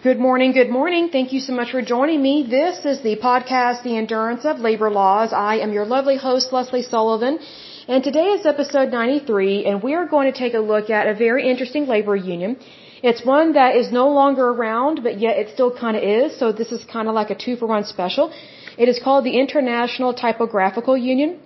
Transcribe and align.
Good 0.00 0.20
morning, 0.20 0.52
good 0.52 0.70
morning. 0.70 1.08
Thank 1.10 1.32
you 1.32 1.40
so 1.40 1.52
much 1.52 1.72
for 1.72 1.82
joining 1.82 2.22
me. 2.22 2.46
This 2.48 2.84
is 2.84 3.00
the 3.02 3.16
podcast, 3.16 3.82
The 3.82 3.96
Endurance 3.96 4.44
of 4.44 4.60
Labor 4.60 4.90
Laws. 4.90 5.32
I 5.32 5.56
am 5.56 5.72
your 5.72 5.86
lovely 5.86 6.16
host, 6.16 6.52
Lesley 6.52 6.82
Sullivan. 6.82 7.40
And 7.88 8.04
today 8.04 8.26
is 8.26 8.46
episode 8.46 8.92
93, 8.92 9.66
and 9.66 9.82
we 9.82 9.94
are 9.94 10.06
going 10.06 10.32
to 10.32 10.38
take 10.38 10.54
a 10.54 10.60
look 10.60 10.88
at 10.88 11.08
a 11.08 11.14
very 11.14 11.50
interesting 11.50 11.88
labor 11.88 12.14
union. 12.14 12.58
It's 13.02 13.24
one 13.26 13.54
that 13.54 13.74
is 13.74 13.90
no 13.90 14.08
longer 14.10 14.46
around, 14.50 15.02
but 15.02 15.18
yet 15.18 15.36
it 15.36 15.48
still 15.54 15.76
kind 15.76 15.96
of 15.96 16.04
is, 16.04 16.38
so 16.38 16.52
this 16.52 16.70
is 16.70 16.84
kind 16.84 17.08
of 17.08 17.14
like 17.16 17.30
a 17.30 17.34
two 17.34 17.56
for 17.56 17.66
one 17.66 17.82
special. 17.82 18.32
It 18.76 18.88
is 18.88 19.00
called 19.02 19.24
the 19.24 19.36
International 19.36 20.14
Typographical 20.14 20.96
Union. 20.96 21.40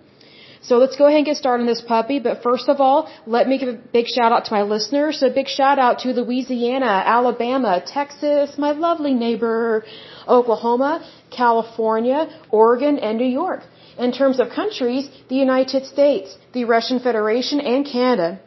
So 0.69 0.79
let's 0.79 0.97
go 0.97 1.07
ahead 1.07 1.19
and 1.19 1.27
get 1.27 1.37
started 1.37 1.63
on 1.65 1.67
this 1.67 1.81
puppy. 1.81 2.19
But 2.21 2.43
first 2.43 2.69
of 2.69 2.81
all, 2.81 3.11
let 3.27 3.49
me 3.49 3.59
give 3.59 3.69
a 3.69 3.79
big 3.99 4.07
shout 4.07 4.31
out 4.33 4.45
to 4.47 4.53
my 4.59 4.63
listeners. 4.63 5.19
So 5.21 5.27
a 5.27 5.35
big 5.41 5.49
shout 5.49 5.79
out 5.79 5.99
to 6.01 6.09
Louisiana, 6.21 6.93
Alabama, 7.19 7.83
Texas, 7.85 8.57
my 8.59 8.73
lovely 8.73 9.15
neighbor, 9.15 9.85
Oklahoma, 10.29 10.93
California, 11.31 12.21
Oregon, 12.51 12.99
and 12.99 13.19
New 13.19 13.33
York. 13.43 13.63
In 13.99 14.13
terms 14.13 14.39
of 14.41 14.51
countries, 14.51 15.11
the 15.29 15.35
United 15.35 15.85
States, 15.85 16.39
the 16.53 16.65
Russian 16.65 16.99
Federation, 17.01 17.61
and 17.61 17.85
Canada. 17.85 18.41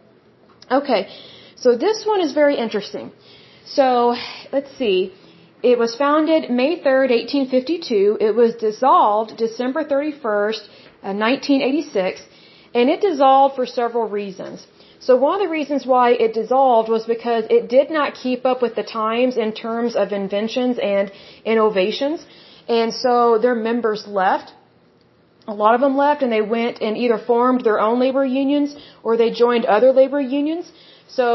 Okay, 0.71 1.07
so 1.55 1.77
this 1.77 2.05
one 2.05 2.21
is 2.21 2.31
very 2.33 2.55
interesting. 2.55 3.11
So 3.65 4.15
let's 4.51 4.71
see. 4.77 5.13
It 5.71 5.77
was 5.79 5.95
founded 5.95 6.49
May 6.49 6.71
3rd, 6.79 7.09
1852. 7.09 8.17
It 8.21 8.33
was 8.35 8.55
dissolved 8.55 9.37
December 9.37 9.83
31st, 9.83 10.63
1986, 11.13 12.21
uh, 12.21 12.23
and 12.73 12.89
it 12.89 13.01
dissolved 13.01 13.55
for 13.55 13.65
several 13.65 14.07
reasons. 14.09 14.65
So 14.99 15.15
one 15.15 15.35
of 15.39 15.41
the 15.45 15.51
reasons 15.51 15.85
why 15.85 16.11
it 16.11 16.33
dissolved 16.33 16.89
was 16.89 17.05
because 17.05 17.43
it 17.49 17.69
did 17.69 17.91
not 17.91 18.15
keep 18.15 18.45
up 18.45 18.61
with 18.61 18.75
the 18.75 18.83
times 18.83 19.37
in 19.37 19.51
terms 19.53 19.95
of 19.95 20.11
inventions 20.11 20.79
and 20.79 21.11
innovations. 21.43 22.25
And 22.67 22.93
so 22.93 23.37
their 23.37 23.55
members 23.55 24.07
left. 24.07 24.53
A 25.47 25.53
lot 25.53 25.75
of 25.75 25.81
them 25.81 25.95
left 25.95 26.23
and 26.23 26.31
they 26.31 26.41
went 26.41 26.81
and 26.81 26.97
either 26.97 27.19
formed 27.19 27.63
their 27.63 27.79
own 27.79 27.99
labor 27.99 28.25
unions 28.25 28.75
or 29.03 29.15
they 29.15 29.29
joined 29.29 29.65
other 29.65 29.91
labor 29.91 30.19
unions. 30.19 30.71
So, 31.17 31.27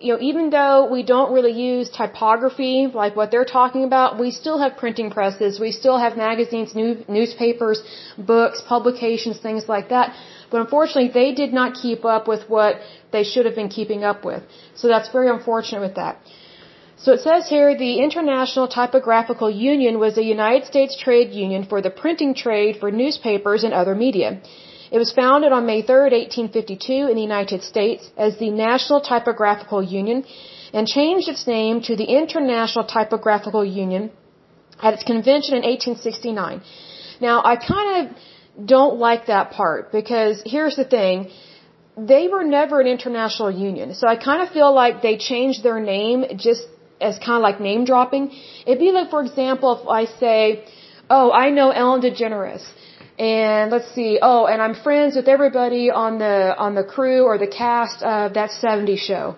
you 0.00 0.12
know, 0.12 0.20
even 0.28 0.44
though 0.50 0.78
we 0.96 1.02
don't 1.12 1.30
really 1.36 1.56
use 1.70 1.90
typography 1.90 2.74
like 3.02 3.16
what 3.20 3.30
they're 3.30 3.50
talking 3.58 3.84
about, 3.84 4.18
we 4.24 4.30
still 4.30 4.58
have 4.62 4.76
printing 4.82 5.10
presses, 5.16 5.60
we 5.66 5.72
still 5.72 5.98
have 6.04 6.16
magazines, 6.16 6.74
new, 6.80 6.92
newspapers, 7.16 7.82
books, 8.16 8.62
publications, 8.74 9.38
things 9.48 9.68
like 9.74 9.90
that. 9.90 10.14
But 10.50 10.60
unfortunately, 10.64 11.10
they 11.20 11.32
did 11.42 11.52
not 11.52 11.74
keep 11.82 12.04
up 12.04 12.28
with 12.32 12.48
what 12.48 12.76
they 13.12 13.24
should 13.24 13.46
have 13.48 13.56
been 13.60 13.72
keeping 13.78 14.04
up 14.04 14.24
with. 14.24 14.42
So 14.74 14.88
that's 14.88 15.10
very 15.16 15.28
unfortunate 15.36 15.82
with 15.88 15.96
that. 15.96 16.16
So 16.98 17.12
it 17.12 17.20
says 17.20 17.48
here 17.54 17.76
the 17.76 17.94
International 18.06 18.68
Typographical 18.68 19.50
Union 19.50 19.98
was 19.98 20.16
a 20.16 20.24
United 20.36 20.66
States 20.66 20.96
trade 20.96 21.32
union 21.32 21.64
for 21.64 21.82
the 21.82 21.90
printing 21.90 22.34
trade 22.34 22.78
for 22.80 22.90
newspapers 22.90 23.64
and 23.64 23.74
other 23.74 23.94
media. 23.94 24.40
It 24.90 24.98
was 24.98 25.12
founded 25.12 25.52
on 25.52 25.66
May 25.66 25.82
3, 25.82 25.94
1852 25.94 27.08
in 27.10 27.14
the 27.16 27.22
United 27.22 27.62
States 27.62 28.10
as 28.16 28.38
the 28.38 28.50
National 28.50 29.00
Typographical 29.00 29.82
Union 29.82 30.24
and 30.72 30.86
changed 30.86 31.28
its 31.28 31.46
name 31.46 31.80
to 31.88 31.96
the 31.96 32.04
International 32.04 32.84
Typographical 32.84 33.64
Union 33.64 34.10
at 34.82 34.94
its 34.94 35.04
convention 35.04 35.54
in 35.54 35.62
1869. 35.62 36.62
Now, 37.20 37.42
I 37.44 37.56
kind 37.56 37.90
of 37.98 38.66
don't 38.74 38.96
like 38.98 39.26
that 39.26 39.50
part 39.50 39.92
because 39.92 40.42
here's 40.44 40.76
the 40.76 40.84
thing. 40.84 41.30
They 41.96 42.28
were 42.28 42.44
never 42.44 42.80
an 42.80 42.86
international 42.86 43.50
union. 43.50 43.94
So 43.94 44.06
I 44.06 44.16
kind 44.16 44.42
of 44.42 44.50
feel 44.50 44.72
like 44.72 45.02
they 45.02 45.16
changed 45.16 45.62
their 45.62 45.80
name 45.80 46.24
just 46.36 46.66
as 47.00 47.18
kind 47.18 47.36
of 47.36 47.42
like 47.42 47.58
name 47.60 47.84
dropping. 47.84 48.32
It'd 48.66 48.78
be 48.78 48.92
like, 48.92 49.10
for 49.10 49.22
example, 49.22 49.80
if 49.80 49.88
I 49.88 50.04
say, 50.20 50.64
oh, 51.08 51.32
I 51.32 51.50
know 51.50 51.70
Ellen 51.70 52.02
DeGeneres 52.02 52.64
and 53.18 53.70
let's 53.70 53.90
see. 53.94 54.18
Oh, 54.20 54.46
and 54.46 54.60
I'm 54.60 54.74
friends 54.74 55.16
with 55.16 55.28
everybody 55.28 55.90
on 55.90 56.18
the 56.18 56.54
on 56.58 56.74
the 56.74 56.84
crew 56.84 57.24
or 57.24 57.38
the 57.38 57.46
cast 57.46 58.02
of 58.02 58.34
that 58.34 58.50
70s 58.50 58.98
show. 58.98 59.36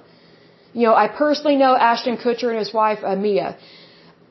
You 0.72 0.86
know, 0.86 0.94
I 0.94 1.08
personally 1.08 1.56
know 1.56 1.76
Ashton 1.76 2.16
Kutcher 2.16 2.48
and 2.50 2.58
his 2.58 2.72
wife 2.72 2.98
uh, 3.02 3.16
Mia. 3.16 3.56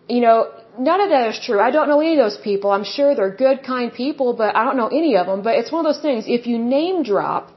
You 0.09 0.21
know, 0.21 0.51
none 0.77 1.01
of 1.01 1.09
that 1.09 1.29
is 1.29 1.39
true. 1.45 1.59
I 1.59 1.71
don't 1.71 1.87
know 1.87 1.99
any 2.01 2.13
of 2.17 2.23
those 2.25 2.37
people. 2.37 2.71
I'm 2.71 2.83
sure 2.83 3.15
they're 3.15 3.35
good, 3.35 3.63
kind 3.63 3.91
people, 3.93 4.33
but 4.33 4.55
I 4.55 4.63
don't 4.65 4.77
know 4.77 4.87
any 4.87 5.15
of 5.15 5.27
them. 5.27 5.41
But 5.41 5.55
it's 5.55 5.71
one 5.71 5.85
of 5.85 5.93
those 5.93 6.01
things. 6.01 6.25
If 6.27 6.45
you 6.47 6.57
name 6.57 7.03
drop, 7.03 7.51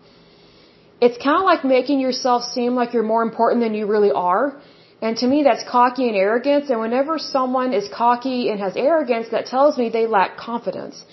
it's 1.01 1.19
kind 1.19 1.39
of 1.39 1.45
like 1.45 1.65
making 1.65 2.01
yourself 2.01 2.45
seem 2.45 2.75
like 2.75 2.93
you're 2.95 3.11
more 3.15 3.23
important 3.23 3.63
than 3.63 3.75
you 3.75 3.87
really 3.87 4.13
are. 4.13 4.61
And 5.03 5.17
to 5.19 5.27
me, 5.27 5.43
that's 5.43 5.65
cocky 5.69 6.09
and 6.09 6.17
arrogance. 6.17 6.71
And 6.71 6.81
whenever 6.81 7.19
someone 7.19 7.73
is 7.73 7.89
cocky 7.89 8.51
and 8.51 8.61
has 8.61 8.77
arrogance, 8.77 9.29
that 9.31 9.47
tells 9.47 9.79
me 9.79 9.89
they 9.89 10.07
lack 10.07 10.37
confidence. 10.37 11.05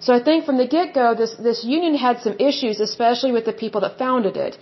So 0.00 0.12
I 0.14 0.22
think 0.22 0.44
from 0.44 0.58
the 0.58 0.66
get-go, 0.66 1.14
this, 1.14 1.34
this 1.48 1.64
union 1.64 1.94
had 1.94 2.20
some 2.20 2.36
issues, 2.38 2.80
especially 2.80 3.32
with 3.32 3.44
the 3.44 3.52
people 3.52 3.80
that 3.82 3.98
founded 3.98 4.36
it. 4.36 4.58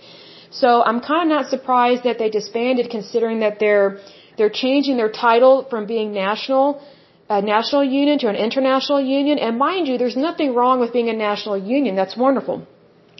So 0.49 0.83
I'm 0.83 0.99
kind 1.01 1.23
of 1.29 1.37
not 1.37 1.49
surprised 1.49 2.03
that 2.03 2.17
they 2.17 2.29
disbanded 2.29 2.89
considering 2.89 3.39
that 3.39 3.59
they're, 3.59 3.99
they're 4.37 4.55
changing 4.63 4.97
their 4.97 5.11
title 5.11 5.65
from 5.69 5.85
being 5.85 6.13
national, 6.13 6.81
a 7.29 7.41
national 7.41 7.83
union 7.83 8.19
to 8.19 8.27
an 8.29 8.35
international 8.35 9.01
union. 9.01 9.37
And 9.39 9.57
mind 9.57 9.87
you, 9.87 9.97
there's 9.97 10.15
nothing 10.15 10.53
wrong 10.55 10.79
with 10.79 10.93
being 10.93 11.09
a 11.09 11.13
national 11.13 11.57
union. 11.57 11.95
That's 11.95 12.15
wonderful. 12.15 12.65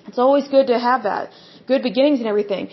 It's 0.07 0.19
always 0.19 0.47
good 0.47 0.67
to 0.67 0.79
have 0.79 1.03
that. 1.03 1.31
Good 1.67 1.83
beginnings 1.83 2.19
and 2.19 2.27
everything. 2.27 2.69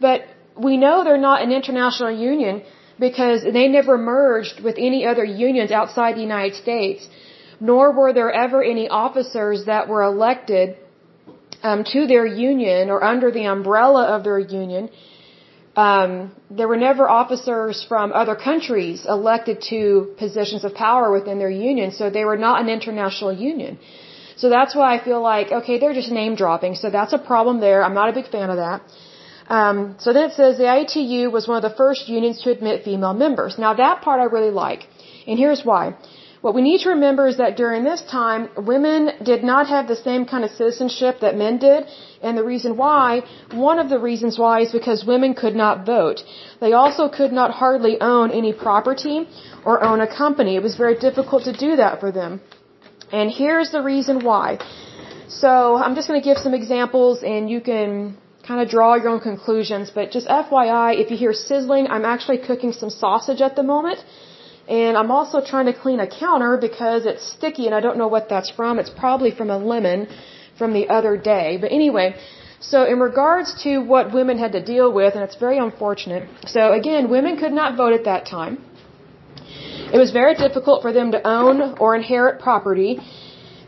But 0.00 0.22
we 0.56 0.76
know 0.76 1.04
they're 1.04 1.26
not 1.30 1.42
an 1.42 1.52
international 1.52 2.10
union 2.10 2.62
because 2.98 3.42
they 3.42 3.68
never 3.68 3.98
merged 3.98 4.60
with 4.60 4.76
any 4.78 5.04
other 5.04 5.24
unions 5.24 5.70
outside 5.70 6.16
the 6.16 6.22
United 6.22 6.54
States 6.54 7.06
nor 7.60 7.92
were 7.92 8.12
there 8.12 8.30
ever 8.30 8.62
any 8.62 8.88
officers 8.88 9.66
that 9.66 9.88
were 9.88 10.02
elected 10.02 10.76
um, 11.62 11.84
to 11.84 12.06
their 12.06 12.26
union 12.26 12.90
or 12.90 13.02
under 13.02 13.30
the 13.30 13.44
umbrella 13.44 14.04
of 14.16 14.24
their 14.24 14.38
union. 14.38 14.90
Um, 15.76 16.32
there 16.50 16.68
were 16.68 16.76
never 16.88 17.08
officers 17.08 17.84
from 17.88 18.12
other 18.12 18.34
countries 18.34 19.04
elected 19.06 19.60
to 19.70 20.14
positions 20.18 20.64
of 20.64 20.74
power 20.74 21.12
within 21.12 21.38
their 21.38 21.50
union, 21.50 21.90
so 21.90 22.08
they 22.08 22.24
were 22.24 22.38
not 22.38 22.62
an 22.62 22.68
international 22.68 23.32
union. 23.32 23.78
So 24.36 24.48
that's 24.48 24.74
why 24.74 24.94
I 24.96 25.04
feel 25.04 25.20
like, 25.20 25.52
okay, 25.60 25.78
they're 25.78 25.98
just 26.02 26.10
name 26.10 26.34
dropping, 26.34 26.74
so 26.76 26.90
that's 26.90 27.12
a 27.12 27.18
problem 27.18 27.60
there. 27.60 27.84
I'm 27.84 27.94
not 27.94 28.08
a 28.08 28.12
big 28.12 28.28
fan 28.30 28.48
of 28.54 28.56
that. 28.56 28.82
Um, 29.48 29.96
so 29.98 30.12
then 30.12 30.30
it 30.30 30.34
says 30.34 30.58
the 30.58 30.70
ITU 30.80 31.30
was 31.30 31.46
one 31.46 31.56
of 31.62 31.70
the 31.70 31.76
first 31.76 32.08
unions 32.08 32.42
to 32.42 32.50
admit 32.50 32.84
female 32.84 33.14
members. 33.14 33.58
Now 33.58 33.74
that 33.74 34.02
part 34.02 34.20
I 34.20 34.24
really 34.24 34.50
like, 34.50 34.88
and 35.26 35.38
here's 35.38 35.62
why. 35.64 35.94
What 36.46 36.54
we 36.54 36.62
need 36.62 36.82
to 36.82 36.90
remember 36.90 37.24
is 37.26 37.38
that 37.38 37.56
during 37.56 37.82
this 37.82 38.02
time, 38.02 38.42
women 38.72 39.00
did 39.30 39.42
not 39.42 39.64
have 39.74 39.88
the 39.88 39.96
same 40.08 40.26
kind 40.32 40.44
of 40.44 40.50
citizenship 40.58 41.14
that 41.22 41.34
men 41.44 41.54
did. 41.58 41.88
And 42.22 42.38
the 42.38 42.44
reason 42.44 42.76
why, 42.76 43.06
one 43.68 43.80
of 43.84 43.88
the 43.88 43.98
reasons 43.98 44.38
why 44.42 44.60
is 44.64 44.70
because 44.70 45.04
women 45.04 45.34
could 45.34 45.56
not 45.56 45.84
vote. 45.84 46.22
They 46.60 46.72
also 46.80 47.08
could 47.08 47.32
not 47.32 47.50
hardly 47.62 47.94
own 48.00 48.30
any 48.30 48.52
property 48.52 49.16
or 49.64 49.82
own 49.88 50.00
a 50.00 50.06
company. 50.06 50.54
It 50.54 50.62
was 50.68 50.76
very 50.76 50.96
difficult 51.06 51.42
to 51.48 51.52
do 51.64 51.74
that 51.82 51.98
for 51.98 52.12
them. 52.12 52.40
And 53.10 53.28
here's 53.40 53.72
the 53.72 53.82
reason 53.82 54.24
why. 54.30 54.48
So 55.26 55.50
I'm 55.82 55.96
just 55.96 56.06
going 56.06 56.20
to 56.22 56.28
give 56.30 56.38
some 56.38 56.54
examples 56.54 57.24
and 57.24 57.50
you 57.50 57.60
can 57.60 58.16
kind 58.46 58.60
of 58.62 58.68
draw 58.68 58.94
your 58.94 59.08
own 59.08 59.22
conclusions. 59.30 59.90
But 59.90 60.12
just 60.12 60.28
FYI, 60.28 60.88
if 61.02 61.10
you 61.10 61.16
hear 61.16 61.32
sizzling, 61.32 61.88
I'm 61.88 62.04
actually 62.04 62.38
cooking 62.38 62.72
some 62.72 62.90
sausage 62.90 63.40
at 63.40 63.56
the 63.56 63.64
moment. 63.64 63.98
And 64.68 64.96
I'm 64.96 65.10
also 65.10 65.40
trying 65.44 65.66
to 65.66 65.72
clean 65.72 66.00
a 66.00 66.08
counter 66.08 66.56
because 66.56 67.06
it's 67.06 67.24
sticky 67.36 67.66
and 67.66 67.74
I 67.74 67.80
don't 67.80 67.98
know 67.98 68.08
what 68.08 68.28
that's 68.28 68.50
from. 68.50 68.78
It's 68.78 68.90
probably 68.90 69.30
from 69.30 69.50
a 69.50 69.58
lemon 69.58 70.08
from 70.58 70.72
the 70.72 70.88
other 70.88 71.16
day. 71.16 71.58
But 71.60 71.70
anyway, 71.70 72.16
so 72.60 72.84
in 72.84 72.98
regards 72.98 73.62
to 73.62 73.78
what 73.78 74.12
women 74.12 74.38
had 74.38 74.52
to 74.52 74.62
deal 74.64 74.92
with, 74.92 75.14
and 75.14 75.22
it's 75.22 75.36
very 75.36 75.58
unfortunate. 75.58 76.28
So 76.46 76.72
again, 76.72 77.10
women 77.10 77.36
could 77.36 77.52
not 77.52 77.76
vote 77.76 77.92
at 77.92 78.04
that 78.04 78.26
time. 78.26 78.58
It 79.94 79.98
was 79.98 80.10
very 80.10 80.34
difficult 80.34 80.82
for 80.82 80.92
them 80.92 81.12
to 81.12 81.20
own 81.26 81.76
or 81.78 81.94
inherit 81.94 82.40
property. 82.40 82.98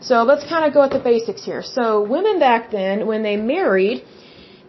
So 0.01 0.23
let's 0.23 0.45
kind 0.49 0.65
of 0.65 0.75
go 0.75 0.83
at 0.83 0.91
the 0.91 0.99
basics 0.99 1.45
here. 1.45 1.63
So 1.63 2.03
women 2.03 2.39
back 2.41 2.71
then, 2.73 3.07
when 3.07 3.23
they 3.23 3.37
married, 3.37 4.05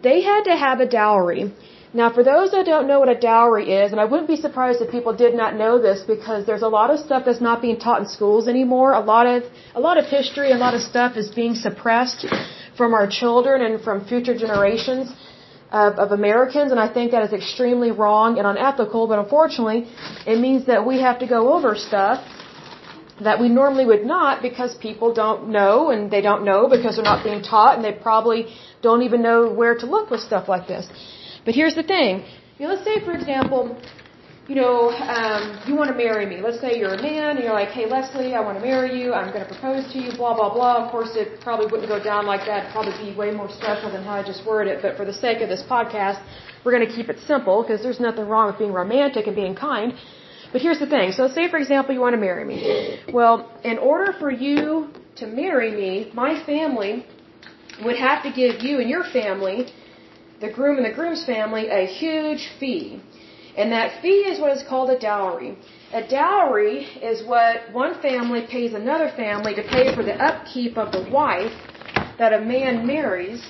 they 0.02 0.22
had 0.22 0.42
to 0.44 0.56
have 0.56 0.80
a 0.80 0.86
dowry. 0.86 1.52
Now, 1.92 2.08
for 2.12 2.22
those 2.22 2.52
that 2.52 2.66
don't 2.66 2.86
know 2.86 3.00
what 3.00 3.08
a 3.08 3.18
dowry 3.18 3.72
is, 3.72 3.90
and 3.90 4.00
I 4.00 4.04
wouldn't 4.04 4.28
be 4.28 4.36
surprised 4.36 4.80
if 4.80 4.92
people 4.92 5.12
did 5.12 5.34
not 5.34 5.56
know 5.56 5.80
this 5.82 6.02
because 6.02 6.46
there's 6.46 6.62
a 6.62 6.68
lot 6.68 6.90
of 6.90 7.00
stuff 7.00 7.24
that's 7.24 7.40
not 7.40 7.60
being 7.60 7.80
taught 7.80 8.00
in 8.00 8.06
schools 8.06 8.46
anymore. 8.46 8.92
A 8.92 9.00
lot 9.00 9.26
of 9.26 9.42
a 9.74 9.80
lot 9.80 9.98
of 9.98 10.04
history, 10.06 10.52
a 10.52 10.60
lot 10.66 10.74
of 10.74 10.82
stuff 10.82 11.16
is 11.16 11.28
being 11.40 11.56
suppressed 11.56 12.26
from 12.76 12.94
our 12.94 13.08
children 13.08 13.62
and 13.62 13.82
from 13.82 14.04
future 14.04 14.36
generations 14.38 15.10
of, 15.72 15.98
of 15.98 16.12
Americans, 16.12 16.70
and 16.70 16.78
I 16.78 16.88
think 16.96 17.10
that 17.10 17.24
is 17.24 17.32
extremely 17.32 17.90
wrong 17.90 18.38
and 18.38 18.46
unethical. 18.46 19.08
But 19.08 19.18
unfortunately, 19.18 19.88
it 20.26 20.38
means 20.38 20.66
that 20.66 20.86
we 20.86 21.00
have 21.00 21.18
to 21.18 21.26
go 21.26 21.52
over 21.54 21.74
stuff 21.74 22.24
that 23.20 23.40
we 23.40 23.48
normally 23.48 23.84
would 23.84 24.04
not 24.06 24.42
because 24.42 24.74
people 24.76 25.12
don't 25.12 25.48
know, 25.48 25.90
and 25.90 26.08
they 26.08 26.20
don't 26.20 26.44
know 26.44 26.68
because 26.68 26.94
they're 26.96 27.10
not 27.14 27.24
being 27.24 27.42
taught, 27.42 27.74
and 27.74 27.84
they 27.84 27.92
probably 27.92 28.46
don't 28.80 29.02
even 29.02 29.22
know 29.22 29.52
where 29.52 29.74
to 29.76 29.86
look 29.86 30.08
with 30.10 30.20
stuff 30.20 30.48
like 30.48 30.68
this. 30.68 30.86
But 31.44 31.54
here's 31.54 31.74
the 31.74 31.82
thing. 31.82 32.24
You 32.58 32.66
know, 32.66 32.74
let's 32.74 32.84
say, 32.84 33.04
for 33.04 33.12
example, 33.12 33.76
you 34.50 34.56
know, 34.56 34.90
um, 34.90 35.62
you 35.66 35.76
want 35.76 35.90
to 35.90 35.96
marry 35.96 36.26
me. 36.26 36.40
Let's 36.42 36.60
say 36.60 36.76
you're 36.76 36.94
a 36.94 37.02
man 37.02 37.36
and 37.36 37.44
you're 37.44 37.52
like, 37.52 37.68
hey, 37.68 37.86
Lesley, 37.86 38.34
I 38.34 38.40
want 38.40 38.58
to 38.58 38.64
marry 38.64 39.00
you. 39.00 39.14
I'm 39.14 39.32
going 39.32 39.44
to 39.46 39.50
propose 39.54 39.90
to 39.92 39.98
you, 39.98 40.10
blah, 40.20 40.34
blah, 40.34 40.52
blah. 40.52 40.84
Of 40.84 40.90
course, 40.90 41.12
it 41.14 41.40
probably 41.40 41.66
wouldn't 41.66 41.88
go 41.88 42.02
down 42.02 42.26
like 42.26 42.44
that. 42.46 42.64
It'd 42.64 42.72
probably 42.72 42.96
be 43.04 43.16
way 43.16 43.30
more 43.30 43.48
special 43.48 43.92
than 43.92 44.02
how 44.02 44.14
I 44.20 44.24
just 44.24 44.44
worded 44.44 44.74
it. 44.74 44.82
But 44.82 44.96
for 44.96 45.04
the 45.04 45.12
sake 45.12 45.40
of 45.40 45.48
this 45.48 45.62
podcast, 45.62 46.20
we're 46.64 46.72
going 46.72 46.86
to 46.86 46.92
keep 46.92 47.08
it 47.08 47.18
simple 47.26 47.62
because 47.62 47.80
there's 47.80 48.00
nothing 48.00 48.26
wrong 48.26 48.48
with 48.48 48.58
being 48.58 48.72
romantic 48.72 49.28
and 49.28 49.36
being 49.36 49.54
kind. 49.54 49.94
But 50.52 50.62
here's 50.62 50.80
the 50.80 50.86
thing. 50.86 51.12
So 51.12 51.28
say, 51.28 51.48
for 51.48 51.58
example, 51.58 51.94
you 51.94 52.00
want 52.00 52.14
to 52.14 52.20
marry 52.20 52.44
me. 52.44 52.98
Well, 53.12 53.36
in 53.62 53.78
order 53.78 54.12
for 54.18 54.30
you 54.30 54.90
to 55.16 55.26
marry 55.26 55.70
me, 55.70 56.10
my 56.12 56.44
family 56.44 57.06
would 57.84 57.96
have 57.96 58.24
to 58.24 58.32
give 58.32 58.62
you 58.62 58.80
and 58.80 58.90
your 58.90 59.04
family, 59.04 59.72
the 60.40 60.50
groom 60.50 60.76
and 60.78 60.86
the 60.86 60.94
groom's 60.98 61.24
family, 61.24 61.68
a 61.68 61.86
huge 61.86 62.48
fee. 62.58 63.00
And 63.56 63.72
that 63.72 64.00
fee 64.00 64.22
is 64.30 64.40
what 64.40 64.56
is 64.56 64.62
called 64.68 64.90
a 64.90 64.98
dowry. 64.98 65.56
A 65.92 66.06
dowry 66.06 66.84
is 67.10 67.26
what 67.26 67.72
one 67.72 68.00
family 68.00 68.46
pays 68.50 68.74
another 68.74 69.10
family 69.16 69.54
to 69.54 69.62
pay 69.62 69.94
for 69.94 70.02
the 70.02 70.14
upkeep 70.14 70.78
of 70.78 70.92
the 70.92 71.04
wife 71.10 71.52
that 72.18 72.32
a 72.32 72.40
man 72.40 72.86
marries 72.86 73.42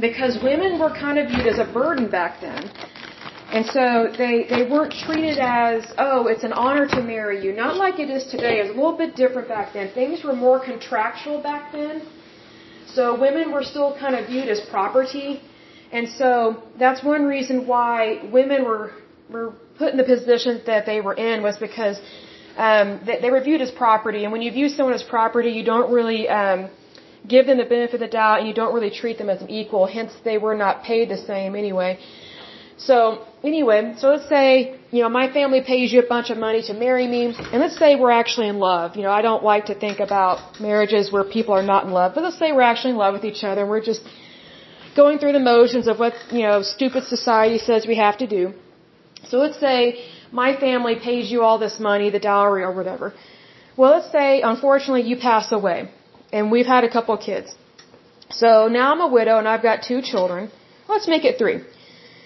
because 0.00 0.38
women 0.42 0.80
were 0.80 0.90
kind 0.90 1.18
of 1.18 1.28
viewed 1.28 1.46
as 1.46 1.58
a 1.58 1.70
burden 1.72 2.10
back 2.10 2.40
then. 2.40 2.70
And 3.52 3.64
so 3.66 4.08
they, 4.18 4.46
they 4.50 4.68
weren't 4.68 4.92
treated 5.06 5.38
as, 5.38 5.84
oh, 5.98 6.26
it's 6.26 6.42
an 6.42 6.52
honor 6.52 6.88
to 6.88 7.00
marry 7.02 7.44
you. 7.44 7.52
Not 7.52 7.76
like 7.76 8.00
it 8.00 8.10
is 8.10 8.24
today. 8.26 8.58
It 8.58 8.62
was 8.68 8.72
a 8.72 8.80
little 8.82 8.96
bit 8.96 9.14
different 9.14 9.48
back 9.48 9.74
then. 9.74 9.92
Things 9.92 10.24
were 10.24 10.34
more 10.34 10.58
contractual 10.64 11.40
back 11.40 11.70
then. 11.70 12.02
So 12.94 13.20
women 13.20 13.52
were 13.52 13.62
still 13.62 13.96
kind 13.98 14.16
of 14.16 14.26
viewed 14.26 14.48
as 14.48 14.60
property. 14.70 15.40
And 15.96 16.08
so 16.20 16.28
that's 16.82 17.00
one 17.14 17.24
reason 17.36 17.66
why 17.72 17.96
women 18.38 18.64
were, 18.68 18.86
were 19.34 19.50
put 19.80 19.88
in 19.92 19.98
the 20.02 20.08
position 20.14 20.60
that 20.66 20.86
they 20.90 21.00
were 21.06 21.16
in 21.30 21.36
was 21.48 21.56
because 21.68 21.96
um, 22.56 22.88
they, 23.06 23.16
they 23.22 23.30
were 23.34 23.42
viewed 23.48 23.62
as 23.66 23.70
property. 23.84 24.24
And 24.24 24.32
when 24.34 24.42
you 24.46 24.50
view 24.58 24.68
someone 24.68 24.96
as 25.02 25.04
property, 25.16 25.50
you 25.58 25.64
don't 25.72 25.90
really 25.98 26.28
um, 26.28 26.60
give 27.34 27.46
them 27.46 27.58
the 27.58 27.68
benefit 27.76 27.94
of 27.94 28.00
the 28.00 28.12
doubt 28.20 28.40
and 28.40 28.48
you 28.48 28.54
don't 28.62 28.74
really 28.74 28.90
treat 28.90 29.18
them 29.18 29.30
as 29.34 29.40
an 29.40 29.50
equal. 29.60 29.86
Hence, 29.86 30.12
they 30.24 30.38
were 30.46 30.56
not 30.64 30.82
paid 30.82 31.08
the 31.08 31.20
same 31.30 31.54
anyway. 31.54 31.98
So 32.76 33.24
anyway, 33.44 33.94
so 33.98 34.08
let's 34.08 34.28
say, 34.28 34.80
you 34.90 35.00
know, 35.02 35.08
my 35.08 35.32
family 35.32 35.60
pays 35.62 35.92
you 35.92 36.00
a 36.00 36.08
bunch 36.14 36.30
of 36.30 36.38
money 36.38 36.60
to 36.62 36.74
marry 36.74 37.06
me, 37.06 37.26
and 37.52 37.58
let's 37.62 37.78
say 37.78 37.94
we're 37.94 38.10
actually 38.10 38.48
in 38.48 38.58
love. 38.58 38.96
You 38.96 39.04
know, 39.04 39.12
I 39.12 39.22
don't 39.22 39.44
like 39.44 39.66
to 39.66 39.76
think 39.84 40.00
about 40.00 40.60
marriages 40.60 41.12
where 41.12 41.22
people 41.22 41.54
are 41.54 41.62
not 41.62 41.84
in 41.86 41.92
love, 41.92 42.16
but 42.16 42.24
let's 42.24 42.38
say 42.38 42.50
we're 42.50 42.68
actually 42.72 42.90
in 42.90 42.96
love 42.96 43.14
with 43.14 43.24
each 43.24 43.44
other 43.44 43.60
and 43.60 43.70
we're 43.70 43.86
just 43.92 44.02
going 45.02 45.18
through 45.18 45.32
the 45.32 45.46
motions 45.54 45.86
of 45.86 45.98
what, 45.98 46.14
you 46.30 46.42
know, 46.46 46.62
stupid 46.62 47.04
society 47.04 47.58
says 47.58 47.86
we 47.86 47.96
have 47.96 48.18
to 48.18 48.26
do. 48.26 48.54
So 49.28 49.38
let's 49.38 49.58
say 49.58 50.04
my 50.30 50.56
family 50.56 50.96
pays 51.08 51.30
you 51.30 51.42
all 51.42 51.58
this 51.58 51.78
money, 51.80 52.10
the 52.10 52.24
dowry 52.30 52.62
or 52.62 52.72
whatever. 52.72 53.12
Well, 53.76 53.92
let's 53.96 54.10
say, 54.12 54.40
unfortunately, 54.42 55.02
you 55.02 55.16
pass 55.16 55.50
away, 55.50 55.90
and 56.32 56.50
we've 56.50 56.66
had 56.66 56.84
a 56.84 56.90
couple 56.96 57.14
of 57.14 57.20
kids. 57.20 57.54
So 58.30 58.68
now 58.68 58.92
I'm 58.92 59.00
a 59.00 59.10
widow 59.18 59.38
and 59.38 59.48
I've 59.48 59.62
got 59.62 59.82
two 59.82 60.00
children. 60.02 60.50
Let's 60.88 61.08
make 61.08 61.24
it 61.24 61.38
three. 61.38 61.58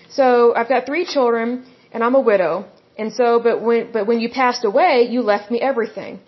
So 0.09 0.55
I've 0.55 0.69
got 0.69 0.87
three 0.87 1.05
children 1.05 1.67
and 1.93 2.03
I'm 2.03 2.15
a 2.15 2.21
widow. 2.21 2.67
And 2.97 3.13
so, 3.13 3.41
but 3.41 3.63
when, 3.63 3.93
but 3.93 4.07
when 4.07 4.21
you 4.21 4.29
passed 4.29 4.65
away, 4.65 5.09
you 5.11 5.21
left 5.23 5.51
me 5.51 5.61
everything. 5.61 6.21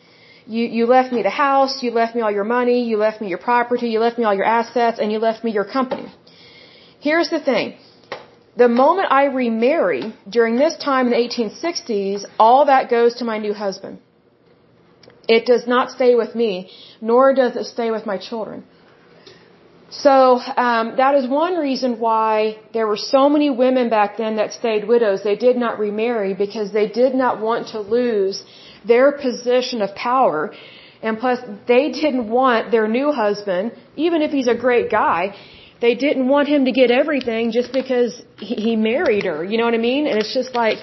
You, 0.47 0.65
you 0.67 0.87
left 0.87 1.13
me 1.13 1.23
the 1.23 1.31
house, 1.31 1.83
you 1.83 1.91
left 1.93 2.15
me 2.15 2.23
all 2.23 2.31
your 2.31 2.45
money, 2.45 2.85
you 2.89 2.97
left 2.97 3.21
me 3.21 3.29
your 3.29 3.39
property, 3.39 3.89
you 3.89 4.01
left 4.01 4.19
me 4.19 4.25
all 4.25 4.35
your 4.35 4.51
assets, 4.61 4.99
and 5.01 5.13
you 5.13 5.19
left 5.19 5.45
me 5.45 5.51
your 5.53 5.65
company. 5.65 6.07
Here's 7.01 7.31
the 7.31 7.41
thing. 7.41 7.77
The 8.57 8.69
moment 8.69 9.09
I 9.11 9.25
remarry, 9.45 10.15
during 10.29 10.57
this 10.57 10.77
time 10.77 11.07
in 11.07 11.13
the 11.13 11.23
1860s, 11.27 12.27
all 12.39 12.67
that 12.67 12.91
goes 12.91 13.15
to 13.17 13.25
my 13.25 13.39
new 13.39 13.55
husband. 13.55 13.99
It 15.27 15.47
does 15.47 15.67
not 15.67 15.91
stay 15.91 16.15
with 16.15 16.35
me, 16.35 16.71
nor 17.01 17.33
does 17.33 17.57
it 17.57 17.67
stay 17.67 17.91
with 17.91 18.05
my 18.05 18.19
children. 18.19 18.65
So 19.91 20.41
um, 20.67 20.97
that 20.97 21.15
is 21.15 21.27
one 21.29 21.55
reason 21.57 21.99
why 21.99 22.59
there 22.75 22.87
were 22.87 23.03
so 23.15 23.29
many 23.29 23.49
women 23.51 23.89
back 23.89 24.19
then 24.19 24.37
that 24.37 24.53
stayed 24.53 24.87
widows. 24.87 25.23
They 25.25 25.37
did 25.37 25.57
not 25.57 25.79
remarry 25.79 26.35
because 26.35 26.73
they 26.73 26.89
did 26.89 27.15
not 27.15 27.41
want 27.41 27.69
to 27.69 27.81
lose 27.81 28.45
their 28.87 29.11
position 29.13 29.83
of 29.83 29.95
power. 29.95 30.53
And 31.03 31.19
plus, 31.19 31.41
they 31.67 31.91
didn't 31.91 32.29
want 32.29 32.71
their 32.71 32.87
new 32.87 33.11
husband, 33.11 33.73
even 33.97 34.23
if 34.23 34.31
he's 34.31 34.49
a 34.49 34.55
great 34.55 34.91
guy, 34.91 35.35
they 35.81 35.95
didn't 35.95 36.29
want 36.29 36.49
him 36.49 36.65
to 36.67 36.73
get 36.73 36.91
everything 36.91 37.53
just 37.53 37.73
because 37.73 38.23
he 38.39 38.77
married 38.77 39.25
her. 39.25 39.45
You 39.45 39.57
know 39.59 39.65
what 39.65 39.75
I 39.75 39.79
mean? 39.79 40.07
And 40.07 40.19
it's 40.19 40.35
just 40.35 40.55
like, 40.55 40.79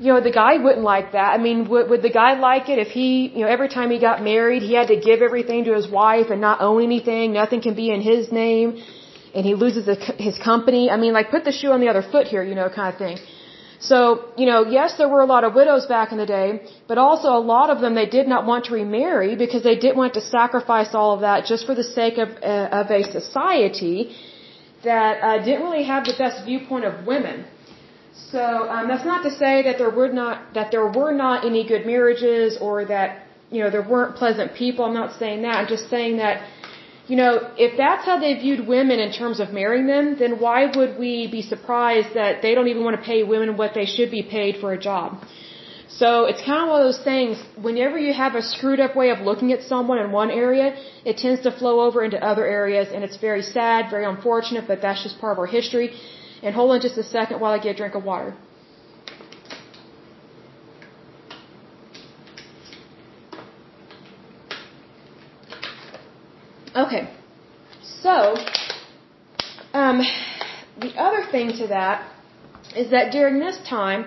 you 0.00 0.12
know, 0.12 0.20
the 0.20 0.30
guy 0.30 0.58
wouldn't 0.58 0.84
like 0.84 1.12
that. 1.12 1.30
I 1.36 1.38
mean, 1.38 1.68
would, 1.70 1.88
would 1.90 2.02
the 2.02 2.10
guy 2.10 2.38
like 2.38 2.68
it 2.68 2.78
if 2.78 2.88
he, 2.88 3.28
you 3.34 3.40
know, 3.42 3.48
every 3.48 3.68
time 3.68 3.90
he 3.90 3.98
got 4.00 4.22
married, 4.22 4.62
he 4.62 4.74
had 4.74 4.88
to 4.88 4.98
give 5.08 5.22
everything 5.22 5.64
to 5.64 5.74
his 5.74 5.88
wife 5.88 6.26
and 6.30 6.40
not 6.40 6.60
own 6.60 6.82
anything, 6.82 7.32
nothing 7.32 7.60
can 7.60 7.74
be 7.74 7.90
in 7.90 8.00
his 8.00 8.30
name, 8.30 8.82
and 9.34 9.44
he 9.44 9.54
loses 9.54 9.88
his 10.18 10.38
company? 10.38 10.90
I 10.90 10.96
mean, 10.96 11.12
like, 11.12 11.30
put 11.30 11.44
the 11.44 11.52
shoe 11.52 11.72
on 11.72 11.80
the 11.80 11.88
other 11.88 12.02
foot 12.02 12.26
here, 12.28 12.44
you 12.44 12.54
know, 12.54 12.68
kind 12.68 12.92
of 12.92 12.98
thing. 12.98 13.18
So, 13.80 14.32
you 14.36 14.46
know, 14.46 14.66
yes, 14.66 14.96
there 14.98 15.08
were 15.08 15.20
a 15.20 15.26
lot 15.26 15.44
of 15.44 15.54
widows 15.54 15.86
back 15.86 16.10
in 16.10 16.18
the 16.18 16.26
day, 16.26 16.62
but 16.88 16.98
also 16.98 17.28
a 17.28 17.44
lot 17.54 17.70
of 17.70 17.80
them 17.80 17.94
they 17.94 18.06
did 18.06 18.26
not 18.26 18.44
want 18.44 18.64
to 18.66 18.74
remarry 18.74 19.36
because 19.36 19.62
they 19.62 19.76
didn't 19.76 19.96
want 19.96 20.14
to 20.14 20.20
sacrifice 20.20 20.94
all 20.94 21.14
of 21.14 21.20
that 21.20 21.46
just 21.46 21.64
for 21.64 21.76
the 21.76 21.84
sake 21.84 22.18
of, 22.18 22.28
uh, 22.42 22.80
of 22.80 22.90
a 22.90 23.04
society 23.04 24.16
that 24.82 25.22
uh, 25.22 25.38
didn't 25.44 25.62
really 25.62 25.84
have 25.84 26.04
the 26.04 26.14
best 26.18 26.44
viewpoint 26.44 26.84
of 26.84 27.06
women. 27.06 27.44
So 28.32 28.42
um, 28.68 28.88
that's 28.88 29.04
not 29.04 29.22
to 29.22 29.30
say 29.30 29.62
that 29.62 29.78
there 29.78 29.90
were 29.90 30.08
not 30.08 30.54
that 30.54 30.70
there 30.70 30.86
were 30.86 31.12
not 31.12 31.44
any 31.44 31.66
good 31.66 31.86
marriages 31.86 32.58
or 32.60 32.84
that 32.86 33.26
you 33.50 33.62
know 33.62 33.70
there 33.70 33.86
weren't 33.94 34.16
pleasant 34.16 34.54
people. 34.54 34.84
I'm 34.84 34.94
not 34.94 35.18
saying 35.18 35.42
that. 35.42 35.54
I'm 35.60 35.68
just 35.68 35.88
saying 35.88 36.16
that 36.16 36.42
you 37.08 37.16
know 37.16 37.32
if 37.56 37.76
that's 37.76 38.04
how 38.04 38.16
they 38.24 38.34
viewed 38.44 38.66
women 38.66 38.98
in 39.06 39.12
terms 39.12 39.40
of 39.40 39.52
marrying 39.60 39.86
them, 39.94 40.16
then 40.18 40.32
why 40.44 40.58
would 40.76 40.98
we 40.98 41.12
be 41.36 41.42
surprised 41.42 42.14
that 42.14 42.42
they 42.42 42.54
don't 42.54 42.68
even 42.68 42.84
want 42.84 42.96
to 43.00 43.04
pay 43.10 43.22
women 43.34 43.56
what 43.56 43.74
they 43.74 43.86
should 43.94 44.10
be 44.10 44.22
paid 44.22 44.56
for 44.62 44.72
a 44.72 44.78
job? 44.78 45.24
So 46.00 46.26
it's 46.30 46.42
kind 46.48 46.62
of 46.62 46.68
one 46.68 46.80
of 46.82 46.86
those 46.88 47.02
things. 47.02 47.42
Whenever 47.68 47.98
you 47.98 48.12
have 48.12 48.34
a 48.34 48.42
screwed 48.42 48.78
up 48.78 48.94
way 48.94 49.08
of 49.10 49.20
looking 49.28 49.52
at 49.52 49.62
someone 49.62 49.98
in 49.98 50.12
one 50.12 50.30
area, 50.30 50.66
it 51.04 51.16
tends 51.16 51.40
to 51.46 51.50
flow 51.50 51.80
over 51.80 52.04
into 52.04 52.18
other 52.22 52.44
areas, 52.44 52.88
and 52.94 53.02
it's 53.02 53.16
very 53.16 53.42
sad, 53.42 53.90
very 53.90 54.04
unfortunate, 54.04 54.64
but 54.68 54.82
that's 54.82 55.02
just 55.02 55.18
part 55.18 55.32
of 55.32 55.38
our 55.38 55.46
history. 55.46 55.88
And 56.42 56.54
hold 56.54 56.70
on 56.72 56.80
just 56.80 56.98
a 56.98 57.02
second 57.02 57.40
while 57.40 57.52
I 57.52 57.58
get 57.58 57.74
a 57.76 57.78
drink 57.82 57.94
of 57.94 58.04
water. 58.04 58.34
Okay. 66.74 67.08
So, 68.02 68.36
um, 69.72 70.02
the 70.80 70.92
other 70.96 71.24
thing 71.30 71.52
to 71.58 71.66
that 71.68 72.06
is 72.76 72.90
that 72.90 73.10
during 73.12 73.38
this 73.38 73.58
time, 73.68 74.06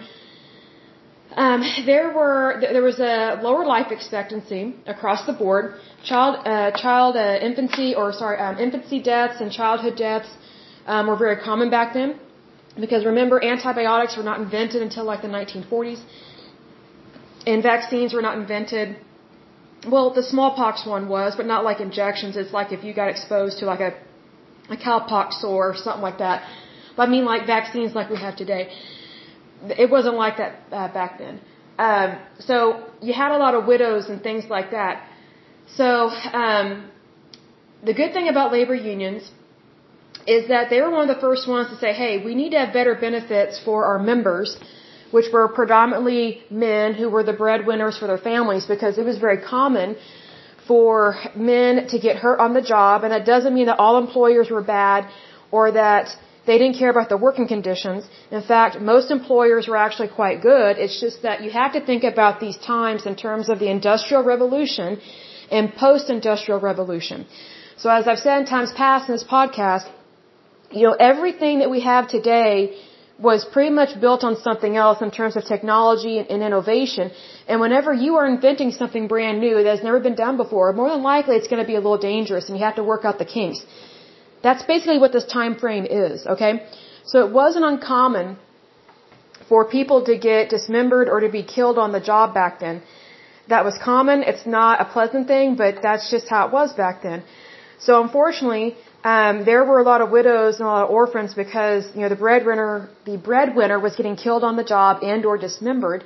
um, 1.35 1.61
there 1.85 2.11
were 2.13 2.59
there 2.59 2.83
was 2.83 2.99
a 2.99 3.39
lower 3.41 3.65
life 3.65 3.91
expectancy 3.91 4.75
across 4.85 5.25
the 5.25 5.33
board. 5.33 5.75
Child 6.03 6.45
uh, 6.45 6.71
child 6.71 7.15
uh, 7.15 7.39
infancy 7.41 7.95
or 7.95 8.11
sorry 8.11 8.37
um, 8.37 8.57
infancy 8.57 9.01
deaths 9.01 9.39
and 9.39 9.51
childhood 9.51 9.95
deaths 9.95 10.29
um, 10.87 11.07
were 11.07 11.15
very 11.15 11.37
common 11.37 11.69
back 11.69 11.93
then. 11.93 12.19
Because 12.79 13.05
remember, 13.05 13.43
antibiotics 13.43 14.15
were 14.17 14.23
not 14.23 14.39
invented 14.39 14.81
until 14.81 15.05
like 15.05 15.21
the 15.21 15.27
1940s, 15.27 16.01
and 17.45 17.63
vaccines 17.63 18.13
were 18.13 18.21
not 18.21 18.37
invented. 18.37 18.97
Well, 19.87 20.13
the 20.13 20.23
smallpox 20.23 20.85
one 20.85 21.07
was, 21.09 21.35
but 21.35 21.45
not 21.45 21.63
like 21.63 21.79
injections. 21.79 22.37
It's 22.37 22.53
like 22.53 22.71
if 22.71 22.83
you 22.83 22.93
got 22.93 23.09
exposed 23.09 23.59
to 23.59 23.65
like 23.65 23.79
a 23.79 23.93
a 24.69 24.77
cowpox 24.77 25.33
sore 25.41 25.69
or 25.71 25.75
something 25.75 26.01
like 26.01 26.19
that. 26.19 26.43
But 26.95 27.03
I 27.07 27.11
mean 27.11 27.25
like 27.25 27.45
vaccines 27.45 27.95
like 27.95 28.09
we 28.09 28.17
have 28.17 28.35
today. 28.35 28.63
It 29.83 29.89
wasn't 29.89 30.15
like 30.15 30.37
that 30.37 30.53
uh, 30.71 30.87
back 30.93 31.17
then. 31.19 31.39
Um, 31.77 32.17
so 32.39 32.55
you 33.01 33.13
had 33.13 33.31
a 33.31 33.37
lot 33.37 33.53
of 33.55 33.65
widows 33.65 34.07
and 34.09 34.21
things 34.21 34.45
like 34.49 34.71
that. 34.71 35.07
So 35.67 36.09
um, 36.43 36.89
the 37.83 37.93
good 37.93 38.13
thing 38.13 38.27
about 38.27 38.51
labor 38.51 38.75
unions 38.75 39.31
is 40.27 40.47
that 40.49 40.69
they 40.69 40.81
were 40.81 40.91
one 40.91 41.09
of 41.09 41.15
the 41.15 41.21
first 41.21 41.47
ones 41.47 41.69
to 41.69 41.77
say, 41.77 41.93
hey, 41.93 42.23
we 42.23 42.35
need 42.35 42.51
to 42.51 42.59
have 42.59 42.73
better 42.73 42.95
benefits 42.95 43.59
for 43.63 43.85
our 43.85 43.99
members, 43.99 44.57
which 45.11 45.27
were 45.33 45.47
predominantly 45.47 46.41
men 46.49 46.93
who 46.93 47.09
were 47.09 47.23
the 47.23 47.37
breadwinners 47.43 47.97
for 47.97 48.07
their 48.07 48.23
families 48.31 48.65
because 48.65 48.97
it 48.97 49.05
was 49.11 49.17
very 49.17 49.39
common 49.55 49.95
for 50.67 51.15
men 51.35 51.87
to 51.93 51.97
get 51.99 52.15
hurt 52.23 52.39
on 52.39 52.53
the 52.53 52.65
job. 52.73 53.03
And 53.03 53.11
that 53.11 53.25
doesn't 53.25 53.53
mean 53.53 53.67
that 53.71 53.79
all 53.79 53.97
employers 53.97 54.49
were 54.49 54.61
bad 54.61 55.09
or 55.51 55.71
that 55.71 56.15
they 56.47 56.57
didn't 56.57 56.77
care 56.81 56.89
about 56.89 57.09
the 57.09 57.17
working 57.17 57.47
conditions. 57.47 58.03
In 58.31 58.43
fact, 58.51 58.79
most 58.79 59.11
employers 59.11 59.67
were 59.67 59.77
actually 59.85 60.07
quite 60.07 60.41
good. 60.41 60.77
It's 60.83 60.99
just 60.99 61.21
that 61.27 61.43
you 61.43 61.51
have 61.51 61.73
to 61.73 61.81
think 61.89 62.03
about 62.03 62.39
these 62.39 62.57
times 62.57 63.05
in 63.05 63.15
terms 63.15 63.49
of 63.49 63.59
the 63.59 63.69
industrial 63.69 64.23
revolution 64.23 64.99
and 65.51 65.73
post-industrial 65.75 66.59
revolution. 66.59 67.25
So 67.77 67.89
as 67.89 68.07
I've 68.07 68.19
said 68.19 68.39
in 68.41 68.45
times 68.45 68.71
past 68.71 69.09
in 69.09 69.13
this 69.15 69.23
podcast, 69.23 69.85
you 70.71 70.83
know, 70.87 70.95
everything 71.11 71.59
that 71.59 71.69
we 71.69 71.81
have 71.81 72.07
today 72.07 72.77
was 73.21 73.45
pretty 73.53 73.73
much 73.79 73.91
built 74.03 74.23
on 74.23 74.35
something 74.47 74.75
else 74.83 75.01
in 75.01 75.11
terms 75.11 75.35
of 75.37 75.45
technology 75.45 76.17
and 76.17 76.43
innovation. 76.49 77.11
And 77.47 77.61
whenever 77.61 77.93
you 77.93 78.15
are 78.19 78.27
inventing 78.27 78.71
something 78.71 79.07
brand 79.07 79.39
new 79.39 79.55
that 79.63 79.69
has 79.75 79.83
never 79.83 79.99
been 79.99 80.15
done 80.15 80.37
before, 80.37 80.73
more 80.73 80.89
than 80.89 81.03
likely 81.03 81.35
it's 81.35 81.47
going 81.47 81.63
to 81.65 81.67
be 81.73 81.75
a 81.75 81.83
little 81.85 82.03
dangerous 82.11 82.49
and 82.49 82.57
you 82.57 82.63
have 82.63 82.79
to 82.81 82.83
work 82.83 83.05
out 83.05 83.19
the 83.19 83.29
kinks. 83.37 83.59
That's 84.41 84.63
basically 84.63 84.97
what 85.03 85.11
this 85.17 85.25
time 85.25 85.55
frame 85.63 85.85
is, 85.85 86.25
okay? 86.25 86.65
So 87.05 87.25
it 87.25 87.31
wasn't 87.31 87.65
uncommon 87.65 88.37
for 89.47 89.65
people 89.77 89.99
to 90.09 90.17
get 90.17 90.49
dismembered 90.49 91.07
or 91.13 91.19
to 91.19 91.29
be 91.29 91.43
killed 91.43 91.77
on 91.77 91.91
the 91.91 92.03
job 92.11 92.33
back 92.33 92.59
then. 92.59 92.81
That 93.49 93.65
was 93.65 93.77
common. 93.91 94.23
It's 94.23 94.45
not 94.45 94.81
a 94.81 94.85
pleasant 94.85 95.27
thing, 95.27 95.55
but 95.55 95.81
that's 95.85 96.09
just 96.09 96.27
how 96.29 96.47
it 96.47 96.51
was 96.53 96.73
back 96.73 97.03
then. 97.03 97.23
So 97.79 98.01
unfortunately, 98.01 98.77
um, 99.03 99.45
there 99.45 99.63
were 99.65 99.79
a 99.79 99.83
lot 99.83 100.01
of 100.01 100.11
widows 100.11 100.59
and 100.59 100.67
a 100.67 100.71
lot 100.71 100.83
of 100.83 100.91
orphans 100.91 101.33
because 101.33 101.85
you 101.95 102.01
know 102.01 102.09
the 102.09 102.15
breadwinner, 102.15 102.89
the 103.05 103.17
breadwinner 103.17 103.79
was 103.79 103.95
getting 103.95 104.15
killed 104.15 104.43
on 104.43 104.55
the 104.57 104.63
job 104.63 105.03
and 105.03 105.25
or 105.25 105.37
dismembered. 105.37 106.03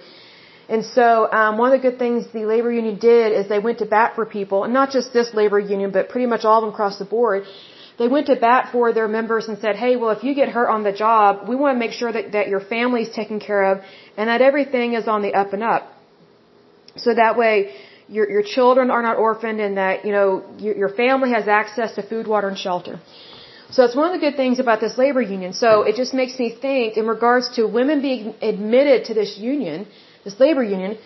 And 0.68 0.84
so 0.84 1.32
um, 1.32 1.58
one 1.58 1.72
of 1.72 1.80
the 1.80 1.90
good 1.90 2.00
things 2.00 2.26
the 2.34 2.46
labor 2.46 2.72
union 2.72 2.98
did 2.98 3.34
is 3.34 3.48
they 3.48 3.60
went 3.60 3.80
to 3.80 3.86
bat 3.86 4.16
for 4.16 4.26
people, 4.26 4.64
and 4.64 4.74
not 4.74 4.92
just 4.92 5.14
this 5.14 5.34
labor 5.34 5.60
union, 5.60 5.92
but 5.92 6.10
pretty 6.10 6.26
much 6.26 6.44
all 6.46 6.58
of 6.60 6.64
them 6.64 6.74
across 6.74 6.98
the 6.98 7.06
board. 7.06 7.44
They 8.00 8.08
went 8.08 8.28
to 8.28 8.36
bat 8.36 8.70
for 8.72 8.92
their 8.92 9.08
members 9.08 9.48
and 9.48 9.58
said, 9.60 9.76
"Hey, 9.76 9.96
well, 9.98 10.12
if 10.12 10.24
you 10.24 10.34
get 10.34 10.50
hurt 10.50 10.70
on 10.70 10.84
the 10.84 10.92
job, 10.92 11.48
we 11.50 11.56
want 11.56 11.76
to 11.76 11.80
make 11.80 11.92
sure 11.92 12.12
that 12.12 12.32
that 12.32 12.48
your 12.48 12.60
family 12.60 13.02
is 13.04 13.10
taken 13.10 13.40
care 13.40 13.64
of 13.72 13.82
and 14.18 14.30
that 14.30 14.42
everything 14.42 14.94
is 14.94 15.08
on 15.08 15.22
the 15.22 15.34
up 15.34 15.54
and 15.54 15.64
up." 15.64 15.84
So 16.98 17.14
that 17.14 17.38
way, 17.38 17.76
your 18.08 18.30
your 18.30 18.44
children 18.44 18.92
are 18.92 19.02
not 19.02 19.18
orphaned 19.18 19.60
and 19.60 19.78
that 19.78 20.06
you 20.06 20.12
know 20.12 20.44
your, 20.58 20.76
your 20.76 20.90
family 20.90 21.32
has 21.32 21.48
access 21.48 21.96
to 21.96 22.04
food, 22.04 22.28
water, 22.28 22.48
and 22.48 22.58
shelter. 22.58 23.00
So 23.72 23.82
that's 23.82 23.96
one 23.96 24.08
of 24.08 24.14
the 24.20 24.24
good 24.26 24.36
things 24.36 24.60
about 24.60 24.80
this 24.80 24.98
labor 24.98 25.22
union. 25.22 25.54
So 25.54 25.84
it 25.84 25.96
just 25.96 26.14
makes 26.14 26.38
me 26.38 26.50
think 26.66 26.98
in 26.98 27.08
regards 27.08 27.50
to 27.56 27.66
women 27.66 28.02
being 28.02 28.36
admitted 28.42 29.06
to 29.06 29.14
this 29.14 29.38
union, 29.38 29.88
this 30.24 30.40
labor 30.40 30.64
union. 30.64 30.98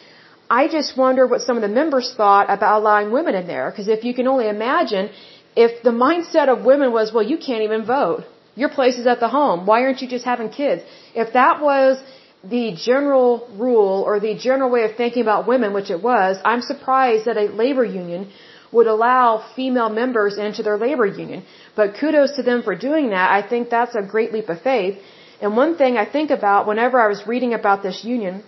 I 0.50 0.68
just 0.68 0.98
wonder 0.98 1.26
what 1.28 1.42
some 1.42 1.56
of 1.56 1.62
the 1.62 1.74
members 1.82 2.14
thought 2.18 2.50
about 2.50 2.80
allowing 2.82 3.12
women 3.12 3.36
in 3.36 3.48
there. 3.48 3.70
Because 3.70 3.88
if 3.88 4.04
you 4.04 4.14
can 4.14 4.28
only 4.28 4.50
imagine, 4.50 5.10
if 5.56 5.84
the 5.84 5.92
mindset 5.92 6.48
of 6.54 6.66
women 6.66 6.92
was, 6.92 7.14
well, 7.14 7.24
you 7.24 7.38
can't 7.38 7.64
even 7.64 7.86
vote. 7.86 8.24
Your 8.56 8.70
place 8.70 8.98
is 8.98 9.08
at 9.08 9.20
the 9.20 9.30
home. 9.30 9.66
Why 9.66 9.84
aren't 9.84 10.02
you 10.02 10.08
just 10.08 10.26
having 10.26 10.50
kids? 10.50 10.82
If 11.16 11.34
that 11.34 11.62
was 11.62 12.04
the 12.44 12.76
general 12.76 13.48
rule 13.58 14.04
or 14.08 14.20
the 14.20 14.36
general 14.36 14.70
way 14.70 14.84
of 14.84 14.96
thinking 14.96 15.22
about 15.22 15.48
women, 15.48 15.74
which 15.74 15.90
it 15.90 16.02
was, 16.02 16.38
I'm 16.46 16.62
surprised 16.62 17.26
that 17.26 17.38
a 17.38 17.48
labor 17.64 17.84
union 17.84 18.32
would 18.72 18.88
allow 18.88 19.44
female 19.56 19.90
members 19.90 20.38
into 20.38 20.64
their 20.64 20.78
labor 20.78 21.06
union. 21.06 21.44
But 21.76 21.96
kudos 22.00 22.36
to 22.36 22.44
them 22.44 22.64
for 22.64 22.76
doing 22.76 23.10
that. 23.10 23.32
I 23.32 23.42
think 23.48 23.70
that's 23.70 23.96
a 23.96 24.02
great 24.02 24.32
leap 24.32 24.48
of 24.50 24.62
faith. 24.62 25.00
And 25.42 25.56
one 25.56 25.76
thing 25.78 25.98
I 25.98 26.06
think 26.06 26.30
about 26.32 26.68
whenever 26.68 27.00
I 27.00 27.08
was 27.08 27.26
reading 27.26 27.54
about 27.54 27.82
this 27.84 28.04
union, 28.04 28.44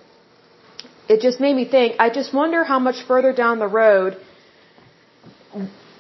it 1.10 1.22
just 1.22 1.40
made 1.40 1.56
me 1.56 1.66
think, 1.66 1.96
I 2.00 2.10
just 2.10 2.34
wonder 2.34 2.64
how 2.64 2.80
much 2.80 3.04
further 3.08 3.34
down 3.34 3.60
the 3.60 3.68
road, 3.68 4.18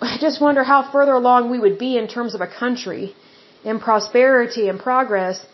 I 0.01 0.17
just 0.19 0.41
wonder 0.41 0.63
how 0.63 0.91
further 0.91 1.13
along 1.13 1.50
we 1.50 1.60
would 1.60 1.77
be 1.77 1.98
in 1.98 2.07
terms 2.07 2.36
of 2.36 2.41
a 2.41 2.48
country 2.48 3.15
in 3.63 3.79
prosperity 3.79 4.67
and 4.69 4.79
progress 4.79 5.45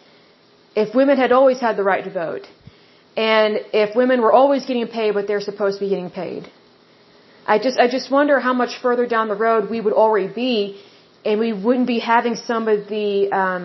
if 0.83 0.93
women 0.99 1.17
had 1.23 1.31
always 1.37 1.59
had 1.65 1.75
the 1.81 1.85
right 1.91 2.03
to 2.09 2.13
vote, 2.25 2.45
and 3.29 3.51
if 3.83 3.95
women 4.01 4.21
were 4.25 4.33
always 4.39 4.65
getting 4.69 4.87
paid 4.99 5.15
what 5.17 5.25
they're 5.29 5.47
supposed 5.51 5.79
to 5.79 5.85
be 5.85 5.89
getting 5.93 6.11
paid. 6.23 6.43
I 7.53 7.55
just, 7.65 7.77
I 7.83 7.87
just 7.97 8.11
wonder 8.17 8.35
how 8.47 8.53
much 8.61 8.73
further 8.85 9.05
down 9.15 9.27
the 9.33 9.39
road 9.47 9.71
we 9.75 9.79
would 9.85 9.97
already 10.03 10.31
be, 10.43 10.55
and 11.25 11.39
we 11.45 11.51
wouldn't 11.65 11.89
be 11.95 11.99
having 12.13 12.35
some 12.51 12.67
of 12.73 12.79
the 12.95 13.07
um, 13.41 13.63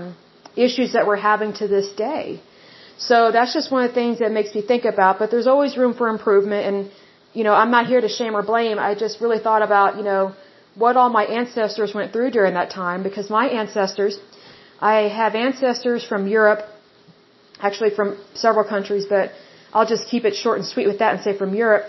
issues 0.66 0.90
that 0.94 1.06
we're 1.08 1.22
having 1.32 1.52
to 1.60 1.68
this 1.76 1.88
day. 2.06 2.40
So 3.08 3.16
that's 3.36 3.52
just 3.58 3.70
one 3.74 3.82
of 3.84 3.90
the 3.90 3.98
things 4.00 4.18
that 4.22 4.32
makes 4.38 4.54
me 4.56 4.62
think 4.72 4.84
about. 4.94 5.18
But 5.20 5.30
there's 5.32 5.48
always 5.54 5.76
room 5.82 5.94
for 6.00 6.08
improvement, 6.16 6.62
and 6.68 6.76
you 7.38 7.44
know, 7.46 7.54
I'm 7.62 7.72
not 7.76 7.86
here 7.92 8.02
to 8.08 8.12
shame 8.20 8.34
or 8.40 8.42
blame. 8.52 8.78
I 8.88 8.94
just 9.04 9.20
really 9.24 9.40
thought 9.46 9.62
about, 9.70 9.96
you 9.98 10.04
know, 10.10 10.34
what 10.82 10.96
all 10.96 11.10
my 11.20 11.24
ancestors 11.40 11.92
went 11.98 12.12
through 12.12 12.30
during 12.38 12.54
that 12.60 12.70
time 12.70 13.02
because 13.08 13.28
my 13.40 13.46
ancestors, 13.62 14.14
I 14.80 14.96
have 15.20 15.34
ancestors 15.34 16.04
from 16.10 16.26
Europe 16.40 16.62
actually 17.62 17.90
from 17.98 18.08
several 18.34 18.64
countries, 18.74 19.06
but 19.06 19.32
I'll 19.72 19.90
just 19.94 20.08
keep 20.08 20.24
it 20.24 20.34
short 20.34 20.58
and 20.58 20.66
sweet 20.66 20.86
with 20.92 20.98
that 20.98 21.14
and 21.14 21.22
say 21.22 21.36
from 21.42 21.54
Europe. 21.54 21.84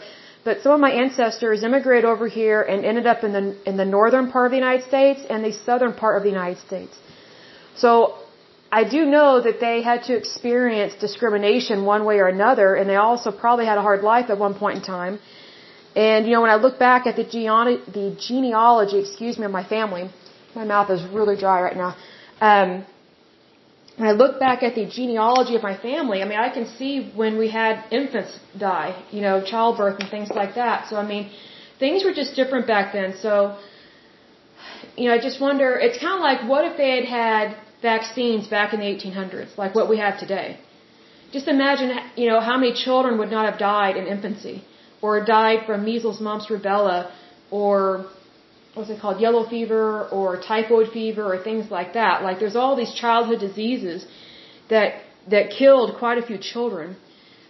But 0.48 0.62
some 0.62 0.74
of 0.78 0.82
my 0.88 0.92
ancestors 0.92 1.64
immigrated 1.64 2.06
over 2.14 2.28
here 2.28 2.62
and 2.62 2.86
ended 2.92 3.06
up 3.14 3.24
in 3.24 3.32
the 3.38 3.46
in 3.70 3.76
the 3.82 3.86
northern 3.86 4.26
part 4.32 4.46
of 4.48 4.52
the 4.52 4.62
United 4.66 4.86
States 4.92 5.22
and 5.30 5.44
the 5.44 5.54
southern 5.68 5.94
part 6.02 6.18
of 6.18 6.24
the 6.24 6.34
United 6.38 6.60
States. 6.68 6.96
So 7.84 7.92
I 8.80 8.84
do 8.96 9.06
know 9.06 9.30
that 9.48 9.60
they 9.66 9.78
had 9.82 10.00
to 10.10 10.14
experience 10.22 10.94
discrimination 11.08 11.86
one 11.86 12.04
way 12.10 12.18
or 12.24 12.28
another, 12.28 12.76
and 12.76 12.90
they 12.90 13.00
also 13.08 13.32
probably 13.32 13.66
had 13.72 13.78
a 13.78 13.86
hard 13.90 14.02
life 14.14 14.30
at 14.34 14.38
one 14.48 14.56
point 14.56 14.78
in 14.80 14.84
time. 14.84 15.20
And 15.96 16.26
you 16.26 16.34
know, 16.34 16.42
when 16.42 16.50
I 16.50 16.56
look 16.56 16.80
back 16.80 17.06
at 17.06 17.16
the, 17.16 17.24
geone- 17.34 17.86
the 18.00 18.08
genealogy, 18.28 18.98
excuse 19.00 19.38
me, 19.38 19.46
of 19.46 19.52
my 19.52 19.64
family, 19.64 20.10
my 20.56 20.66
mouth 20.66 20.90
is 20.90 21.04
really 21.20 21.38
dry 21.38 21.62
right 21.62 21.78
now. 21.78 21.96
Um, 22.42 22.86
when 23.98 24.08
I 24.10 24.14
look 24.14 24.40
back 24.40 24.64
at 24.64 24.74
the 24.76 24.86
genealogy 24.86 25.56
of 25.56 25.62
my 25.62 25.78
family, 25.78 26.22
I 26.24 26.26
mean, 26.26 26.40
I 26.40 26.50
can 26.50 26.66
see 26.78 27.12
when 27.22 27.38
we 27.38 27.50
had 27.50 27.84
infants 27.92 28.40
die, 28.58 28.92
you 29.12 29.22
know, 29.22 29.44
childbirth 29.44 30.00
and 30.00 30.10
things 30.10 30.30
like 30.30 30.56
that. 30.56 30.90
So, 30.90 30.96
I 30.98 31.06
mean, 31.06 31.30
things 31.80 32.04
were 32.04 32.14
just 32.14 32.36
different 32.36 32.66
back 32.66 32.94
then. 32.94 33.16
So, 33.22 33.58
you 34.98 35.06
know, 35.08 35.14
I 35.14 35.20
just 35.20 35.40
wonder, 35.40 35.78
it's 35.86 36.00
kind 36.00 36.16
of 36.16 36.22
like 36.22 36.50
what 36.50 36.66
if 36.66 36.76
they 36.78 36.92
had 36.96 37.06
had 37.06 37.58
vaccines 37.82 38.48
back 38.48 38.74
in 38.74 38.80
the 38.80 38.86
1800s, 38.86 39.58
like 39.58 39.76
what 39.76 39.90
we 39.90 39.98
have 39.98 40.20
today? 40.20 40.58
Just 41.32 41.48
imagine, 41.48 41.90
you 42.16 42.28
know, 42.30 42.40
how 42.40 42.58
many 42.58 42.74
children 42.74 43.18
would 43.20 43.32
not 43.32 43.46
have 43.50 43.60
died 43.60 43.96
in 43.98 44.08
infancy 44.08 44.64
or 45.02 45.24
died 45.24 45.66
from 45.68 45.84
measles, 45.84 46.20
mumps, 46.20 46.48
rubella, 46.48 47.12
or 47.52 48.06
what's 48.74 48.90
it 48.90 49.00
called, 49.00 49.20
yellow 49.22 49.48
fever 49.48 50.08
or 50.10 50.38
typhoid 50.42 50.92
fever 50.92 51.24
or 51.32 51.38
things 51.44 51.70
like 51.70 51.94
that. 51.94 52.24
Like 52.24 52.40
there's 52.40 52.56
all 52.56 52.76
these 52.76 52.94
childhood 52.94 53.40
diseases 53.40 54.06
that 54.70 55.02
that 55.30 55.50
killed 55.52 55.98
quite 55.98 56.18
a 56.18 56.26
few 56.30 56.38
children 56.38 56.96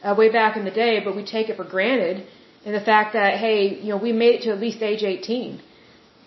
uh, 0.03 0.13
way 0.17 0.29
back 0.29 0.57
in 0.57 0.65
the 0.65 0.75
day, 0.85 0.99
but 1.03 1.15
we 1.15 1.23
take 1.25 1.49
it 1.49 1.57
for 1.57 1.63
granted. 1.63 2.25
And 2.65 2.75
the 2.75 2.85
fact 2.91 3.13
that 3.13 3.31
hey, 3.45 3.59
you 3.83 3.89
know, 3.89 3.97
we 3.97 4.11
made 4.11 4.35
it 4.35 4.43
to 4.43 4.51
at 4.51 4.59
least 4.59 4.81
age 4.81 5.03
18. 5.03 5.61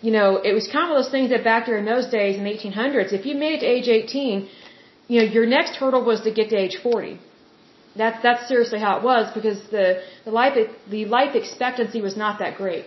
You 0.01 0.11
know, 0.11 0.37
it 0.49 0.53
was 0.53 0.67
kind 0.67 0.91
of 0.91 0.97
those 0.97 1.09
things 1.09 1.29
that 1.31 1.43
back 1.43 1.65
there 1.65 1.77
in 1.77 1.85
those 1.85 2.07
days 2.07 2.37
in 2.37 2.43
the 2.43 2.51
1800s, 2.51 3.13
if 3.13 3.25
you 3.25 3.33
made 3.35 3.55
it 3.57 3.61
to 3.61 3.65
age 3.65 3.87
18, 3.87 4.47
you 5.07 5.19
know, 5.19 5.25
your 5.37 5.47
next 5.47 5.75
hurdle 5.77 6.03
was 6.03 6.21
to 6.21 6.31
get 6.31 6.49
to 6.51 6.57
age 6.57 6.77
40. 6.83 7.19
That's 7.95 8.21
that's 8.21 8.47
seriously 8.47 8.79
how 8.79 8.97
it 8.97 9.03
was 9.03 9.33
because 9.33 9.59
the 9.71 10.03
the 10.25 10.31
life 10.31 10.55
the 10.89 11.05
life 11.05 11.33
expectancy 11.35 12.01
was 12.01 12.15
not 12.15 12.39
that 12.39 12.57
great. 12.57 12.85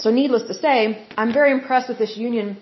So 0.00 0.10
needless 0.10 0.44
to 0.44 0.54
say, 0.54 1.06
I'm 1.16 1.32
very 1.32 1.52
impressed 1.52 1.88
with 1.90 1.98
this 1.98 2.16
union 2.16 2.56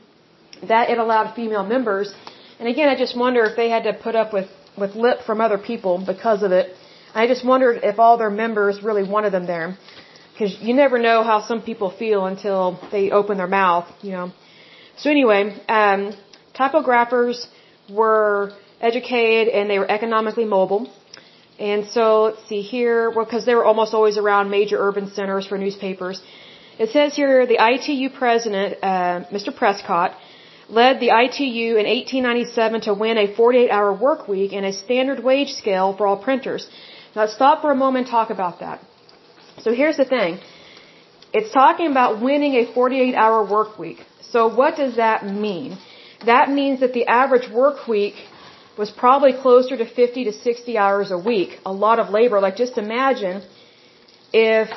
that 0.72 0.90
it 0.90 0.98
allowed 0.98 1.34
female 1.34 1.64
members. 1.64 2.12
And 2.58 2.68
again, 2.68 2.88
I 2.88 2.96
just 2.96 3.16
wonder 3.16 3.44
if 3.44 3.54
they 3.56 3.68
had 3.70 3.84
to 3.84 3.92
put 3.92 4.16
up 4.16 4.32
with, 4.32 4.48
with 4.76 4.96
lip 4.96 5.18
from 5.24 5.40
other 5.40 5.58
people 5.58 6.02
because 6.12 6.42
of 6.42 6.50
it. 6.50 6.74
I 7.14 7.26
just 7.28 7.44
wondered 7.44 7.80
if 7.84 7.98
all 8.00 8.18
their 8.18 8.30
members 8.30 8.82
really 8.82 9.08
wanted 9.08 9.30
them 9.32 9.46
there. 9.46 9.78
Because 10.32 10.56
you 10.60 10.74
never 10.74 10.98
know 10.98 11.22
how 11.22 11.40
some 11.40 11.62
people 11.62 11.90
feel 11.90 12.26
until 12.26 12.78
they 12.90 13.10
open 13.10 13.38
their 13.38 13.52
mouth, 13.62 13.86
you 14.02 14.12
know. 14.12 14.32
So 14.96 15.10
anyway, 15.10 15.42
um, 15.68 16.14
typographers 16.54 17.46
were 17.88 18.52
educated 18.80 19.48
and 19.54 19.70
they 19.70 19.78
were 19.78 19.90
economically 19.90 20.44
mobile. 20.44 20.90
And 21.58 21.86
so 21.86 22.22
let's 22.22 22.48
see 22.48 22.62
here, 22.62 23.10
well, 23.10 23.24
because 23.24 23.44
they 23.46 23.54
were 23.54 23.64
almost 23.64 23.94
always 23.94 24.16
around 24.16 24.50
major 24.50 24.78
urban 24.78 25.10
centers 25.10 25.46
for 25.46 25.58
newspapers. 25.58 26.20
It 26.78 26.90
says 26.90 27.16
here 27.16 27.44
the 27.46 27.58
ITU 27.72 28.10
president, 28.10 28.78
uh, 28.82 29.24
Mr. 29.36 29.54
Prescott, 29.54 30.16
led 30.68 31.00
the 31.00 31.10
ITU 31.24 31.70
in 31.80 31.86
1897 31.86 32.82
to 32.82 32.94
win 32.94 33.18
a 33.18 33.26
48-hour 33.34 33.92
work 33.94 34.28
week 34.28 34.52
and 34.52 34.64
a 34.64 34.72
standard 34.72 35.20
wage 35.24 35.52
scale 35.62 35.96
for 35.96 36.06
all 36.06 36.16
printers. 36.28 36.68
Now 37.14 37.22
let's 37.22 37.34
stop 37.34 37.62
for 37.62 37.72
a 37.72 37.74
moment 37.74 38.06
and 38.06 38.10
talk 38.12 38.30
about 38.30 38.60
that. 38.60 38.80
So 39.62 39.72
here's 39.72 39.96
the 39.96 40.04
thing. 40.04 40.38
It's 41.32 41.52
talking 41.52 41.90
about 41.90 42.22
winning 42.22 42.54
a 42.54 42.66
48-hour 42.66 43.44
work 43.56 43.78
week. 43.78 43.98
So 44.20 44.54
what 44.54 44.76
does 44.76 44.96
that 44.96 45.26
mean? 45.26 45.78
That 46.26 46.50
means 46.50 46.80
that 46.80 46.92
the 46.92 47.06
average 47.06 47.50
work 47.50 47.88
week 47.88 48.14
was 48.76 48.90
probably 48.90 49.32
closer 49.32 49.76
to 49.76 49.84
50 49.84 50.24
to 50.24 50.32
60 50.32 50.78
hours 50.78 51.10
a 51.10 51.18
week. 51.18 51.58
A 51.66 51.72
lot 51.72 51.98
of 51.98 52.10
labor. 52.10 52.40
Like 52.40 52.56
just 52.56 52.78
imagine 52.78 53.42
if 54.32 54.68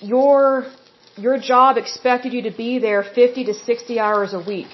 your 0.00 0.66
your 1.18 1.38
job 1.38 1.76
expected 1.76 2.32
you 2.32 2.42
to 2.42 2.50
be 2.50 2.78
there 2.78 3.02
50 3.02 3.44
to 3.44 3.54
60 3.54 3.98
hours 3.98 4.32
a 4.34 4.40
week. 4.40 4.68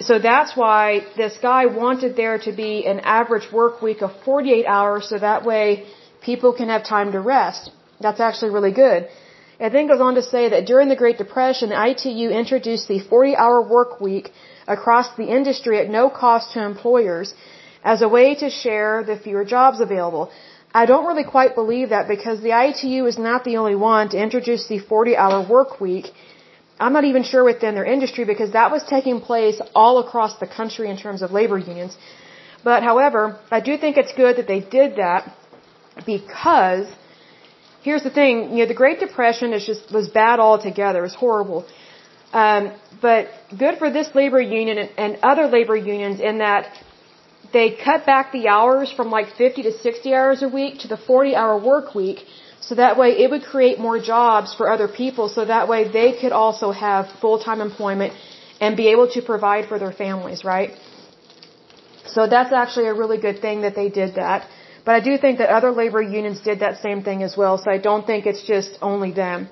So 0.00 0.18
that's 0.18 0.56
why 0.56 1.06
this 1.16 1.36
guy 1.42 1.66
wanted 1.66 2.16
there 2.16 2.38
to 2.38 2.52
be 2.52 2.86
an 2.86 3.00
average 3.00 3.52
work 3.52 3.82
week 3.82 4.00
of 4.00 4.12
48 4.24 4.66
hours 4.66 5.08
so 5.10 5.18
that 5.18 5.44
way 5.44 5.86
people 6.22 6.52
can 6.54 6.68
have 6.68 6.84
time 6.84 7.12
to 7.12 7.20
rest. 7.20 7.70
That's 8.00 8.20
actually 8.20 8.50
really 8.50 8.72
good. 8.72 9.08
It 9.60 9.72
then 9.74 9.88
goes 9.88 10.00
on 10.00 10.14
to 10.14 10.22
say 10.22 10.48
that 10.48 10.64
during 10.64 10.88
the 10.88 10.96
Great 10.96 11.18
Depression, 11.18 11.68
the 11.68 11.80
ITU 11.90 12.30
introduced 12.30 12.88
the 12.88 12.98
40 12.98 13.36
hour 13.36 13.60
work 13.60 14.00
week 14.00 14.32
across 14.66 15.14
the 15.16 15.28
industry 15.38 15.78
at 15.78 15.90
no 15.90 16.08
cost 16.08 16.54
to 16.54 16.64
employers 16.64 17.34
as 17.84 18.00
a 18.00 18.08
way 18.08 18.34
to 18.36 18.48
share 18.48 19.04
the 19.04 19.16
fewer 19.18 19.44
jobs 19.44 19.80
available. 19.80 20.30
I 20.72 20.86
don't 20.86 21.06
really 21.06 21.24
quite 21.24 21.54
believe 21.54 21.88
that 21.88 22.06
because 22.06 22.40
the 22.40 22.52
ITU 22.66 23.06
is 23.06 23.18
not 23.18 23.44
the 23.44 23.56
only 23.56 23.74
one 23.74 24.08
to 24.10 24.22
introduce 24.22 24.68
the 24.68 24.78
40 24.78 25.16
hour 25.16 25.46
work 25.46 25.80
week. 25.80 26.06
I'm 26.78 26.92
not 26.92 27.04
even 27.04 27.24
sure 27.24 27.44
within 27.44 27.74
their 27.74 27.84
industry 27.84 28.24
because 28.24 28.52
that 28.52 28.70
was 28.70 28.82
taking 28.84 29.20
place 29.20 29.60
all 29.74 29.98
across 29.98 30.38
the 30.38 30.46
country 30.46 30.88
in 30.88 30.96
terms 30.96 31.22
of 31.22 31.32
labor 31.32 31.58
unions. 31.58 31.96
But 32.62 32.82
however, 32.82 33.38
I 33.50 33.60
do 33.60 33.76
think 33.76 33.96
it's 33.96 34.12
good 34.12 34.36
that 34.36 34.46
they 34.46 34.60
did 34.60 34.96
that 34.96 35.34
because 36.06 36.86
here's 37.82 38.02
the 38.02 38.10
thing, 38.10 38.52
you 38.52 38.58
know, 38.62 38.66
the 38.66 38.80
Great 38.82 39.00
Depression 39.00 39.52
is 39.52 39.66
just 39.66 39.92
was 39.92 40.08
bad 40.08 40.38
altogether. 40.38 41.00
It 41.00 41.02
was 41.02 41.14
horrible. 41.14 41.66
Um, 42.32 42.72
but 43.02 43.28
good 43.58 43.78
for 43.78 43.90
this 43.90 44.14
labor 44.14 44.40
union 44.40 44.78
and, 44.78 44.90
and 44.96 45.18
other 45.22 45.46
labor 45.48 45.76
unions 45.76 46.20
in 46.20 46.38
that 46.38 46.66
they 47.52 47.70
cut 47.84 48.06
back 48.06 48.32
the 48.32 48.48
hours 48.48 48.92
from 48.92 49.10
like 49.10 49.34
50 49.36 49.62
to 49.64 49.72
60 49.72 50.14
hours 50.14 50.42
a 50.42 50.48
week 50.48 50.80
to 50.80 50.88
the 50.88 50.96
40 50.96 51.34
hour 51.34 51.58
work 51.58 51.94
week. 51.94 52.24
So 52.60 52.74
that 52.76 52.96
way 52.96 53.10
it 53.24 53.30
would 53.30 53.42
create 53.42 53.78
more 53.78 53.98
jobs 53.98 54.54
for 54.54 54.70
other 54.70 54.88
people. 54.88 55.28
So 55.28 55.44
that 55.44 55.66
way 55.68 55.88
they 55.88 56.12
could 56.20 56.32
also 56.32 56.70
have 56.70 57.10
full-time 57.20 57.60
employment 57.60 58.12
and 58.60 58.76
be 58.76 58.88
able 58.88 59.08
to 59.16 59.22
provide 59.22 59.66
for 59.66 59.78
their 59.78 59.92
families, 59.92 60.44
right? 60.44 60.70
So 62.06 62.26
that's 62.26 62.52
actually 62.52 62.86
a 62.86 62.94
really 62.94 63.18
good 63.18 63.40
thing 63.40 63.62
that 63.62 63.74
they 63.74 63.88
did 63.88 64.14
that. 64.16 64.46
But 64.84 64.94
I 64.94 65.00
do 65.00 65.16
think 65.18 65.38
that 65.38 65.50
other 65.50 65.70
labor 65.70 66.02
unions 66.02 66.40
did 66.40 66.60
that 66.60 66.80
same 66.80 67.02
thing 67.02 67.22
as 67.22 67.36
well. 67.36 67.58
So 67.58 67.70
I 67.70 67.78
don't 67.78 68.06
think 68.06 68.26
it's 68.26 68.42
just 68.42 68.78
only 68.80 69.12
them. 69.12 69.48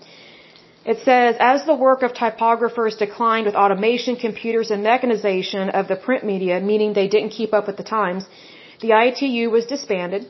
It 0.92 1.00
says, 1.08 1.36
as 1.38 1.66
the 1.66 1.74
work 1.86 2.00
of 2.02 2.14
typographers 2.14 2.94
declined 3.06 3.44
with 3.44 3.56
automation, 3.62 4.14
computers, 4.16 4.70
and 4.70 4.82
mechanization 4.82 5.68
of 5.80 5.86
the 5.86 5.96
print 6.04 6.24
media, 6.24 6.60
meaning 6.60 6.94
they 6.94 7.08
didn't 7.14 7.32
keep 7.40 7.52
up 7.58 7.66
with 7.66 7.76
the 7.80 7.88
times, 7.98 8.24
the 8.84 8.92
ITU 9.06 9.50
was 9.56 9.66
disbanded. 9.74 10.22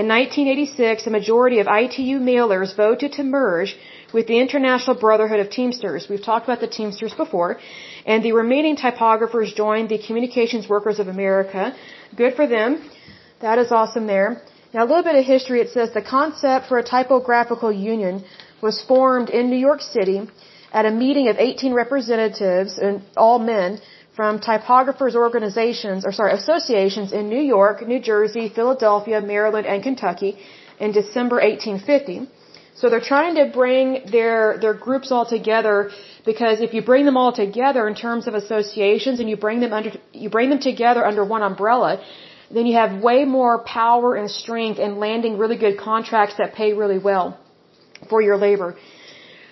In 0.00 0.06
1986, 0.06 1.08
a 1.08 1.10
majority 1.18 1.58
of 1.58 1.66
ITU 1.66 2.16
mailers 2.30 2.76
voted 2.76 3.10
to 3.14 3.24
merge 3.24 3.76
with 4.12 4.28
the 4.28 4.38
International 4.44 4.96
Brotherhood 5.04 5.40
of 5.40 5.50
Teamsters. 5.50 6.08
We've 6.08 6.26
talked 6.30 6.46
about 6.48 6.60
the 6.60 6.72
Teamsters 6.78 7.14
before. 7.14 7.58
And 8.06 8.22
the 8.22 8.34
remaining 8.42 8.76
typographers 8.76 9.52
joined 9.62 9.88
the 9.88 10.00
Communications 10.06 10.68
Workers 10.68 11.00
of 11.00 11.08
America. 11.08 11.74
Good 12.16 12.34
for 12.34 12.46
them. 12.46 12.70
That 13.40 13.58
is 13.58 13.72
awesome 13.72 14.06
there. 14.06 14.30
Now, 14.72 14.84
a 14.84 14.88
little 14.90 15.06
bit 15.10 15.16
of 15.16 15.24
history. 15.24 15.60
It 15.60 15.70
says 15.70 15.92
the 15.92 16.02
concept 16.02 16.66
for 16.68 16.78
a 16.78 16.84
typographical 16.84 17.72
union 17.72 18.24
was 18.60 18.82
formed 18.82 19.30
in 19.30 19.50
New 19.50 19.62
York 19.68 19.80
City 19.80 20.22
at 20.72 20.86
a 20.86 20.90
meeting 20.90 21.28
of 21.28 21.36
18 21.38 21.72
representatives, 21.72 22.78
and 22.78 23.02
all 23.16 23.38
men, 23.38 23.80
from 24.16 24.38
typographers 24.38 25.14
organizations, 25.14 26.04
or 26.06 26.12
sorry, 26.12 26.32
associations 26.32 27.12
in 27.12 27.28
New 27.28 27.44
York, 27.56 27.86
New 27.86 28.00
Jersey, 28.00 28.48
Philadelphia, 28.48 29.20
Maryland, 29.20 29.66
and 29.66 29.82
Kentucky 29.82 30.36
in 30.78 30.92
December 30.92 31.36
1850. 31.36 32.28
So 32.76 32.90
they're 32.90 33.08
trying 33.14 33.36
to 33.36 33.46
bring 33.52 34.06
their, 34.10 34.58
their 34.58 34.74
groups 34.74 35.12
all 35.12 35.26
together 35.26 35.90
because 36.26 36.60
if 36.60 36.74
you 36.74 36.82
bring 36.82 37.04
them 37.04 37.16
all 37.16 37.32
together 37.32 37.86
in 37.86 37.94
terms 37.94 38.26
of 38.26 38.34
associations 38.34 39.20
and 39.20 39.28
you 39.30 39.36
bring 39.36 39.60
them 39.60 39.72
under, 39.72 39.92
you 40.12 40.28
bring 40.28 40.50
them 40.50 40.58
together 40.58 41.06
under 41.06 41.24
one 41.24 41.42
umbrella, 41.42 42.02
then 42.50 42.66
you 42.66 42.76
have 42.76 43.00
way 43.00 43.24
more 43.24 43.62
power 43.62 44.16
and 44.16 44.28
strength 44.28 44.80
in 44.80 44.98
landing 44.98 45.38
really 45.38 45.56
good 45.56 45.78
contracts 45.78 46.36
that 46.38 46.54
pay 46.54 46.72
really 46.72 46.98
well 46.98 47.38
for 48.08 48.20
your 48.22 48.36
labor. 48.36 48.76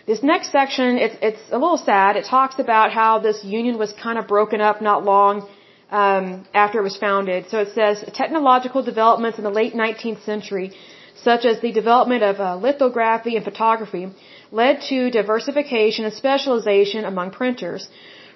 This 0.06 0.23
next 0.23 0.50
section, 0.50 0.99
it's, 0.99 1.16
it's 1.23 1.42
a 1.50 1.59
little 1.59 1.78
sad. 1.78 2.16
It 2.16 2.25
talks 2.25 2.59
about 2.59 2.90
how 2.92 3.21
this 3.21 3.44
union 3.44 3.78
was 3.78 3.92
kind 3.92 4.18
of 4.18 4.26
broken 4.26 4.61
up 4.61 4.82
not 4.82 5.04
long 5.04 5.49
um, 5.90 6.25
after 6.52 6.80
it 6.80 6.82
was 6.82 6.97
founded. 6.97 7.49
So 7.50 7.59
it 7.61 7.71
says 7.75 8.04
technological 8.12 8.82
developments 8.82 9.38
in 9.38 9.44
the 9.44 9.56
late 9.61 9.75
19th 9.75 10.25
century, 10.25 10.73
such 11.15 11.45
as 11.45 11.60
the 11.60 11.71
development 11.71 12.23
of 12.25 12.41
uh, 12.41 12.56
lithography 12.56 13.36
and 13.36 13.45
photography, 13.45 14.04
led 14.50 14.80
to 14.88 15.10
diversification 15.10 16.04
and 16.04 16.15
specialization 16.15 17.04
among 17.04 17.30
printers. 17.30 17.88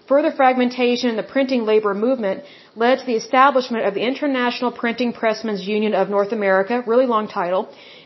Further 0.07 0.31
fragmentation 0.31 1.11
in 1.11 1.17
the 1.17 1.29
printing 1.35 1.65
labor 1.65 1.93
movement 1.95 2.45
led 2.77 3.01
to 3.01 3.07
the 3.07 3.17
establishment 3.17 3.87
of 3.87 3.95
the 3.95 4.07
International 4.07 4.71
Printing 4.71 5.13
Pressmen's 5.13 5.67
Union 5.67 5.95
of 5.95 6.09
North 6.09 6.31
America, 6.31 6.85
really 6.87 7.07
long 7.07 7.27
title, 7.27 7.63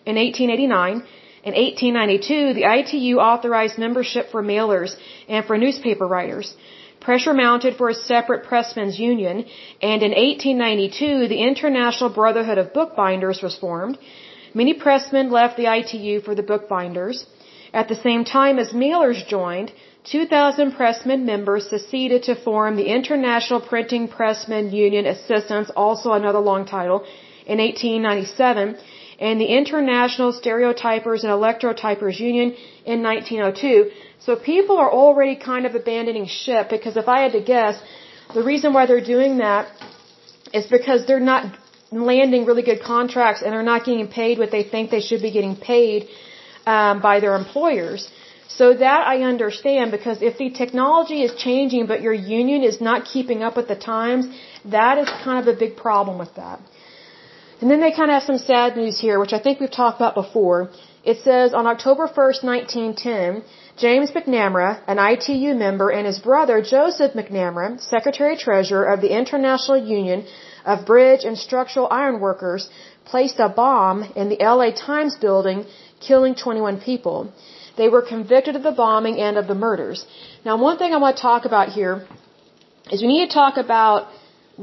in 0.07 0.17
1889 0.17 1.03
in 1.43 1.55
1892, 1.55 2.55
the 2.55 2.67
ITU 2.79 3.19
authorized 3.19 3.79
membership 3.79 4.31
for 4.31 4.43
mailers 4.43 4.97
and 5.29 5.45
for 5.47 5.57
newspaper 5.57 6.07
writers. 6.07 6.55
Pressure 7.01 7.33
mounted 7.33 7.77
for 7.77 7.89
a 7.89 7.95
separate 7.95 8.45
pressmen's 8.45 8.99
union, 8.99 9.47
and 9.81 10.03
in 10.03 10.13
1892, 10.13 11.29
the 11.29 11.43
International 11.51 12.11
Brotherhood 12.11 12.59
of 12.59 12.75
Bookbinders 12.75 13.41
was 13.43 13.57
formed. 13.57 13.97
Many 14.53 14.75
pressmen 14.75 15.31
left 15.31 15.57
the 15.57 15.73
ITU 15.79 16.21
for 16.21 16.35
the 16.35 16.43
bookbinders. 16.43 17.25
At 17.73 17.89
the 17.89 17.95
same 17.95 18.25
time 18.25 18.59
as 18.59 18.75
mailers 18.75 19.27
joined, 19.27 19.73
2,000 20.05 20.73
pressmen 20.73 21.25
members 21.25 21.71
seceded 21.71 22.25
to 22.25 22.35
form 22.35 22.77
the 22.77 22.89
International 22.99 23.61
Printing 23.61 24.09
Pressmen 24.09 24.73
Union 24.73 25.07
Assistants, 25.07 25.71
also 25.77 26.13
another 26.13 26.41
long 26.41 26.67
title, 26.67 27.05
in 27.47 27.59
1897, 27.59 28.77
and 29.21 29.41
the 29.41 29.51
International 29.61 30.33
Stereotypers 30.33 31.25
and 31.25 31.33
Electrotypers 31.41 32.19
Union 32.19 32.57
in 32.87 33.03
1902. 33.03 33.91
So 34.19 34.37
people 34.37 34.77
are 34.79 34.91
already 34.91 35.37
kind 35.37 35.67
of 35.67 35.75
abandoning 35.75 36.27
ship 36.27 36.71
because 36.71 36.97
if 36.97 37.09
I 37.09 37.21
had 37.25 37.33
to 37.33 37.43
guess, 37.43 37.83
the 38.35 38.43
reason 38.43 38.73
why 38.73 38.87
they're 38.87 39.09
doing 39.17 39.39
that 39.39 39.69
is 40.55 40.67
because 40.67 41.07
they're 41.07 41.29
not 41.35 41.45
landing 41.93 42.47
really 42.47 42.63
good 42.63 42.83
contracts 42.83 43.43
and 43.43 43.53
they're 43.53 43.71
not 43.75 43.85
getting 43.85 44.09
paid 44.09 44.39
what 44.39 44.51
they 44.51 44.63
think 44.63 44.91
they 44.91 45.01
should 45.01 45.23
be 45.23 45.31
getting 45.31 45.57
paid 45.57 46.09
um, 46.67 47.01
by 47.01 47.21
their 47.21 47.35
employers. 47.37 48.11
So 48.49 48.75
that 48.75 49.07
I 49.07 49.23
understand 49.23 49.91
because 49.91 50.23
if 50.23 50.39
the 50.39 50.51
technology 50.51 51.23
is 51.23 51.35
changing 51.35 51.87
but 51.87 52.01
your 52.03 52.13
union 52.13 52.63
is 52.63 52.81
not 52.81 53.05
keeping 53.05 53.43
up 53.43 53.57
with 53.57 53.69
the 53.69 53.77
times, 53.77 54.27
that 54.65 54.99
is 54.99 55.09
kind 55.25 55.39
of 55.47 55.55
a 55.55 55.59
big 55.59 55.77
problem 55.77 56.19
with 56.19 56.35
that. 56.37 56.61
And 57.61 57.71
then 57.71 57.81
they 57.81 57.93
kind 57.93 58.11
of 58.11 58.15
have 58.15 58.23
some 58.23 58.39
sad 58.39 58.77
news 58.77 58.99
here, 58.99 59.21
which 59.21 59.35
I 59.35 59.39
think 59.39 59.61
we've 59.61 59.79
talked 59.83 59.99
about 60.01 60.15
before. 60.15 60.71
It 61.05 61.19
says 61.27 61.53
on 61.53 61.67
October 61.67 62.07
1st, 62.09 62.41
1910, 62.43 63.43
James 63.77 64.11
McNamara, 64.13 64.71
an 64.87 64.99
ITU 64.99 65.55
member, 65.55 65.89
and 65.91 66.07
his 66.07 66.19
brother 66.19 66.63
Joseph 66.63 67.13
McNamara, 67.13 67.81
Secretary 67.81 68.37
Treasurer 68.37 68.85
of 68.93 69.01
the 69.01 69.13
International 69.21 69.79
Union 69.79 70.27
of 70.65 70.87
Bridge 70.87 71.25
and 71.25 71.37
Structural 71.39 71.89
Iron 71.91 72.21
Workers, 72.21 72.69
placed 73.05 73.39
a 73.39 73.49
bomb 73.49 74.05
in 74.17 74.29
the 74.29 74.39
LA 74.41 74.71
Times 74.71 75.17
building, 75.17 75.65
killing 76.01 76.35
21 76.35 76.81
people. 76.81 77.33
They 77.77 77.89
were 77.89 78.03
convicted 78.03 78.57
of 78.57 78.63
the 78.63 78.73
bombing 78.73 79.19
and 79.19 79.39
of 79.39 79.47
the 79.47 79.55
murders. 79.55 80.07
Now, 80.45 80.57
one 80.57 80.77
thing 80.79 80.93
I 80.93 80.99
want 80.99 81.17
to 81.17 81.23
talk 81.23 81.45
about 81.45 81.69
here 81.71 82.07
is 82.91 83.01
we 83.03 83.09
need 83.09 83.27
to 83.29 83.35
talk 83.35 83.57
about 83.57 84.09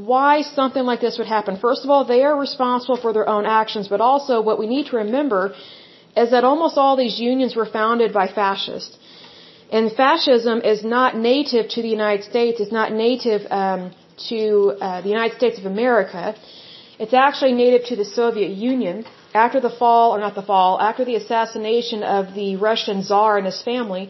why 0.06 0.42
something 0.42 0.84
like 0.84 1.02
this 1.02 1.18
would 1.18 1.28
happen. 1.28 1.58
First 1.58 1.84
of 1.84 1.90
all, 1.90 2.04
they 2.06 2.24
are 2.24 2.38
responsible 2.48 2.98
for 2.98 3.12
their 3.14 3.28
own 3.28 3.46
actions, 3.46 3.88
but 3.88 4.00
also 4.00 4.42
what 4.42 4.60
we 4.60 4.68
need 4.68 4.86
to 4.92 4.98
remember 4.98 5.56
is 6.16 6.30
that 6.32 6.44
almost 6.44 6.78
all 6.78 6.96
these 6.96 7.20
unions 7.20 7.56
were 7.56 7.66
founded 7.66 8.14
by 8.14 8.28
fascists. 8.28 8.98
And 9.72 9.92
fascism 9.92 10.62
is 10.62 10.84
not 10.84 11.18
native 11.18 11.68
to 11.76 11.82
the 11.82 11.90
United 12.00 12.24
States, 12.24 12.60
it's 12.60 12.72
not 12.72 12.92
native 12.92 13.42
um, 13.50 13.92
to 14.30 14.78
uh, 14.80 15.02
the 15.02 15.10
United 15.10 15.36
States 15.38 15.58
of 15.58 15.66
America. 15.66 16.36
It's 17.00 17.14
actually 17.14 17.54
native 17.54 17.86
to 17.92 17.96
the 17.96 18.06
Soviet 18.06 18.52
Union. 18.52 19.06
After 19.34 19.60
the 19.60 19.70
fall, 19.70 20.16
or 20.16 20.20
not 20.20 20.36
the 20.36 20.48
fall, 20.52 20.80
after 20.80 21.04
the 21.06 21.16
assassination 21.16 22.02
of 22.02 22.34
the 22.34 22.56
Russian 22.56 23.04
Tsar 23.04 23.38
and 23.38 23.46
his 23.46 23.62
family, 23.62 24.10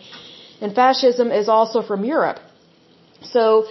and 0.61 0.73
fascism 0.75 1.31
is 1.31 1.49
also 1.49 1.81
from 1.81 2.05
Europe. 2.05 2.39
So 3.23 3.65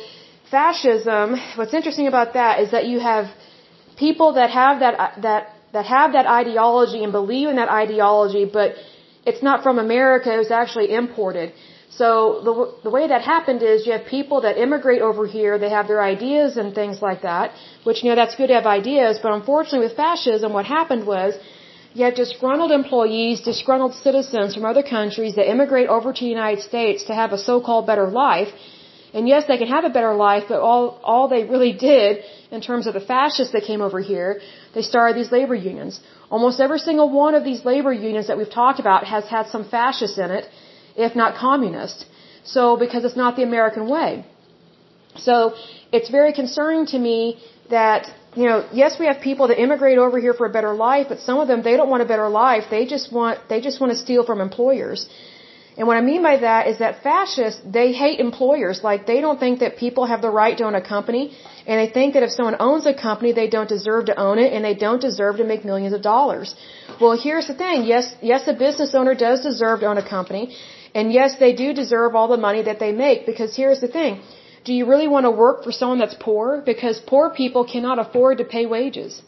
fascism, 0.50 1.36
what's 1.56 1.74
interesting 1.74 2.06
about 2.06 2.34
that 2.34 2.60
is 2.60 2.70
that 2.70 2.86
you 2.86 3.00
have 3.00 3.26
people 3.96 4.34
that 4.34 4.50
have 4.50 4.80
that 4.80 5.22
that 5.22 5.52
that 5.72 5.86
have 5.86 6.12
that 6.12 6.26
ideology 6.26 7.02
and 7.04 7.12
believe 7.12 7.48
in 7.48 7.56
that 7.56 7.68
ideology, 7.68 8.44
but 8.44 8.74
it's 9.24 9.42
not 9.42 9.62
from 9.62 9.78
America. 9.78 10.32
It 10.32 10.38
was 10.38 10.50
actually 10.50 10.92
imported. 10.92 11.52
So 11.98 12.08
the 12.46 12.54
the 12.86 12.92
way 12.96 13.04
that 13.12 13.22
happened 13.22 13.62
is 13.62 13.86
you 13.86 13.92
have 13.92 14.06
people 14.06 14.40
that 14.46 14.56
immigrate 14.66 15.02
over 15.10 15.26
here. 15.26 15.58
They 15.58 15.70
have 15.78 15.88
their 15.88 16.02
ideas 16.02 16.56
and 16.56 16.74
things 16.74 17.02
like 17.08 17.22
that, 17.22 17.52
which 17.84 18.02
you 18.02 18.10
know 18.10 18.16
that's 18.22 18.36
good 18.40 18.48
to 18.48 18.56
have 18.60 18.66
ideas. 18.66 19.18
But 19.22 19.32
unfortunately, 19.32 19.86
with 19.88 19.96
fascism, 19.96 20.52
what 20.52 20.66
happened 20.78 21.06
was 21.06 21.38
you 21.94 22.04
have 22.04 22.14
disgruntled 22.14 22.72
employees, 22.72 23.40
disgruntled 23.40 23.94
citizens 23.94 24.54
from 24.54 24.64
other 24.66 24.82
countries 24.82 25.34
that 25.36 25.48
immigrate 25.50 25.88
over 25.88 26.12
to 26.12 26.22
the 26.26 26.32
United 26.38 26.62
States 26.70 27.04
to 27.04 27.14
have 27.14 27.32
a 27.32 27.38
so-called 27.38 27.86
better 27.86 28.08
life 28.24 28.52
and 29.16 29.26
yes, 29.32 29.44
they 29.50 29.58
can 29.62 29.70
have 29.76 29.84
a 29.90 29.92
better 29.96 30.12
life, 30.28 30.44
but 30.52 30.60
all, 30.68 30.82
all 31.10 31.26
they 31.34 31.42
really 31.52 31.72
did 31.72 32.22
in 32.56 32.60
terms 32.68 32.84
of 32.88 32.92
the 32.98 33.04
fascists 33.12 33.52
that 33.54 33.62
came 33.70 33.80
over 33.86 34.00
here, 34.12 34.30
they 34.74 34.82
started 34.92 35.16
these 35.20 35.32
labor 35.36 35.58
unions. 35.70 35.94
Almost 36.36 36.60
every 36.66 36.80
single 36.88 37.08
one 37.24 37.34
of 37.38 37.42
these 37.50 37.60
labor 37.70 37.92
unions 38.08 38.26
that 38.28 38.36
we've 38.40 38.56
talked 38.62 38.80
about 38.84 39.04
has 39.14 39.24
had 39.36 39.44
some 39.54 39.64
fascists 39.76 40.18
in 40.26 40.30
it. 40.38 40.44
if 41.06 41.14
not 41.20 41.30
communist. 41.46 41.98
So, 42.54 42.62
because 42.82 43.02
it's 43.06 43.18
not 43.22 43.36
the 43.40 43.44
American 43.50 43.84
way. 43.94 44.10
So, 45.28 45.34
it's 45.96 46.10
very 46.18 46.32
concerning 46.42 46.84
to 46.92 46.98
me 47.08 47.18
that, 47.76 48.02
you 48.40 48.46
know, 48.50 48.58
yes, 48.82 48.98
we 49.02 49.06
have 49.10 49.20
people 49.30 49.48
that 49.50 49.58
immigrate 49.66 49.98
over 50.04 50.18
here 50.24 50.34
for 50.40 50.46
a 50.46 50.54
better 50.58 50.72
life, 50.88 51.06
but 51.12 51.20
some 51.28 51.38
of 51.42 51.48
them, 51.50 51.62
they 51.68 51.76
don't 51.78 51.90
want 51.94 52.02
a 52.06 52.10
better 52.12 52.28
life. 52.44 52.64
They 52.76 52.84
just 52.94 53.12
want, 53.18 53.48
they 53.52 53.60
just 53.68 53.80
want 53.80 53.92
to 53.94 53.98
steal 54.06 54.24
from 54.30 54.40
employers. 54.48 55.00
And 55.78 55.86
what 55.88 55.96
I 55.98 56.00
mean 56.00 56.22
by 56.22 56.36
that 56.38 56.68
is 56.68 56.78
that 56.78 57.02
fascists, 57.02 57.60
they 57.78 57.88
hate 57.92 58.18
employers. 58.18 58.82
Like, 58.82 59.06
they 59.10 59.20
don't 59.24 59.38
think 59.38 59.58
that 59.64 59.76
people 59.76 60.06
have 60.12 60.22
the 60.22 60.30
right 60.30 60.56
to 60.58 60.64
own 60.68 60.74
a 60.74 60.86
company. 60.94 61.24
And 61.66 61.74
they 61.80 61.90
think 61.96 62.14
that 62.14 62.22
if 62.22 62.30
someone 62.30 62.56
owns 62.68 62.86
a 62.86 62.94
company, 62.94 63.32
they 63.32 63.48
don't 63.56 63.68
deserve 63.76 64.06
to 64.06 64.14
own 64.26 64.38
it 64.44 64.54
and 64.54 64.64
they 64.64 64.74
don't 64.86 65.02
deserve 65.08 65.36
to 65.42 65.44
make 65.52 65.64
millions 65.70 65.94
of 65.98 66.00
dollars. 66.00 66.54
Well, 67.00 67.14
here's 67.26 67.48
the 67.52 67.58
thing. 67.64 67.84
Yes, 67.84 68.14
yes, 68.22 68.48
a 68.54 68.54
business 68.54 68.94
owner 68.94 69.14
does 69.14 69.42
deserve 69.50 69.80
to 69.80 69.86
own 69.92 69.98
a 69.98 70.08
company. 70.16 70.56
And 70.94 71.12
yes, 71.12 71.36
they 71.44 71.52
do 71.52 71.68
deserve 71.82 72.14
all 72.14 72.28
the 72.28 72.42
money 72.48 72.62
that 72.68 72.78
they 72.84 72.92
make 72.92 73.26
because 73.30 73.54
here's 73.54 73.80
the 73.86 73.92
thing. 73.98 74.20
Do 74.66 74.72
you 74.78 74.86
really 74.92 75.08
want 75.14 75.24
to 75.28 75.32
work 75.46 75.64
for 75.64 75.72
someone 75.72 75.98
that's 75.98 76.18
poor? 76.28 76.62
Because 76.72 76.98
poor 77.14 77.26
people 77.42 77.64
cannot 77.72 77.98
afford 78.04 78.38
to 78.38 78.44
pay 78.44 78.64
wages. 78.76 79.22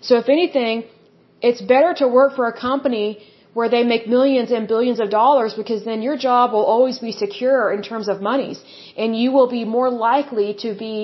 So 0.00 0.18
if 0.22 0.28
anything, 0.28 0.84
it's 1.42 1.60
better 1.60 1.92
to 2.02 2.06
work 2.06 2.36
for 2.36 2.46
a 2.46 2.56
company 2.68 3.08
where 3.56 3.70
they 3.74 3.84
make 3.90 4.06
millions 4.16 4.50
and 4.56 4.68
billions 4.72 4.98
of 5.04 5.08
dollars 5.20 5.52
because 5.60 5.82
then 5.90 6.00
your 6.06 6.16
job 6.24 6.52
will 6.54 6.66
always 6.74 6.98
be 7.06 7.12
secure 7.24 7.62
in 7.76 7.80
terms 7.90 8.06
of 8.12 8.16
monies 8.30 8.58
and 8.98 9.18
you 9.20 9.28
will 9.36 9.50
be 9.58 9.64
more 9.76 9.88
likely 10.08 10.48
to 10.64 10.70
be 10.86 10.96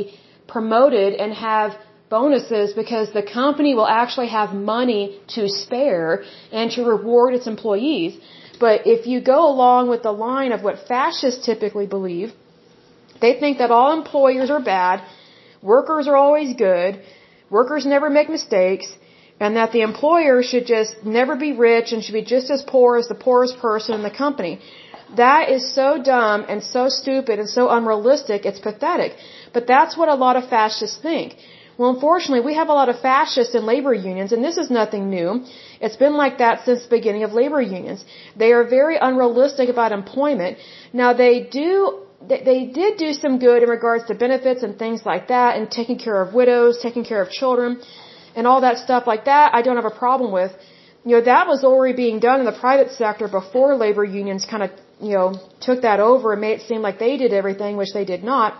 promoted 0.54 1.14
and 1.22 1.32
have 1.32 1.70
bonuses 2.10 2.74
because 2.80 3.06
the 3.14 3.26
company 3.40 3.72
will 3.78 3.90
actually 4.00 4.30
have 4.38 4.50
money 4.74 5.02
to 5.36 5.48
spare 5.48 6.24
and 6.60 6.70
to 6.74 6.80
reward 6.94 7.30
its 7.38 7.46
employees. 7.54 8.12
But 8.64 8.86
if 8.94 9.06
you 9.10 9.18
go 9.34 9.40
along 9.52 9.88
with 9.92 10.02
the 10.08 10.14
line 10.28 10.52
of 10.56 10.62
what 10.66 10.76
fascists 10.92 11.46
typically 11.50 11.86
believe, 11.96 12.34
they 13.22 13.32
think 13.42 13.56
that 13.62 13.70
all 13.70 13.90
employers 14.00 14.50
are 14.50 14.62
bad, 14.74 14.96
workers 15.62 16.06
are 16.06 16.18
always 16.24 16.50
good, 16.68 17.00
workers 17.58 17.86
never 17.86 18.10
make 18.18 18.28
mistakes, 18.28 18.88
and 19.44 19.56
that 19.60 19.72
the 19.76 19.82
employer 19.90 20.36
should 20.50 20.66
just 20.74 20.92
never 21.18 21.34
be 21.46 21.52
rich 21.70 21.88
and 21.92 22.04
should 22.04 22.18
be 22.22 22.26
just 22.34 22.48
as 22.56 22.60
poor 22.74 22.90
as 23.00 23.08
the 23.12 23.20
poorest 23.26 23.54
person 23.66 23.94
in 23.98 24.02
the 24.08 24.16
company. 24.24 24.52
That 25.22 25.50
is 25.54 25.62
so 25.78 25.88
dumb 26.12 26.44
and 26.52 26.62
so 26.74 26.82
stupid 27.00 27.38
and 27.40 27.48
so 27.56 27.62
unrealistic, 27.78 28.46
it's 28.50 28.62
pathetic. 28.68 29.16
But 29.56 29.66
that's 29.72 29.96
what 29.98 30.08
a 30.08 30.18
lot 30.26 30.36
of 30.40 30.48
fascists 30.56 30.98
think. 31.08 31.34
Well, 31.76 31.90
unfortunately, 31.94 32.44
we 32.50 32.54
have 32.60 32.68
a 32.74 32.76
lot 32.80 32.88
of 32.92 33.00
fascists 33.00 33.54
in 33.58 33.66
labor 33.72 33.94
unions, 34.10 34.30
and 34.34 34.44
this 34.48 34.58
is 34.62 34.70
nothing 34.80 35.10
new. 35.18 35.28
It's 35.80 35.98
been 36.04 36.16
like 36.22 36.38
that 36.44 36.64
since 36.66 36.82
the 36.84 36.92
beginning 36.98 37.24
of 37.24 37.32
labor 37.32 37.62
unions. 37.78 38.04
They 38.42 38.52
are 38.56 38.64
very 38.78 38.96
unrealistic 39.08 39.68
about 39.74 39.90
employment. 40.00 40.58
Now, 41.02 41.10
they 41.24 41.34
do 41.60 41.72
they 42.28 42.60
did 42.80 42.98
do 42.98 43.12
some 43.22 43.40
good 43.40 43.64
in 43.64 43.68
regards 43.68 44.04
to 44.08 44.14
benefits 44.14 44.62
and 44.62 44.78
things 44.78 45.00
like 45.04 45.24
that 45.34 45.56
and 45.56 45.68
taking 45.68 45.98
care 45.98 46.18
of 46.22 46.34
widows, 46.40 46.78
taking 46.80 47.04
care 47.04 47.20
of 47.20 47.30
children 47.40 47.80
and 48.36 48.46
all 48.46 48.60
that 48.62 48.78
stuff 48.78 49.06
like 49.06 49.24
that, 49.26 49.54
I 49.54 49.62
don't 49.62 49.76
have 49.76 49.90
a 49.94 49.98
problem 50.04 50.32
with. 50.32 50.52
You 51.04 51.16
know, 51.16 51.24
that 51.32 51.46
was 51.48 51.64
already 51.64 51.96
being 51.96 52.20
done 52.20 52.38
in 52.40 52.46
the 52.46 52.58
private 52.66 52.90
sector 52.92 53.26
before 53.28 53.74
labor 53.76 54.04
unions 54.04 54.44
kind 54.44 54.62
of, 54.62 54.70
you 55.00 55.14
know, 55.16 55.34
took 55.60 55.82
that 55.82 56.00
over 56.00 56.32
and 56.32 56.40
made 56.40 56.60
it 56.60 56.62
seem 56.70 56.80
like 56.80 56.98
they 56.98 57.16
did 57.16 57.32
everything, 57.32 57.76
which 57.76 57.92
they 57.92 58.04
did 58.04 58.22
not. 58.22 58.56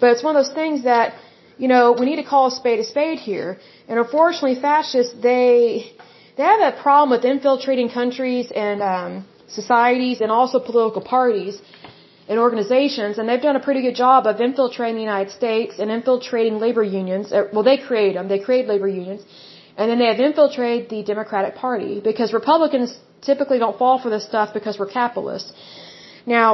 But 0.00 0.10
it's 0.12 0.22
one 0.22 0.34
of 0.36 0.44
those 0.44 0.54
things 0.54 0.84
that, 0.84 1.14
you 1.56 1.68
know, 1.68 1.92
we 1.98 2.04
need 2.06 2.16
to 2.16 2.28
call 2.34 2.46
a 2.48 2.50
spade 2.50 2.80
a 2.80 2.84
spade 2.84 3.18
here. 3.18 3.58
And 3.88 3.98
unfortunately, 3.98 4.60
fascists, 4.60 5.14
they, 5.28 5.92
they 6.36 6.42
have 6.42 6.60
a 6.60 6.74
problem 6.82 7.10
with 7.10 7.24
infiltrating 7.24 7.88
countries 7.88 8.50
and, 8.54 8.82
um, 8.82 9.26
societies 9.48 10.20
and 10.20 10.30
also 10.30 10.60
political 10.60 11.02
parties 11.02 11.60
and 12.28 12.38
organizations, 12.38 13.18
and 13.18 13.28
they've 13.28 13.46
done 13.48 13.56
a 13.56 13.64
pretty 13.68 13.82
good 13.86 13.98
job 14.04 14.26
of 14.26 14.40
infiltrating 14.40 14.96
the 14.96 15.06
United 15.12 15.30
States 15.40 15.78
and 15.78 15.90
infiltrating 15.90 16.58
labor 16.66 16.82
unions. 16.82 17.32
Uh, 17.32 17.44
well, 17.52 17.62
they 17.70 17.78
create 17.78 18.14
them. 18.14 18.28
They 18.28 18.38
create 18.48 18.66
labor 18.72 18.88
unions. 18.88 19.22
And 19.78 19.90
then 19.90 19.98
they 19.98 20.08
have 20.12 20.20
infiltrated 20.20 20.90
the 20.90 21.02
Democratic 21.12 21.54
Party 21.54 22.00
because 22.08 22.32
Republicans 22.32 22.90
typically 23.22 23.58
don't 23.58 23.78
fall 23.78 23.96
for 24.04 24.10
this 24.10 24.24
stuff 24.32 24.52
because 24.52 24.78
we're 24.78 24.92
capitalists. 25.02 25.52
Now, 26.26 26.48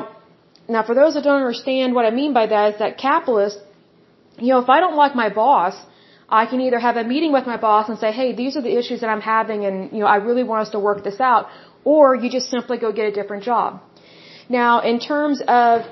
now 0.68 0.82
for 0.84 0.94
those 0.94 1.14
that 1.14 1.24
don't 1.24 1.40
understand 1.44 1.94
what 1.94 2.04
I 2.04 2.10
mean 2.10 2.32
by 2.34 2.46
that 2.46 2.74
is 2.74 2.78
that 2.78 2.98
capitalists, 2.98 3.60
you 4.38 4.50
know, 4.52 4.60
if 4.60 4.68
I 4.68 4.78
don't 4.84 4.96
like 5.04 5.14
my 5.14 5.28
boss, 5.42 5.74
I 6.28 6.46
can 6.46 6.60
either 6.66 6.78
have 6.78 6.96
a 6.96 7.04
meeting 7.04 7.32
with 7.32 7.46
my 7.46 7.56
boss 7.56 7.88
and 7.88 7.98
say, 7.98 8.12
hey, 8.12 8.28
these 8.34 8.56
are 8.56 8.62
the 8.62 8.76
issues 8.80 9.00
that 9.00 9.10
I'm 9.14 9.20
having 9.20 9.64
and, 9.64 9.92
you 9.92 10.00
know, 10.00 10.06
I 10.06 10.16
really 10.16 10.44
want 10.44 10.62
us 10.66 10.70
to 10.70 10.78
work 10.78 11.02
this 11.04 11.20
out, 11.20 11.48
or 11.84 12.14
you 12.14 12.30
just 12.30 12.48
simply 12.50 12.78
go 12.78 12.92
get 12.92 13.06
a 13.06 13.12
different 13.12 13.42
job. 13.42 13.82
Now, 14.48 14.80
in 14.80 15.00
terms 15.00 15.42
of 15.46 15.82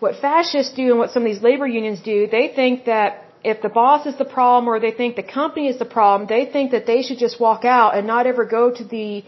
what 0.00 0.16
fascists 0.16 0.74
do 0.74 0.90
and 0.90 0.98
what 0.98 1.10
some 1.10 1.22
of 1.22 1.28
these 1.32 1.42
labor 1.42 1.66
unions 1.66 2.00
do, 2.00 2.26
they 2.26 2.48
think 2.48 2.86
that 2.86 3.24
if 3.44 3.60
the 3.60 3.68
boss 3.68 4.06
is 4.06 4.16
the 4.16 4.24
problem 4.24 4.68
or 4.68 4.80
they 4.80 4.90
think 4.90 5.16
the 5.16 5.22
company 5.22 5.68
is 5.68 5.78
the 5.78 5.84
problem, 5.84 6.26
they 6.28 6.46
think 6.46 6.70
that 6.70 6.86
they 6.86 7.02
should 7.02 7.18
just 7.18 7.38
walk 7.38 7.64
out 7.64 7.94
and 7.96 8.06
not 8.06 8.26
ever 8.26 8.44
go 8.44 8.70
to 8.70 8.84
the 8.84 9.24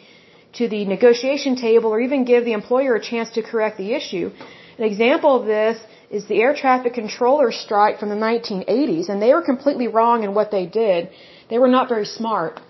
to 0.55 0.69
the 0.69 0.85
negotiation 0.87 1.55
table 1.55 1.90
or 1.90 2.01
even 2.01 2.25
give 2.25 2.45
the 2.47 2.53
employer 2.53 2.95
a 2.95 3.03
chance 3.11 3.29
to 3.37 3.42
correct 3.42 3.77
the 3.77 3.92
issue. 3.92 4.31
An 4.79 4.85
example 4.85 5.38
of 5.38 5.47
this 5.47 5.79
is 6.11 6.27
the 6.27 6.40
air 6.40 6.55
traffic 6.55 6.95
controller 6.95 7.51
strike 7.53 7.99
from 7.99 8.09
the 8.09 8.21
1980s, 8.29 9.09
and 9.11 9.21
they 9.21 9.33
were 9.35 9.42
completely 9.42 9.88
wrong 9.88 10.25
in 10.25 10.33
what 10.35 10.51
they 10.51 10.64
did. 10.64 11.11
They 11.51 11.59
were 11.59 11.69
not 11.69 11.88
very 11.88 12.07
smart. 12.07 12.61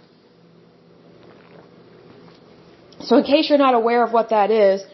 So 3.01 3.19
in 3.19 3.25
case 3.25 3.49
you're 3.49 3.65
not 3.69 3.75
aware 3.75 4.03
of 4.03 4.13
what 4.13 4.31
that 4.31 4.51
is, 4.51 4.85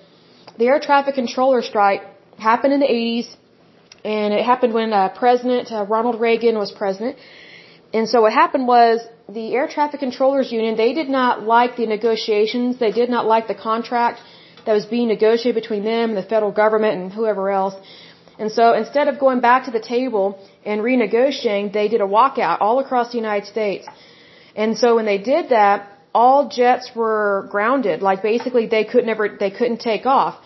the 0.59 0.67
air 0.67 0.81
traffic 0.81 1.15
controller 1.15 1.63
strike 1.63 2.03
happened 2.39 2.73
in 2.73 2.81
the 2.81 2.87
80s, 2.87 3.29
and 4.05 4.35
it 4.35 4.45
happened 4.45 4.75
when 4.75 4.93
uh, 4.93 5.09
President 5.11 5.71
uh, 5.71 5.85
Ronald 5.85 6.21
Reagan 6.21 6.59
was 6.59 6.73
president. 6.73 7.17
And 7.95 8.09
so 8.09 8.23
what 8.23 8.33
happened 8.33 8.67
was 8.67 9.01
the 9.29 9.55
air 9.55 9.69
traffic 9.69 10.01
controllers 10.01 10.51
union, 10.51 10.77
they 10.77 10.93
did 10.93 11.09
not 11.09 11.43
like 11.43 11.77
the 11.77 11.87
negotiations, 11.87 12.79
they 12.79 12.93
did 12.93 13.11
not 13.11 13.27
like 13.27 13.49
the 13.49 13.55
contract 13.55 14.21
that 14.67 14.73
was 14.73 14.87
being 14.87 15.09
negotiated 15.09 15.61
between 15.63 15.85
them 15.85 16.11
and 16.11 16.17
the 16.17 16.29
federal 16.35 16.53
government 16.53 16.95
and 17.01 17.13
whoever 17.13 17.51
else. 17.51 17.75
And 18.39 18.51
so 18.51 18.73
instead 18.73 19.09
of 19.09 19.19
going 19.19 19.41
back 19.41 19.65
to 19.67 19.71
the 19.71 19.81
table 19.81 20.39
and 20.65 20.81
renegotiating, 20.81 21.73
they 21.73 21.89
did 21.89 22.01
a 22.01 22.11
walkout 22.17 22.59
all 22.61 22.79
across 22.79 23.11
the 23.13 23.19
United 23.19 23.47
States. 23.47 23.87
And 24.57 24.77
so 24.77 24.97
when 24.97 25.05
they 25.05 25.19
did 25.19 25.51
that, 25.51 25.89
all 26.15 26.49
jets 26.49 26.91
were 26.95 27.49
grounded. 27.51 28.03
Like 28.03 28.23
basically 28.23 28.67
they 28.67 28.85
could 28.85 29.05
never, 29.05 29.29
they 29.29 29.51
couldn't 29.51 29.81
take 29.81 30.07
off. 30.07 30.42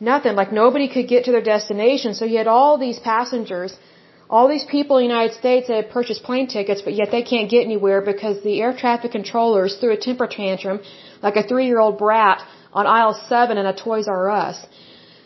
Nothing. 0.00 0.34
Like 0.36 0.52
nobody 0.52 0.88
could 0.88 1.08
get 1.08 1.24
to 1.24 1.32
their 1.32 1.42
destination. 1.42 2.14
So 2.14 2.24
you 2.24 2.38
had 2.38 2.46
all 2.46 2.78
these 2.78 2.98
passengers, 2.98 3.76
all 4.28 4.48
these 4.48 4.64
people 4.64 4.98
in 4.98 5.04
the 5.04 5.08
United 5.14 5.34
States 5.36 5.68
that 5.68 5.76
had 5.76 5.90
purchased 5.90 6.22
plane 6.22 6.48
tickets, 6.48 6.82
but 6.82 6.94
yet 6.94 7.10
they 7.10 7.22
can't 7.22 7.48
get 7.50 7.64
anywhere 7.64 8.02
because 8.02 8.42
the 8.42 8.60
air 8.60 8.74
traffic 8.76 9.12
controllers 9.12 9.76
threw 9.76 9.92
a 9.92 9.96
temper 9.96 10.26
tantrum 10.26 10.80
like 11.22 11.36
a 11.36 11.42
three-year-old 11.42 11.96
brat 11.98 12.42
on 12.72 12.86
aisle 12.86 13.14
seven 13.28 13.56
in 13.56 13.66
a 13.66 13.74
Toys 13.74 14.06
R 14.08 14.30
Us. 14.30 14.66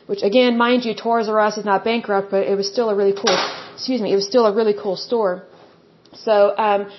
Which 0.06 0.22
again, 0.22 0.56
mind 0.56 0.84
you, 0.84 0.94
Toys 0.94 1.28
R 1.28 1.40
Us 1.40 1.56
is 1.56 1.64
not 1.64 1.84
bankrupt, 1.84 2.30
but 2.30 2.46
it 2.46 2.56
was 2.56 2.68
still 2.68 2.90
a 2.90 2.94
really 2.94 3.12
cool, 3.12 3.36
excuse 3.74 4.00
me, 4.00 4.12
it 4.12 4.16
was 4.16 4.26
still 4.26 4.46
a 4.46 4.54
really 4.54 4.74
cool 4.82 4.96
store. 4.96 5.44
So, 6.12 6.56
um, 6.56 6.90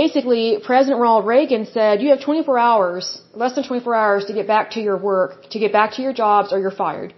basically, 0.00 0.46
President 0.70 1.00
Ronald 1.00 1.26
Reagan 1.34 1.64
said, 1.76 2.02
you 2.02 2.08
have 2.10 2.20
24 2.20 2.58
hours, 2.68 3.04
less 3.42 3.54
than 3.54 3.64
24 3.64 3.94
hours 4.02 4.22
to 4.28 4.32
get 4.38 4.46
back 4.54 4.72
to 4.72 4.80
your 4.88 4.98
work, 5.10 5.30
to 5.52 5.58
get 5.64 5.72
back 5.78 5.90
to 5.96 6.02
your 6.06 6.14
jobs 6.24 6.52
or 6.52 6.58
you're 6.64 6.78
fired. 6.84 7.14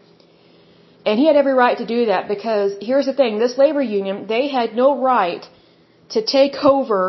And 1.07 1.19
he 1.21 1.27
had 1.31 1.37
every 1.43 1.55
right 1.65 1.79
to 1.83 1.87
do 1.97 2.01
that 2.13 2.29
because 2.35 2.71
here's 2.89 3.07
the 3.11 3.17
thing, 3.21 3.39
this 3.39 3.57
labor 3.65 3.85
union, 3.99 4.27
they 4.35 4.45
had 4.59 4.75
no 4.83 4.89
right 5.11 5.45
to 6.15 6.21
take 6.37 6.57
over 6.75 7.01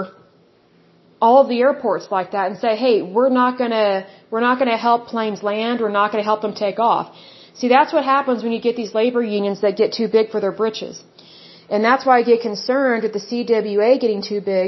all 1.26 1.38
of 1.44 1.48
the 1.54 1.60
airports 1.68 2.08
like 2.18 2.30
that 2.36 2.46
and 2.50 2.58
say, 2.66 2.74
hey, 2.86 2.96
we're 3.02 3.34
not 3.42 3.58
gonna, 3.62 4.06
we're 4.32 4.46
not 4.50 4.60
gonna 4.60 4.82
help 4.90 5.08
planes 5.14 5.42
land, 5.52 5.82
we're 5.86 5.98
not 6.02 6.12
gonna 6.12 6.30
help 6.32 6.42
them 6.46 6.54
take 6.66 6.80
off. 6.92 7.08
See, 7.60 7.70
that's 7.76 7.92
what 7.92 8.04
happens 8.16 8.44
when 8.44 8.52
you 8.56 8.62
get 8.68 8.76
these 8.82 8.94
labor 9.02 9.24
unions 9.40 9.62
that 9.62 9.76
get 9.82 9.94
too 10.00 10.08
big 10.08 10.30
for 10.34 10.40
their 10.40 10.56
britches. 10.62 11.02
And 11.72 11.84
that's 11.84 12.06
why 12.06 12.20
I 12.20 12.24
get 12.32 12.42
concerned 12.50 13.02
with 13.04 13.14
the 13.18 13.24
CWA 13.30 14.00
getting 14.00 14.22
too 14.22 14.42
big 14.42 14.68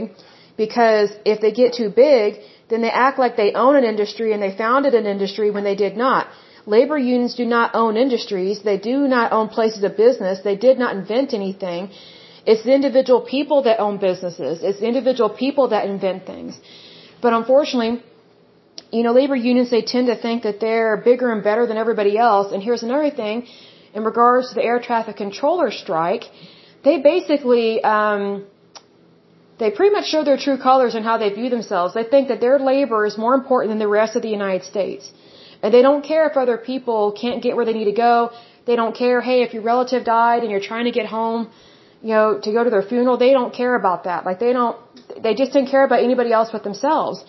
because 0.66 1.10
if 1.34 1.38
they 1.44 1.52
get 1.62 1.70
too 1.82 1.90
big, 2.08 2.30
then 2.72 2.82
they 2.86 2.94
act 3.08 3.18
like 3.24 3.36
they 3.44 3.52
own 3.64 3.76
an 3.82 3.86
industry 3.94 4.30
and 4.34 4.42
they 4.46 4.54
founded 4.64 4.94
an 5.02 5.08
industry 5.16 5.50
when 5.56 5.66
they 5.70 5.78
did 5.86 5.96
not. 6.06 6.28
Labor 6.76 6.98
unions 7.14 7.36
do 7.42 7.46
not 7.58 7.76
own 7.82 7.94
industries. 8.06 8.58
They 8.72 8.80
do 8.92 8.98
not 9.16 9.32
own 9.38 9.48
places 9.58 9.82
of 9.88 9.94
business. 10.06 10.42
They 10.50 10.58
did 10.68 10.78
not 10.84 10.92
invent 11.00 11.34
anything. 11.42 11.82
It's 12.52 12.64
the 12.68 12.76
individual 12.80 13.22
people 13.36 13.60
that 13.68 13.80
own 13.86 13.96
businesses. 14.08 14.62
It's 14.68 14.82
the 14.84 14.90
individual 14.94 15.32
people 15.46 15.66
that 15.74 15.86
invent 15.96 16.26
things. 16.34 16.60
But 17.24 17.32
unfortunately, 17.40 17.94
you 18.98 19.04
know, 19.06 19.14
labor 19.22 19.40
unions, 19.52 19.70
they 19.78 19.84
tend 19.96 20.08
to 20.14 20.18
think 20.28 20.44
that 20.48 20.60
they're 20.66 20.96
bigger 21.10 21.32
and 21.36 21.42
better 21.50 21.66
than 21.72 21.78
everybody 21.86 22.14
else. 22.28 22.48
And 22.54 22.62
here's 22.68 22.84
another 22.90 23.12
thing, 23.24 23.48
in 23.98 24.04
regards 24.12 24.50
to 24.50 24.56
the 24.60 24.66
air 24.72 24.80
traffic 24.90 25.18
controller 25.26 25.72
strike, 25.84 26.26
they 26.88 26.96
basically, 27.14 27.68
um, 27.96 28.24
they 29.60 29.70
pretty 29.78 29.94
much 29.98 30.08
show 30.14 30.24
their 30.24 30.38
true 30.46 30.58
colors 30.58 30.96
and 30.96 31.04
how 31.10 31.18
they 31.22 31.30
view 31.40 31.50
themselves. 31.56 31.94
They 31.94 32.08
think 32.14 32.30
that 32.30 32.40
their 32.46 32.58
labor 32.72 33.06
is 33.10 33.18
more 33.26 33.34
important 33.40 33.70
than 33.72 33.82
the 33.86 33.94
rest 34.00 34.16
of 34.16 34.22
the 34.28 34.34
United 34.40 34.64
States. 34.74 35.12
And 35.62 35.74
they 35.74 35.82
don't 35.88 36.04
care 36.12 36.24
if 36.30 36.38
other 36.38 36.58
people 36.72 37.02
can't 37.24 37.42
get 37.46 37.56
where 37.58 37.66
they 37.70 37.74
need 37.80 37.90
to 37.94 38.00
go. 38.10 38.32
They 38.68 38.78
don't 38.82 38.96
care, 39.04 39.20
hey, 39.30 39.40
if 39.46 39.54
your 39.56 39.64
relative 39.64 40.04
died 40.06 40.44
and 40.44 40.52
you're 40.52 40.68
trying 40.72 40.86
to 40.86 40.96
get 41.00 41.08
home, 41.18 41.50
you 42.02 42.14
know, 42.16 42.40
to 42.46 42.52
go 42.58 42.64
to 42.64 42.70
their 42.70 42.86
funeral, 42.92 43.18
they 43.18 43.34
don't 43.38 43.54
care 43.62 43.76
about 43.76 44.06
that. 44.06 44.26
Like 44.26 44.40
they 44.40 44.54
don't, 44.54 44.78
they 45.26 45.34
just 45.36 45.52
didn't 45.52 45.70
care 45.76 45.84
about 45.84 46.02
anybody 46.10 46.32
else 46.32 46.50
but 46.56 46.64
themselves. 46.64 47.26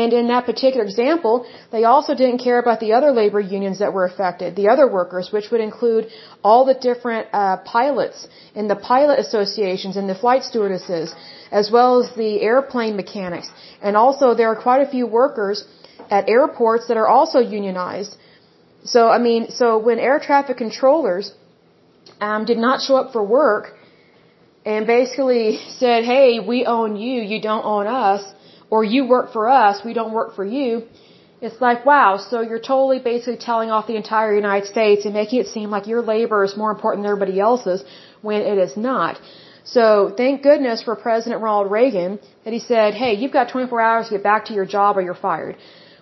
And 0.00 0.12
in 0.18 0.28
that 0.28 0.44
particular 0.50 0.84
example, 0.84 1.46
they 1.70 1.84
also 1.84 2.14
didn't 2.14 2.38
care 2.38 2.58
about 2.58 2.80
the 2.80 2.92
other 2.98 3.10
labor 3.10 3.40
unions 3.40 3.78
that 3.80 3.92
were 3.92 4.06
affected, 4.12 4.56
the 4.56 4.68
other 4.68 4.86
workers, 4.98 5.30
which 5.32 5.50
would 5.50 5.60
include 5.60 6.08
all 6.42 6.64
the 6.64 6.74
different 6.88 7.26
uh, 7.32 7.56
pilots 7.58 8.28
in 8.54 8.68
the 8.68 8.76
pilot 8.76 9.18
associations 9.18 9.96
and 9.96 10.08
the 10.08 10.14
flight 10.14 10.44
stewardesses, 10.44 11.14
as 11.60 11.70
well 11.70 12.02
as 12.02 12.08
the 12.16 12.32
airplane 12.40 12.96
mechanics. 12.96 13.48
And 13.82 13.96
also 13.96 14.34
there 14.34 14.48
are 14.52 14.60
quite 14.68 14.82
a 14.86 14.90
few 14.96 15.06
workers 15.06 15.64
at 16.10 16.28
airports 16.28 16.88
that 16.88 16.96
are 16.96 17.10
also 17.16 17.38
unionized. 17.38 18.16
So, 18.84 19.08
I 19.16 19.18
mean, 19.18 19.50
so 19.50 19.78
when 19.78 19.98
air 19.98 20.18
traffic 20.18 20.56
controllers 20.56 21.32
um, 22.20 22.44
did 22.44 22.58
not 22.58 22.80
show 22.86 22.96
up 22.96 23.12
for 23.12 23.22
work 23.22 23.74
and 24.64 24.86
basically 24.86 25.60
said, 25.82 26.04
hey, 26.04 26.40
we 26.40 26.64
own 26.64 26.96
you, 26.96 27.22
you 27.32 27.40
don't 27.40 27.64
own 27.64 27.86
us, 27.86 28.22
or 28.70 28.82
you 28.82 29.06
work 29.06 29.32
for 29.32 29.48
us, 29.48 29.84
we 29.84 29.92
don't 29.92 30.12
work 30.12 30.34
for 30.34 30.44
you, 30.44 30.70
it's 31.42 31.60
like, 31.60 31.84
wow, 31.84 32.10
so 32.30 32.40
you're 32.40 32.64
totally 32.72 33.00
basically 33.00 33.36
telling 33.36 33.70
off 33.72 33.88
the 33.88 33.96
entire 33.96 34.32
United 34.34 34.66
States 34.74 35.04
and 35.04 35.12
making 35.12 35.40
it 35.40 35.48
seem 35.48 35.70
like 35.70 35.88
your 35.88 36.00
labor 36.00 36.44
is 36.44 36.56
more 36.56 36.70
important 36.70 37.02
than 37.02 37.10
everybody 37.12 37.40
else's 37.40 37.84
when 38.28 38.42
it 38.42 38.58
is 38.66 38.76
not. 38.76 39.20
So 39.64 40.12
thank 40.16 40.42
goodness 40.42 40.82
for 40.82 40.96
President 40.96 41.40
Ronald 41.42 41.70
Reagan 41.70 42.18
that 42.44 42.52
he 42.52 42.58
said, 42.58 42.94
hey, 42.94 43.14
you've 43.14 43.32
got 43.32 43.48
24 43.50 43.80
hours 43.80 44.08
to 44.08 44.14
get 44.14 44.22
back 44.22 44.46
to 44.46 44.54
your 44.54 44.66
job 44.66 44.96
or 44.96 45.02
you're 45.02 45.22
fired. 45.30 45.56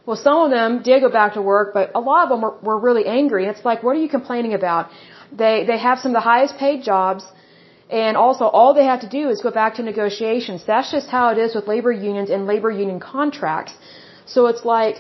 Well, 0.07 0.17
some 0.17 0.39
of 0.45 0.51
them 0.51 0.83
did 0.83 1.03
go 1.03 1.11
back 1.11 1.35
to 1.35 1.43
work, 1.43 1.75
but 1.75 1.93
a 1.95 2.01
lot 2.01 2.25
of 2.25 2.31
them 2.31 2.41
were, 2.41 2.57
were 2.63 2.79
really 2.79 3.07
angry. 3.07 3.45
It's 3.47 3.65
like, 3.65 3.83
what 3.83 3.97
are 3.97 4.01
you 4.01 4.09
complaining 4.09 4.55
about? 4.55 4.91
They, 5.31 5.65
they 5.67 5.79
have 5.79 5.99
some 5.99 6.13
of 6.13 6.15
the 6.15 6.27
highest 6.33 6.57
paid 6.57 6.83
jobs, 6.83 7.25
and 7.91 8.17
also 8.17 8.45
all 8.45 8.73
they 8.75 8.87
have 8.87 9.01
to 9.03 9.09
do 9.09 9.29
is 9.29 9.43
go 9.43 9.51
back 9.51 9.75
to 9.75 9.83
negotiations. 9.83 10.65
That's 10.67 10.91
just 10.91 11.09
how 11.09 11.29
it 11.33 11.39
is 11.39 11.55
with 11.55 11.69
labor 11.69 11.93
unions 11.93 12.31
and 12.31 12.47
labor 12.47 12.71
union 12.71 12.99
contracts. 12.99 13.75
So 14.25 14.47
it's 14.47 14.65
like, 14.65 14.97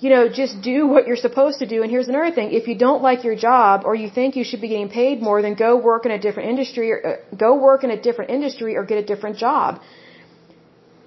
you 0.00 0.10
know, 0.10 0.28
just 0.28 0.60
do 0.62 0.86
what 0.86 1.06
you're 1.06 1.22
supposed 1.28 1.58
to 1.58 1.66
do. 1.66 1.82
And 1.82 1.90
here's 1.90 2.08
another 2.08 2.32
thing. 2.38 2.52
If 2.52 2.68
you 2.68 2.76
don't 2.86 3.02
like 3.02 3.24
your 3.24 3.36
job 3.36 3.82
or 3.84 3.94
you 3.94 4.08
think 4.08 4.36
you 4.36 4.44
should 4.44 4.60
be 4.60 4.68
getting 4.68 4.88
paid 4.88 5.20
more, 5.20 5.42
then 5.42 5.54
go 5.54 5.76
work 5.76 6.06
in 6.06 6.12
a 6.12 6.20
different 6.26 6.48
industry 6.50 6.92
or 6.92 6.98
uh, 7.06 7.36
go 7.36 7.50
work 7.68 7.84
in 7.84 7.90
a 7.90 8.00
different 8.00 8.30
industry 8.30 8.76
or 8.76 8.84
get 8.84 8.98
a 8.98 9.06
different 9.12 9.36
job. 9.38 9.80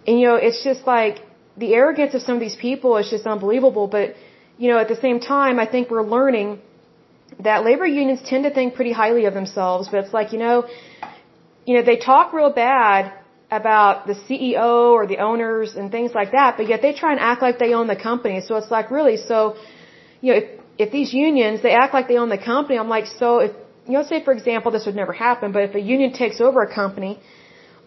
And 0.06 0.20
you 0.20 0.28
know, 0.28 0.36
it's 0.36 0.64
just 0.64 0.86
like, 0.86 1.18
the 1.58 1.74
arrogance 1.74 2.14
of 2.14 2.22
some 2.22 2.36
of 2.36 2.44
these 2.48 2.56
people 2.56 2.98
is 2.98 3.10
just 3.10 3.26
unbelievable. 3.28 3.88
But, 3.88 4.16
you 4.58 4.70
know, 4.72 4.80
at 4.84 4.88
the 4.88 4.96
same 4.96 5.20
time, 5.20 5.60
I 5.60 5.66
think 5.66 5.90
we're 5.90 6.10
learning 6.18 6.62
that 7.48 7.66
labor 7.66 7.86
unions 7.86 8.22
tend 8.32 8.46
to 8.46 8.52
think 8.58 8.76
pretty 8.76 8.94
highly 8.94 9.26
of 9.26 9.34
themselves. 9.34 9.90
But 9.90 10.06
it's 10.06 10.14
like, 10.14 10.32
you 10.34 10.40
know, 10.40 10.68
you 11.66 11.76
know, 11.76 11.84
they 11.84 11.98
talk 11.98 12.34
real 12.34 12.52
bad 12.52 13.14
about 13.52 14.08
the 14.08 14.16
CEO 14.26 14.92
or 14.98 15.06
the 15.06 15.18
owners 15.18 15.76
and 15.76 15.92
things 15.92 16.12
like 16.14 16.32
that, 16.32 16.56
but 16.58 16.68
yet 16.70 16.82
they 16.82 16.94
try 16.94 17.12
and 17.12 17.20
act 17.20 17.42
like 17.42 17.60
they 17.60 17.74
own 17.74 17.88
the 17.88 18.02
company. 18.10 18.42
So 18.48 18.56
it's 18.56 18.72
like, 18.72 18.90
really, 18.90 19.18
so, 19.18 19.58
you 20.22 20.32
know, 20.32 20.40
if, 20.40 20.46
if 20.78 20.92
these 20.92 21.14
unions, 21.14 21.62
they 21.62 21.72
act 21.72 21.94
like 21.94 22.08
they 22.08 22.18
own 22.18 22.30
the 22.30 22.44
company, 22.54 22.80
I'm 22.80 22.88
like, 22.88 23.08
so 23.08 23.40
if, 23.40 23.52
you 23.86 23.94
know, 23.94 24.04
say 24.04 24.24
for 24.24 24.32
example, 24.32 24.72
this 24.72 24.86
would 24.86 24.96
never 24.96 25.12
happen, 25.12 25.52
but 25.52 25.64
if 25.64 25.76
a 25.76 25.82
union 25.82 26.14
takes 26.14 26.40
over 26.40 26.62
a 26.62 26.74
company, 26.74 27.20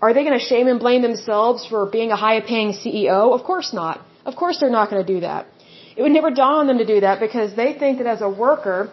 are 0.03 0.13
they 0.13 0.23
going 0.23 0.39
to 0.39 0.45
shame 0.45 0.67
and 0.69 0.79
blame 0.79 1.01
themselves 1.01 1.67
for 1.67 1.87
being 1.87 2.11
a 2.11 2.17
high 2.17 2.41
paying 2.43 2.73
CEO? 2.73 3.35
Of 3.39 3.43
course 3.45 3.73
not. 3.73 4.01
Of 4.27 4.37
course 4.37 4.59
they're 4.61 4.77
not 4.81 4.91
going 4.91 5.05
to 5.05 5.13
do 5.15 5.21
that. 5.21 5.47
It 5.97 6.03
would 6.03 6.13
never 6.13 6.31
dawn 6.31 6.57
on 6.61 6.67
them 6.67 6.79
to 6.79 6.87
do 6.95 7.01
that 7.01 7.21
because 7.21 7.57
they 7.57 7.73
think 7.73 7.99
that 7.99 8.07
as 8.07 8.21
a 8.21 8.29
worker, 8.29 8.91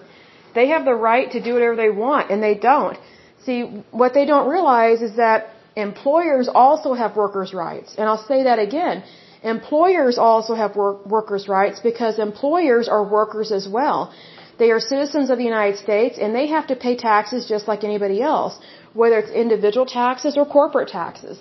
they 0.55 0.67
have 0.69 0.85
the 0.85 0.93
right 0.93 1.29
to 1.31 1.41
do 1.41 1.53
whatever 1.53 1.75
they 1.75 1.89
want, 1.89 2.31
and 2.31 2.41
they 2.41 2.55
don't. 2.55 2.97
See, 3.45 3.83
what 3.91 4.13
they 4.13 4.25
don't 4.25 4.47
realize 4.49 5.01
is 5.01 5.15
that 5.17 5.49
employers 5.75 6.49
also 6.53 6.93
have 6.93 7.15
workers' 7.15 7.53
rights. 7.53 7.95
And 7.97 8.07
I'll 8.07 8.25
say 8.31 8.43
that 8.43 8.59
again. 8.59 9.03
Employers 9.43 10.17
also 10.17 10.53
have 10.53 10.75
work, 10.75 11.05
workers' 11.05 11.47
rights 11.47 11.79
because 11.79 12.19
employers 12.19 12.87
are 12.87 13.03
workers 13.03 13.51
as 13.51 13.67
well. 13.67 14.13
They 14.59 14.69
are 14.69 14.79
citizens 14.79 15.31
of 15.31 15.37
the 15.39 15.43
United 15.43 15.77
States 15.77 16.19
and 16.19 16.35
they 16.35 16.47
have 16.47 16.67
to 16.67 16.75
pay 16.75 16.95
taxes 16.95 17.47
just 17.47 17.67
like 17.67 17.83
anybody 17.83 18.21
else 18.21 18.59
whether 18.93 19.17
it's 19.19 19.31
individual 19.31 19.85
taxes 19.85 20.37
or 20.37 20.45
corporate 20.45 20.89
taxes. 20.89 21.39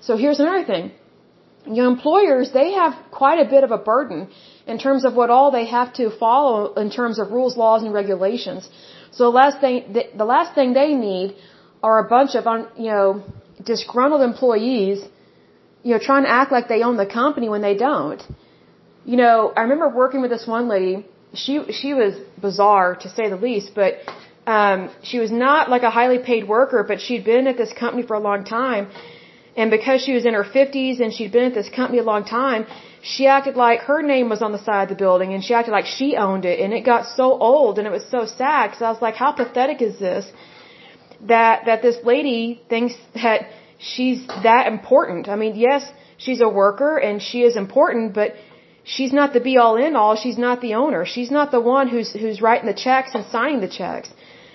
So 0.00 0.16
here's 0.16 0.40
another 0.40 0.64
thing. 0.64 0.92
Your 1.66 1.86
employers, 1.86 2.50
they 2.52 2.72
have 2.72 2.94
quite 3.10 3.38
a 3.38 3.48
bit 3.48 3.62
of 3.64 3.70
a 3.70 3.78
burden 3.78 4.28
in 4.66 4.78
terms 4.78 5.04
of 5.04 5.14
what 5.14 5.30
all 5.30 5.50
they 5.50 5.66
have 5.66 5.92
to 5.94 6.10
follow 6.10 6.74
in 6.74 6.90
terms 6.90 7.18
of 7.18 7.30
rules, 7.30 7.56
laws, 7.56 7.82
and 7.82 7.92
regulations. 7.94 8.68
So 9.12 9.24
the 9.24 9.36
last 9.42 9.60
thing, 9.60 9.94
the 10.16 10.24
last 10.24 10.54
thing 10.54 10.72
they 10.72 10.94
need 10.94 11.36
are 11.82 11.98
a 11.98 12.08
bunch 12.08 12.34
of, 12.34 12.44
you 12.76 12.90
know, 12.90 13.22
disgruntled 13.64 14.22
employees, 14.22 15.02
you 15.82 15.92
know, 15.92 15.98
trying 15.98 16.24
to 16.24 16.30
act 16.30 16.52
like 16.52 16.68
they 16.68 16.82
own 16.82 16.96
the 16.96 17.06
company 17.06 17.48
when 17.48 17.62
they 17.62 17.76
don't. 17.76 18.22
You 19.04 19.16
know, 19.16 19.52
I 19.56 19.62
remember 19.62 19.88
working 19.88 20.20
with 20.20 20.30
this 20.30 20.46
one 20.46 20.68
lady. 20.68 21.06
She 21.34 21.54
she 21.72 21.94
was 21.94 22.14
bizarre 22.40 22.94
to 23.04 23.08
say 23.08 23.28
the 23.28 23.40
least, 23.48 23.72
but 23.74 23.92
um, 24.46 24.90
she 25.02 25.18
was 25.18 25.30
not 25.30 25.70
like 25.70 25.82
a 25.82 25.90
highly 25.90 26.18
paid 26.18 26.48
worker, 26.48 26.84
but 26.86 27.00
she'd 27.00 27.24
been 27.24 27.46
at 27.46 27.56
this 27.56 27.72
company 27.72 28.02
for 28.02 28.14
a 28.14 28.20
long 28.20 28.44
time. 28.44 28.88
And 29.56 29.70
because 29.70 30.02
she 30.02 30.12
was 30.14 30.24
in 30.24 30.34
her 30.34 30.44
50s 30.44 31.00
and 31.00 31.12
she'd 31.12 31.32
been 31.32 31.44
at 31.44 31.54
this 31.54 31.68
company 31.68 31.98
a 31.98 32.02
long 32.02 32.24
time, 32.24 32.66
she 33.02 33.26
acted 33.26 33.56
like 33.56 33.80
her 33.80 34.00
name 34.02 34.28
was 34.28 34.40
on 34.40 34.52
the 34.52 34.62
side 34.66 34.84
of 34.84 34.88
the 34.88 34.94
building 34.94 35.34
and 35.34 35.44
she 35.44 35.52
acted 35.54 35.72
like 35.72 35.86
she 35.86 36.16
owned 36.16 36.44
it. 36.44 36.58
And 36.60 36.72
it 36.72 36.80
got 36.80 37.06
so 37.06 37.38
old 37.38 37.78
and 37.78 37.86
it 37.86 37.92
was 37.92 38.06
so 38.10 38.24
sad 38.24 38.70
because 38.70 38.82
I 38.82 38.90
was 38.90 39.02
like, 39.02 39.14
how 39.14 39.32
pathetic 39.32 39.82
is 39.82 39.98
this? 39.98 40.24
That, 41.28 41.66
that 41.66 41.82
this 41.82 41.98
lady 42.04 42.60
thinks 42.68 42.94
that 43.14 43.46
she's 43.78 44.26
that 44.42 44.66
important. 44.66 45.28
I 45.28 45.36
mean, 45.36 45.54
yes, 45.56 45.82
she's 46.16 46.40
a 46.40 46.48
worker 46.48 46.96
and 46.98 47.22
she 47.22 47.42
is 47.42 47.56
important, 47.56 48.14
but 48.14 48.34
she's 48.84 49.12
not 49.12 49.32
the 49.32 49.40
be 49.40 49.56
all 49.56 49.76
end 49.76 49.96
all. 49.96 50.16
She's 50.16 50.38
not 50.38 50.60
the 50.60 50.74
owner. 50.74 51.04
She's 51.04 51.30
not 51.30 51.50
the 51.50 51.60
one 51.60 51.88
who's, 51.88 52.12
who's 52.12 52.40
writing 52.40 52.66
the 52.66 52.80
checks 52.86 53.10
and 53.14 53.24
signing 53.26 53.60
the 53.60 53.68
checks. 53.68 54.10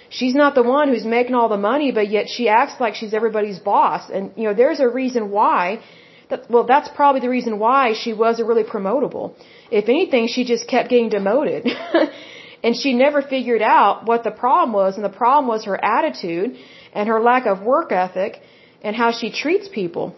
She's 0.10 0.36
not 0.36 0.56
the 0.56 0.64
one 0.64 0.88
who's 0.88 1.06
making 1.06 1.36
all 1.36 1.50
the 1.50 1.58
money, 1.58 1.92
but 1.92 2.10
yet 2.10 2.30
she 2.30 2.48
acts 2.48 2.80
like 2.80 2.96
she's 2.96 3.14
everybody's 3.14 3.60
boss. 3.60 4.10
And, 4.10 4.32
you 4.38 4.46
know, 4.46 4.54
there's 4.54 4.80
a 4.80 4.88
reason 4.88 5.32
why. 5.32 5.82
That, 6.30 6.50
well, 6.50 6.66
that's 6.66 6.90
probably 6.90 7.22
the 7.22 7.30
reason 7.30 7.58
why 7.60 7.94
she 7.94 8.14
wasn't 8.14 8.48
really 8.50 8.64
promotable. 8.64 9.34
If 9.72 9.86
anything, 9.88 10.28
she 10.28 10.44
just 10.44 10.68
kept 10.68 10.90
getting 10.90 11.10
demoted. 11.10 11.68
and 12.64 12.76
she 12.76 12.94
never 12.94 13.22
figured 13.22 13.62
out 13.62 14.06
what 14.06 14.24
the 14.24 14.32
problem 14.32 14.74
was. 14.74 14.96
And 14.96 15.04
the 15.04 15.18
problem 15.24 15.48
was 15.48 15.66
her 15.66 15.84
attitude 15.84 16.58
and 16.94 17.08
her 17.08 17.20
lack 17.22 17.46
of 17.46 17.62
work 17.62 17.92
ethic 17.92 18.42
and 18.82 18.96
how 18.96 19.12
she 19.12 19.32
treats 19.32 19.68
people. 19.68 20.16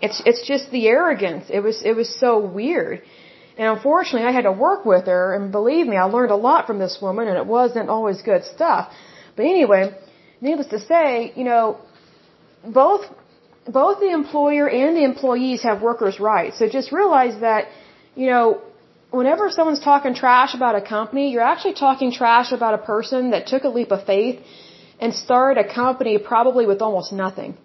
It's, 0.00 0.22
it's 0.24 0.46
just 0.46 0.70
the 0.70 0.86
arrogance. 0.88 1.46
It 1.50 1.60
was, 1.60 1.82
it 1.84 1.94
was 1.96 2.08
so 2.08 2.38
weird. 2.38 3.02
And 3.58 3.66
unfortunately, 3.76 4.26
I 4.28 4.32
had 4.32 4.44
to 4.44 4.52
work 4.52 4.84
with 4.84 5.06
her, 5.06 5.34
and 5.34 5.50
believe 5.50 5.86
me, 5.86 5.96
I 5.96 6.04
learned 6.04 6.30
a 6.30 6.36
lot 6.36 6.68
from 6.68 6.78
this 6.78 6.98
woman, 7.02 7.26
and 7.26 7.36
it 7.36 7.46
wasn't 7.46 7.88
always 7.88 8.22
good 8.22 8.44
stuff. 8.44 8.92
But 9.34 9.46
anyway, 9.46 9.98
needless 10.40 10.68
to 10.68 10.78
say, 10.78 11.32
you 11.34 11.42
know, 11.42 11.78
both 12.64 13.02
both 13.66 14.00
the 14.00 14.10
employer 14.10 14.68
and 14.68 14.96
the 14.96 15.04
employees 15.04 15.62
have 15.62 15.82
workers' 15.82 16.18
rights. 16.18 16.58
So 16.58 16.68
just 16.68 16.90
realize 16.90 17.40
that, 17.40 17.66
you 18.14 18.26
know, 18.30 18.62
whenever 19.10 19.50
someone's 19.50 19.80
talking 19.80 20.14
trash 20.14 20.54
about 20.54 20.74
a 20.74 20.80
company, 20.80 21.30
you're 21.30 21.48
actually 21.52 21.74
talking 21.74 22.12
trash 22.12 22.52
about 22.52 22.74
a 22.74 22.78
person 22.78 23.30
that 23.30 23.46
took 23.46 23.64
a 23.64 23.68
leap 23.68 23.90
of 23.90 24.04
faith 24.04 24.40
and 25.00 25.14
started 25.14 25.64
a 25.64 25.74
company 25.74 26.18
probably 26.18 26.66
with 26.66 26.82
almost 26.82 27.12
nothing 27.12 27.56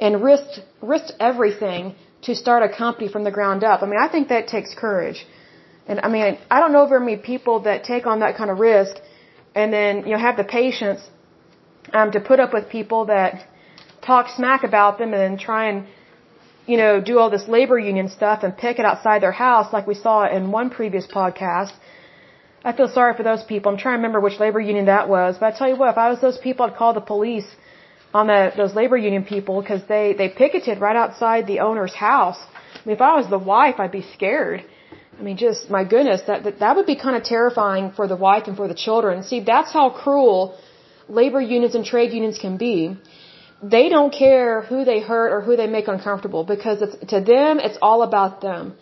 and 0.00 0.22
risked 0.22 0.60
risked 0.80 1.12
everything 1.18 1.94
to 2.22 2.34
start 2.34 2.62
a 2.62 2.68
company 2.68 3.08
from 3.08 3.24
the 3.24 3.30
ground 3.30 3.64
up. 3.64 3.82
I 3.82 3.86
mean, 3.86 4.00
I 4.00 4.08
think 4.08 4.28
that 4.28 4.46
takes 4.46 4.74
courage. 4.74 5.26
And 5.86 6.00
I 6.00 6.08
mean, 6.08 6.38
I 6.50 6.60
don't 6.60 6.72
know 6.72 6.86
very 6.86 7.00
many 7.00 7.16
people 7.16 7.60
that 7.60 7.84
take 7.84 8.06
on 8.06 8.20
that 8.20 8.36
kind 8.36 8.50
of 8.50 8.58
risk 8.58 8.96
and 9.54 9.72
then 9.72 10.06
you 10.06 10.12
know 10.12 10.18
have 10.18 10.36
the 10.36 10.44
patience 10.44 11.00
um, 11.92 12.12
to 12.12 12.20
put 12.20 12.38
up 12.40 12.52
with 12.52 12.68
people 12.68 13.06
that 13.06 13.46
talk 14.02 14.28
smack 14.36 14.62
about 14.64 14.98
them 14.98 15.12
and 15.14 15.20
then 15.22 15.38
try 15.38 15.68
and 15.70 15.86
you 16.70 16.76
know 16.82 16.92
do 17.10 17.14
all 17.18 17.30
this 17.36 17.46
labor 17.56 17.78
union 17.90 18.08
stuff 18.18 18.38
and 18.44 18.56
pick 18.64 18.78
it 18.82 18.86
outside 18.90 19.18
their 19.26 19.38
house 19.46 19.72
like 19.76 19.86
we 19.92 19.96
saw 20.06 20.16
in 20.36 20.52
one 20.58 20.68
previous 20.78 21.06
podcast. 21.18 21.72
I 22.68 22.72
feel 22.78 22.88
sorry 22.98 23.14
for 23.18 23.24
those 23.30 23.42
people. 23.52 23.72
I'm 23.72 23.78
trying 23.84 23.94
to 23.94 24.00
remember 24.02 24.20
which 24.26 24.38
labor 24.44 24.60
union 24.72 24.86
that 24.94 25.08
was, 25.16 25.38
but 25.40 25.46
I 25.50 25.52
tell 25.58 25.68
you 25.72 25.76
what, 25.80 25.90
if 25.94 25.98
I 26.04 26.08
was 26.12 26.20
those 26.26 26.38
people, 26.46 26.66
I'd 26.66 26.76
call 26.80 26.92
the 27.00 27.06
police 27.14 27.48
on 28.12 28.26
the 28.32 28.40
those 28.60 28.74
labor 28.80 28.98
union 29.08 29.24
people 29.34 29.54
because 29.62 29.82
they 29.94 30.04
they 30.20 30.28
picketed 30.42 30.76
right 30.86 30.98
outside 31.04 31.46
the 31.46 31.60
owner's 31.68 31.94
house. 32.08 32.40
I 32.74 32.82
mean, 32.86 32.96
if 32.98 33.02
I 33.10 33.12
was 33.20 33.28
the 33.36 33.42
wife, 33.54 33.76
I'd 33.82 33.96
be 34.00 34.06
scared. 34.16 34.64
I 35.18 35.22
mean, 35.22 35.36
just 35.46 35.70
my 35.76 35.84
goodness, 35.94 36.20
that, 36.28 36.44
that 36.44 36.60
that 36.60 36.76
would 36.76 36.86
be 36.94 36.98
kind 37.04 37.16
of 37.16 37.24
terrifying 37.24 37.92
for 37.98 38.06
the 38.12 38.20
wife 38.28 38.44
and 38.48 38.56
for 38.60 38.68
the 38.72 38.78
children. 38.86 39.22
See, 39.30 39.40
that's 39.52 39.72
how 39.78 39.86
cruel 40.02 40.40
labor 41.08 41.40
unions 41.40 41.74
and 41.74 41.84
trade 41.84 42.12
unions 42.12 42.38
can 42.44 42.56
be. 42.56 42.96
They 43.62 43.88
don't 43.88 44.12
care 44.12 44.62
who 44.62 44.84
they 44.84 45.00
hurt 45.00 45.32
or 45.32 45.40
who 45.42 45.56
they 45.56 45.66
make 45.66 45.88
uncomfortable 45.88 46.44
because 46.44 46.80
it's 46.80 46.96
to 47.10 47.20
them 47.20 47.60
it's 47.60 47.78
all 47.82 48.02
about 48.02 48.40
them. 48.40 48.74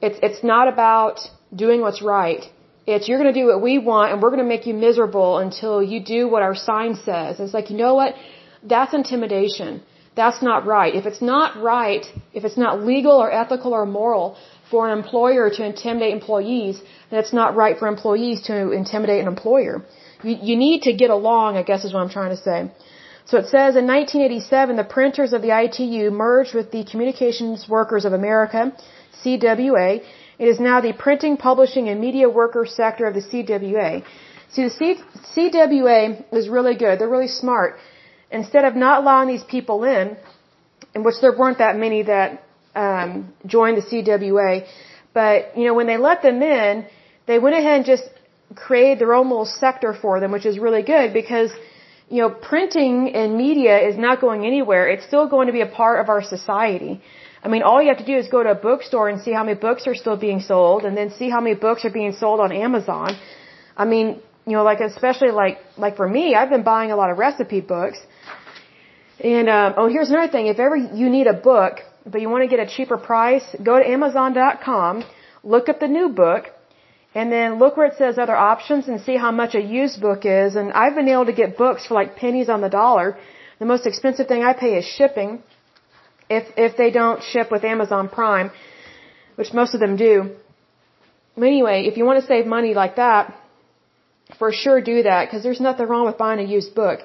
It's 0.00 0.18
it's 0.22 0.42
not 0.42 0.68
about 0.68 1.20
doing 1.54 1.80
what's 1.82 2.02
right. 2.02 2.44
It's 2.86 3.08
you're 3.08 3.18
going 3.18 3.32
to 3.32 3.40
do 3.40 3.46
what 3.48 3.60
we 3.62 3.78
want 3.78 4.12
and 4.12 4.22
we're 4.22 4.30
going 4.30 4.46
to 4.46 4.52
make 4.54 4.66
you 4.66 4.74
miserable 4.74 5.38
until 5.38 5.82
you 5.82 6.00
do 6.02 6.28
what 6.28 6.42
our 6.42 6.54
sign 6.54 6.94
says. 6.96 7.38
It's 7.38 7.52
like, 7.52 7.70
you 7.70 7.76
know 7.76 7.94
what? 7.94 8.14
That's 8.62 8.94
intimidation. 8.94 9.82
That's 10.16 10.42
not 10.42 10.66
right. 10.66 10.94
If 10.94 11.06
it's 11.06 11.22
not 11.22 11.60
right, 11.62 12.04
if 12.32 12.44
it's 12.44 12.56
not 12.56 12.82
legal 12.82 13.16
or 13.24 13.30
ethical 13.30 13.72
or 13.72 13.86
moral 13.86 14.36
for 14.70 14.88
an 14.88 14.98
employer 14.98 15.50
to 15.50 15.64
intimidate 15.64 16.12
employees, 16.12 16.80
then 17.10 17.20
it's 17.20 17.32
not 17.32 17.54
right 17.54 17.78
for 17.78 17.86
employees 17.88 18.42
to 18.42 18.72
intimidate 18.72 19.20
an 19.20 19.28
employer. 19.28 19.84
You, 20.22 20.36
you 20.48 20.56
need 20.56 20.82
to 20.82 20.92
get 20.92 21.10
along, 21.10 21.56
I 21.56 21.62
guess 21.62 21.84
is 21.84 21.92
what 21.94 22.02
I'm 22.02 22.10
trying 22.10 22.30
to 22.30 22.42
say. 22.48 22.70
So 23.26 23.38
it 23.38 23.46
says 23.46 23.76
in 23.76 23.86
1987, 23.86 24.76
the 24.76 24.84
printers 24.84 25.32
of 25.32 25.42
the 25.42 25.52
ITU 25.64 26.10
merged 26.10 26.54
with 26.54 26.70
the 26.70 26.84
Communications 26.84 27.68
Workers 27.68 28.04
of 28.04 28.12
America, 28.12 28.72
CWA. 29.22 30.02
It 30.38 30.48
is 30.48 30.58
now 30.58 30.80
the 30.80 30.92
printing, 30.92 31.36
publishing, 31.36 31.88
and 31.88 32.00
media 32.00 32.28
workers 32.28 32.74
sector 32.74 33.06
of 33.06 33.14
the 33.14 33.20
CWA. 33.20 34.02
See, 34.52 34.64
the 34.64 34.70
C- 34.70 35.04
CWA 35.34 36.24
is 36.32 36.48
really 36.48 36.76
good. 36.76 36.98
They're 36.98 37.08
really 37.08 37.28
smart. 37.28 37.78
Instead 38.30 38.64
of 38.64 38.74
not 38.74 39.02
allowing 39.02 39.28
these 39.28 39.44
people 39.44 39.84
in, 39.84 40.16
in 40.94 41.04
which 41.04 41.16
there 41.20 41.36
weren't 41.36 41.58
that 41.58 41.76
many 41.76 42.02
that 42.02 42.42
um, 42.74 43.32
joined 43.46 43.76
the 43.76 43.82
CWA, 43.82 44.66
but 45.12 45.56
you 45.56 45.64
know 45.66 45.74
when 45.74 45.86
they 45.86 45.96
let 45.96 46.22
them 46.22 46.42
in, 46.42 46.86
they 47.26 47.38
went 47.38 47.56
ahead 47.56 47.76
and 47.76 47.84
just 47.84 48.04
created 48.54 48.98
their 49.00 49.14
own 49.14 49.28
little 49.28 49.44
sector 49.44 49.92
for 49.92 50.20
them, 50.20 50.32
which 50.32 50.46
is 50.46 50.58
really 50.58 50.82
good 50.82 51.12
because 51.12 51.50
you 52.10 52.20
know, 52.22 52.30
printing 52.30 53.14
and 53.14 53.36
media 53.36 53.78
is 53.88 53.96
not 53.96 54.20
going 54.20 54.44
anywhere. 54.44 54.88
It's 54.88 55.06
still 55.06 55.26
going 55.28 55.46
to 55.46 55.52
be 55.52 55.60
a 55.60 55.72
part 55.80 56.00
of 56.00 56.08
our 56.08 56.22
society. 56.22 57.00
I 57.42 57.48
mean, 57.48 57.62
all 57.62 57.80
you 57.80 57.88
have 57.88 57.98
to 58.04 58.08
do 58.12 58.16
is 58.22 58.28
go 58.28 58.42
to 58.42 58.50
a 58.50 58.60
bookstore 58.68 59.08
and 59.08 59.20
see 59.22 59.32
how 59.32 59.44
many 59.44 59.58
books 59.58 59.86
are 59.86 59.94
still 59.94 60.16
being 60.16 60.40
sold 60.40 60.84
and 60.84 60.96
then 60.96 61.10
see 61.10 61.30
how 61.30 61.40
many 61.40 61.54
books 61.54 61.84
are 61.84 61.94
being 62.00 62.12
sold 62.12 62.40
on 62.40 62.50
Amazon. 62.52 63.16
I 63.76 63.84
mean, 63.84 64.20
you 64.46 64.54
know, 64.56 64.64
like 64.64 64.80
especially 64.80 65.30
like 65.30 65.58
like 65.78 65.96
for 65.96 66.08
me, 66.08 66.34
I've 66.34 66.50
been 66.50 66.64
buying 66.64 66.90
a 66.90 66.96
lot 66.96 67.10
of 67.10 67.18
recipe 67.18 67.60
books. 67.60 67.98
And 69.22 69.48
um 69.48 69.74
oh, 69.78 69.88
here's 69.88 70.10
another 70.10 70.32
thing. 70.32 70.48
If 70.48 70.58
ever 70.58 70.76
you 70.76 71.08
need 71.08 71.28
a 71.28 71.38
book, 71.52 71.74
but 72.04 72.20
you 72.20 72.28
want 72.28 72.42
to 72.42 72.50
get 72.54 72.60
a 72.66 72.68
cheaper 72.76 72.98
price, 72.98 73.46
go 73.62 73.78
to 73.78 73.86
amazon.com, 73.96 75.04
look 75.44 75.68
up 75.68 75.78
the 75.80 75.88
new 75.88 76.08
book, 76.08 76.46
and 77.14 77.32
then 77.32 77.58
look 77.58 77.76
where 77.76 77.86
it 77.86 77.96
says 77.98 78.18
other 78.18 78.36
options 78.36 78.88
and 78.88 79.00
see 79.00 79.16
how 79.16 79.32
much 79.32 79.54
a 79.54 79.60
used 79.60 80.00
book 80.00 80.24
is. 80.24 80.54
And 80.54 80.72
I've 80.72 80.94
been 80.94 81.08
able 81.08 81.26
to 81.26 81.32
get 81.32 81.56
books 81.56 81.86
for 81.86 81.94
like 81.94 82.16
pennies 82.16 82.48
on 82.48 82.60
the 82.60 82.68
dollar. 82.68 83.18
The 83.58 83.66
most 83.66 83.86
expensive 83.86 84.28
thing 84.28 84.42
I 84.42 84.52
pay 84.52 84.76
is 84.78 84.84
shipping. 84.84 85.42
If, 86.28 86.44
if 86.56 86.76
they 86.76 86.90
don't 86.92 87.22
ship 87.22 87.50
with 87.50 87.64
Amazon 87.64 88.08
Prime, 88.08 88.52
which 89.34 89.52
most 89.52 89.74
of 89.74 89.80
them 89.80 89.96
do. 89.96 90.36
But 91.34 91.46
anyway, 91.46 91.86
if 91.86 91.96
you 91.96 92.04
want 92.04 92.20
to 92.20 92.26
save 92.26 92.46
money 92.46 92.74
like 92.74 92.96
that, 92.96 93.34
for 94.38 94.52
sure 94.52 94.80
do 94.80 95.02
that 95.02 95.24
because 95.24 95.42
there's 95.42 95.60
nothing 95.60 95.86
wrong 95.88 96.06
with 96.06 96.18
buying 96.18 96.38
a 96.38 96.48
used 96.48 96.74
book. 96.74 97.00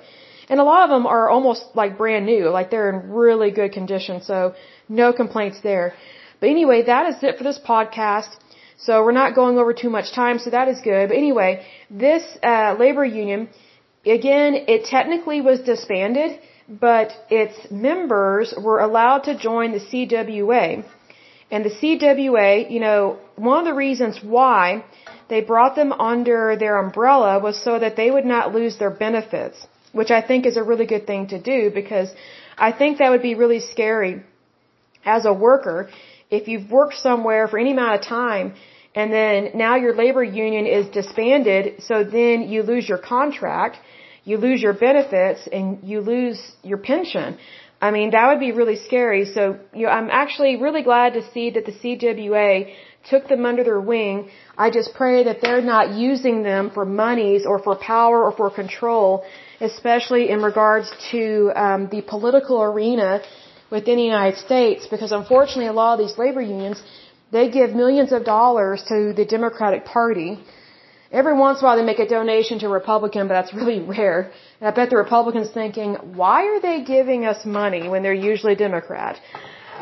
And 0.50 0.60
a 0.60 0.63
lot 0.63 0.84
of 0.84 0.89
them 0.91 1.08
are 1.08 1.28
almost 1.30 1.63
like 1.74 1.98
brand 1.98 2.28
new, 2.28 2.50
like 2.50 2.70
they're 2.70 2.89
in 2.91 3.12
really 3.12 3.50
good 3.50 3.72
condition. 3.72 4.22
So 4.22 4.54
no 4.88 5.12
complaints 5.12 5.60
there. 5.62 5.94
But 6.39 6.50
anyway, 6.50 6.84
that 6.84 7.10
is 7.12 7.24
it 7.24 7.38
for 7.38 7.44
this 7.44 7.58
podcast. 7.58 8.30
So 8.77 9.03
we're 9.03 9.19
not 9.23 9.35
going 9.35 9.57
over 9.57 9.73
too 9.73 9.89
much 9.89 10.11
time, 10.13 10.39
so 10.39 10.49
that 10.49 10.67
is 10.67 10.81
good. 10.81 11.09
But 11.09 11.17
anyway, 11.17 11.65
this 11.89 12.23
uh, 12.43 12.75
labor 12.77 13.05
union, 13.05 13.49
again, 14.05 14.55
it 14.67 14.85
technically 14.85 15.41
was 15.41 15.61
disbanded, 15.61 16.39
but 16.67 17.11
its 17.29 17.55
members 17.71 18.53
were 18.57 18.79
allowed 18.79 19.23
to 19.25 19.38
join 19.38 19.71
the 19.71 19.79
CWA. 19.79 20.83
And 21.51 21.63
the 21.63 21.69
CWA, 21.69 22.69
you 22.69 22.79
know, 22.79 23.17
one 23.35 23.59
of 23.59 23.65
the 23.65 23.73
reasons 23.73 24.19
why 24.21 24.83
they 25.29 25.41
brought 25.41 25.75
them 25.75 25.93
under 25.93 26.55
their 26.57 26.77
umbrella 26.77 27.39
was 27.39 27.61
so 27.63 27.79
that 27.79 27.95
they 27.95 28.09
would 28.11 28.25
not 28.25 28.53
lose 28.53 28.77
their 28.77 28.89
benefits, 28.89 29.65
which 29.93 30.11
I 30.11 30.21
think 30.21 30.45
is 30.45 30.57
a 30.57 30.63
really 30.63 30.85
good 30.85 31.07
thing 31.07 31.27
to 31.27 31.39
do 31.39 31.71
because 31.73 32.09
I 32.57 32.71
think 32.71 32.97
that 32.97 33.11
would 33.11 33.21
be 33.21 33.35
really 33.35 33.59
scary 33.59 34.23
as 35.05 35.25
a 35.25 35.33
worker 35.33 35.89
if 36.39 36.48
you've 36.48 36.69
worked 36.69 36.98
somewhere 37.08 37.48
for 37.48 37.58
any 37.60 37.71
amount 37.71 37.93
of 38.00 38.02
time 38.08 38.54
and 38.95 39.12
then 39.12 39.52
now 39.56 39.76
your 39.76 39.93
labor 39.93 40.24
union 40.24 40.65
is 40.65 40.88
disbanded, 40.88 41.84
so 41.88 42.04
then 42.04 42.43
you 42.43 42.63
lose 42.63 42.88
your 42.88 42.98
contract, 42.98 43.78
you 44.24 44.38
lose 44.38 44.62
your 44.62 44.74
benefits, 44.74 45.41
and 45.52 45.84
you 45.84 46.00
lose 46.00 46.39
your 46.63 46.78
pension. 46.78 47.38
I 47.82 47.91
mean, 47.91 48.12
that 48.12 48.26
would 48.30 48.39
be 48.39 48.54
really 48.54 48.78
scary. 48.78 49.26
So, 49.26 49.60
you 49.74 49.86
know, 49.86 49.91
I'm 49.98 50.10
actually 50.10 50.56
really 50.56 50.82
glad 50.82 51.13
to 51.13 51.21
see 51.34 51.50
that 51.52 51.65
the 51.65 51.74
CWA 51.74 52.74
took 53.10 53.28
them 53.28 53.45
under 53.45 53.63
their 53.63 53.82
wing. 53.82 54.30
I 54.58 54.71
just 54.71 54.93
pray 54.93 55.26
that 55.26 55.38
they're 55.41 55.62
not 55.62 55.93
using 55.93 56.41
them 56.43 56.71
for 56.74 56.86
monies 56.86 57.45
or 57.45 57.60
for 57.60 57.76
power 57.76 58.24
or 58.24 58.32
for 58.32 58.50
control, 58.50 59.26
especially 59.60 60.30
in 60.30 60.41
regards 60.41 60.89
to 61.12 61.52
um, 61.56 61.89
the 61.91 62.02
political 62.02 62.63
arena 62.63 63.21
within 63.69 63.97
the 63.97 64.04
United 64.04 64.38
States, 64.38 64.88
because 64.88 65.12
unfortunately, 65.12 65.67
a 65.67 65.73
lot 65.73 65.99
of 65.99 65.99
these 66.06 66.17
labor 66.17 66.41
unions 66.41 66.82
they 67.32 67.49
give 67.49 67.73
millions 67.73 68.12
of 68.12 68.23
dollars 68.23 68.84
to 68.91 69.13
the 69.13 69.25
Democratic 69.25 69.84
Party. 69.86 70.39
Every 71.12 71.34
once 71.34 71.60
in 71.60 71.63
a 71.63 71.67
while 71.67 71.78
they 71.78 71.88
make 71.91 71.99
a 71.99 72.08
donation 72.08 72.60
to 72.60 72.67
a 72.67 72.69
Republican, 72.82 73.28
but 73.28 73.34
that's 73.39 73.54
really 73.54 73.80
rare. 73.95 74.32
And 74.60 74.67
I 74.69 74.71
bet 74.71 74.89
the 74.89 74.97
Republicans 74.97 75.49
thinking, 75.51 75.95
why 76.21 76.39
are 76.51 76.62
they 76.62 76.78
giving 76.84 77.25
us 77.25 77.45
money 77.45 77.84
when 77.89 78.04
they're 78.04 78.21
usually 78.32 78.56
Democrat? 78.56 79.19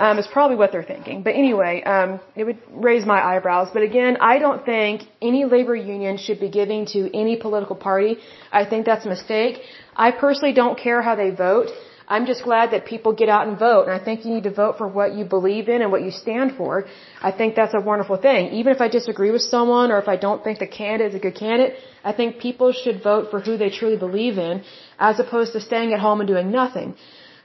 Um, 0.04 0.18
is 0.18 0.26
probably 0.26 0.58
what 0.58 0.72
they're 0.72 0.90
thinking. 0.96 1.22
But 1.22 1.36
anyway, 1.36 1.84
um, 1.84 2.20
it 2.36 2.46
would 2.46 2.58
raise 2.72 3.06
my 3.06 3.20
eyebrows. 3.32 3.68
But 3.72 3.84
again, 3.84 4.18
I 4.20 4.40
don't 4.40 4.66
think 4.66 5.04
any 5.22 5.46
labor 5.46 5.76
union 5.76 6.18
should 6.18 6.40
be 6.40 6.50
giving 6.50 6.88
to 6.96 7.16
any 7.16 7.36
political 7.36 7.76
party. 7.76 8.18
I 8.52 8.66
think 8.66 8.88
that's 8.88 9.06
a 9.06 9.10
mistake. 9.10 9.62
I 9.96 10.10
personally 10.10 10.54
don't 10.62 10.80
care 10.80 11.04
how 11.04 11.14
they 11.14 11.30
vote. 11.30 11.70
I'm 12.08 12.26
just 12.26 12.44
glad 12.44 12.72
that 12.72 12.86
people 12.86 13.14
get 13.14 13.30
out 13.30 13.48
and 13.48 13.58
vote. 13.58 13.84
And 13.88 13.94
I 14.00 14.04
think 14.04 14.26
you 14.26 14.34
need 14.34 14.44
to 14.44 14.52
vote 14.52 14.78
for 14.78 14.88
what 14.88 15.14
you 15.14 15.24
believe 15.26 15.70
in 15.70 15.82
and 15.82 15.92
what 15.92 16.04
you 16.04 16.12
stand 16.12 16.56
for. 16.58 16.86
I 17.22 17.32
think 17.32 17.56
that's 17.56 17.74
a 17.74 17.80
wonderful 17.80 18.18
thing. 18.18 18.52
Even 18.60 18.74
if 18.74 18.82
I 18.82 18.88
disagree 18.88 19.32
with 19.32 19.42
someone 19.42 19.92
or 19.92 20.00
if 20.00 20.08
I 20.08 20.18
don't 20.18 20.44
think 20.44 20.60
the 20.60 20.68
candidate 20.68 21.10
is 21.10 21.16
a 21.16 21.20
good 21.20 21.36
candidate, 21.36 21.78
I 22.04 22.14
think 22.14 22.40
people 22.40 22.72
should 22.72 23.02
vote 23.02 23.32
for 23.32 23.40
who 23.40 23.58
they 23.58 23.70
truly 23.70 23.98
believe 23.98 24.38
in 24.38 24.64
as 25.00 25.20
opposed 25.20 25.54
to 25.54 25.62
staying 25.62 25.94
at 25.94 26.00
home 26.00 26.20
and 26.20 26.28
doing 26.28 26.52
nothing. 26.52 26.96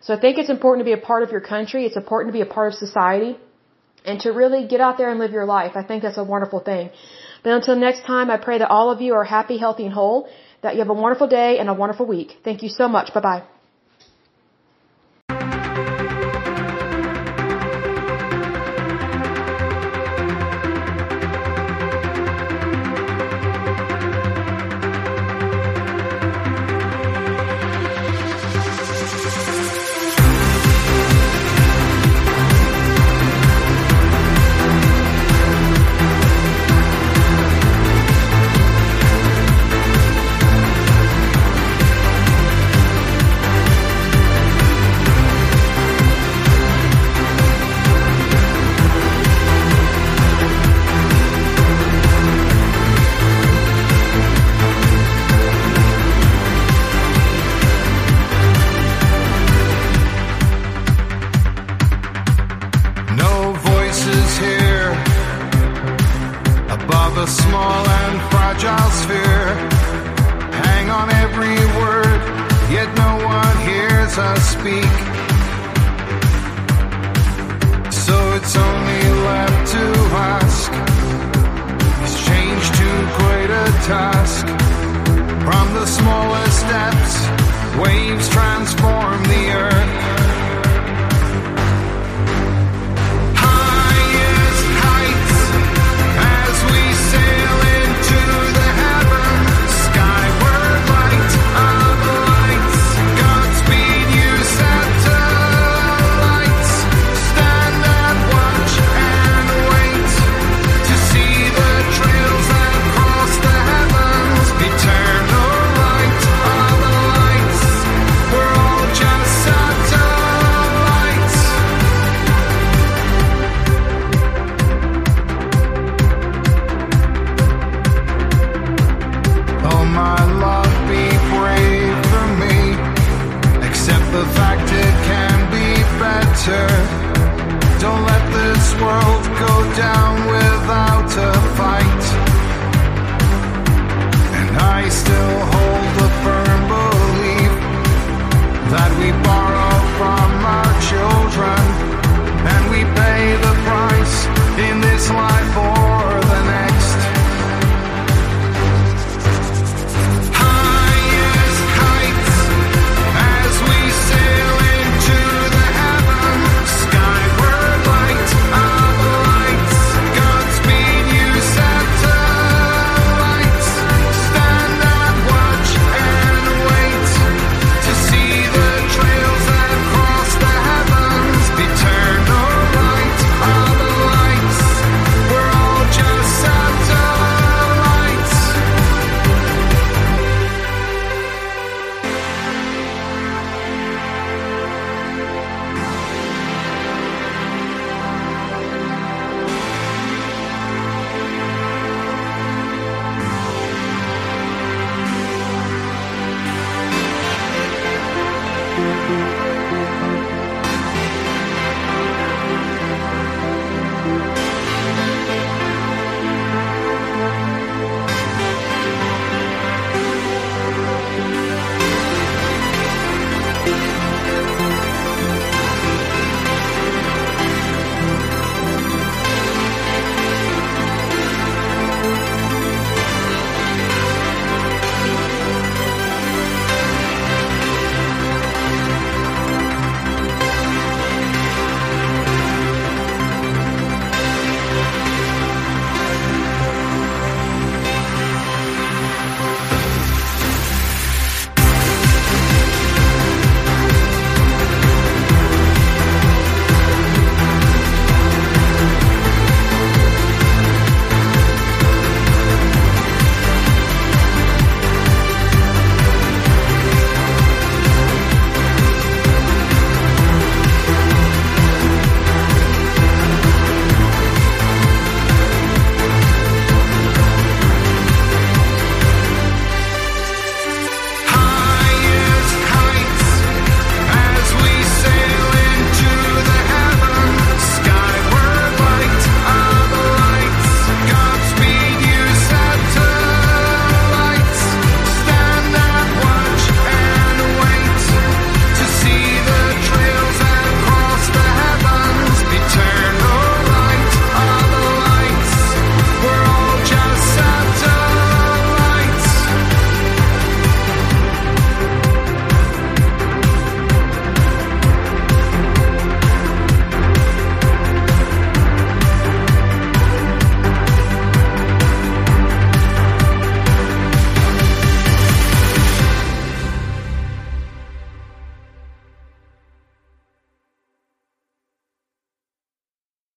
So 0.01 0.15
I 0.15 0.21
think 0.21 0.39
it's 0.39 0.51
important 0.51 0.81
to 0.85 0.89
be 0.93 0.99
a 1.01 1.05
part 1.11 1.23
of 1.23 1.31
your 1.31 1.41
country. 1.41 1.85
It's 1.85 1.97
important 1.97 2.33
to 2.33 2.37
be 2.41 2.47
a 2.49 2.53
part 2.57 2.73
of 2.73 2.79
society 2.79 3.39
and 4.05 4.21
to 4.21 4.31
really 4.31 4.67
get 4.67 4.81
out 4.81 4.97
there 4.99 5.11
and 5.11 5.19
live 5.19 5.33
your 5.33 5.45
life. 5.45 5.73
I 5.75 5.83
think 5.83 6.03
that's 6.03 6.19
a 6.19 6.25
wonderful 6.25 6.61
thing. 6.61 6.91
But 7.43 7.53
until 7.53 7.77
next 7.77 8.05
time, 8.05 8.31
I 8.31 8.37
pray 8.37 8.59
that 8.59 8.71
all 8.71 8.91
of 8.91 9.01
you 9.01 9.15
are 9.15 9.25
happy, 9.25 9.59
healthy, 9.59 9.85
and 9.85 9.93
whole, 9.93 10.29
that 10.63 10.75
you 10.75 10.81
have 10.81 10.91
a 10.91 11.01
wonderful 11.05 11.29
day 11.29 11.59
and 11.59 11.69
a 11.69 11.75
wonderful 11.75 12.07
week. 12.07 12.39
Thank 12.43 12.63
you 12.63 12.69
so 12.69 12.89
much. 12.89 13.15
Bye 13.15 13.21
bye. 13.21 13.58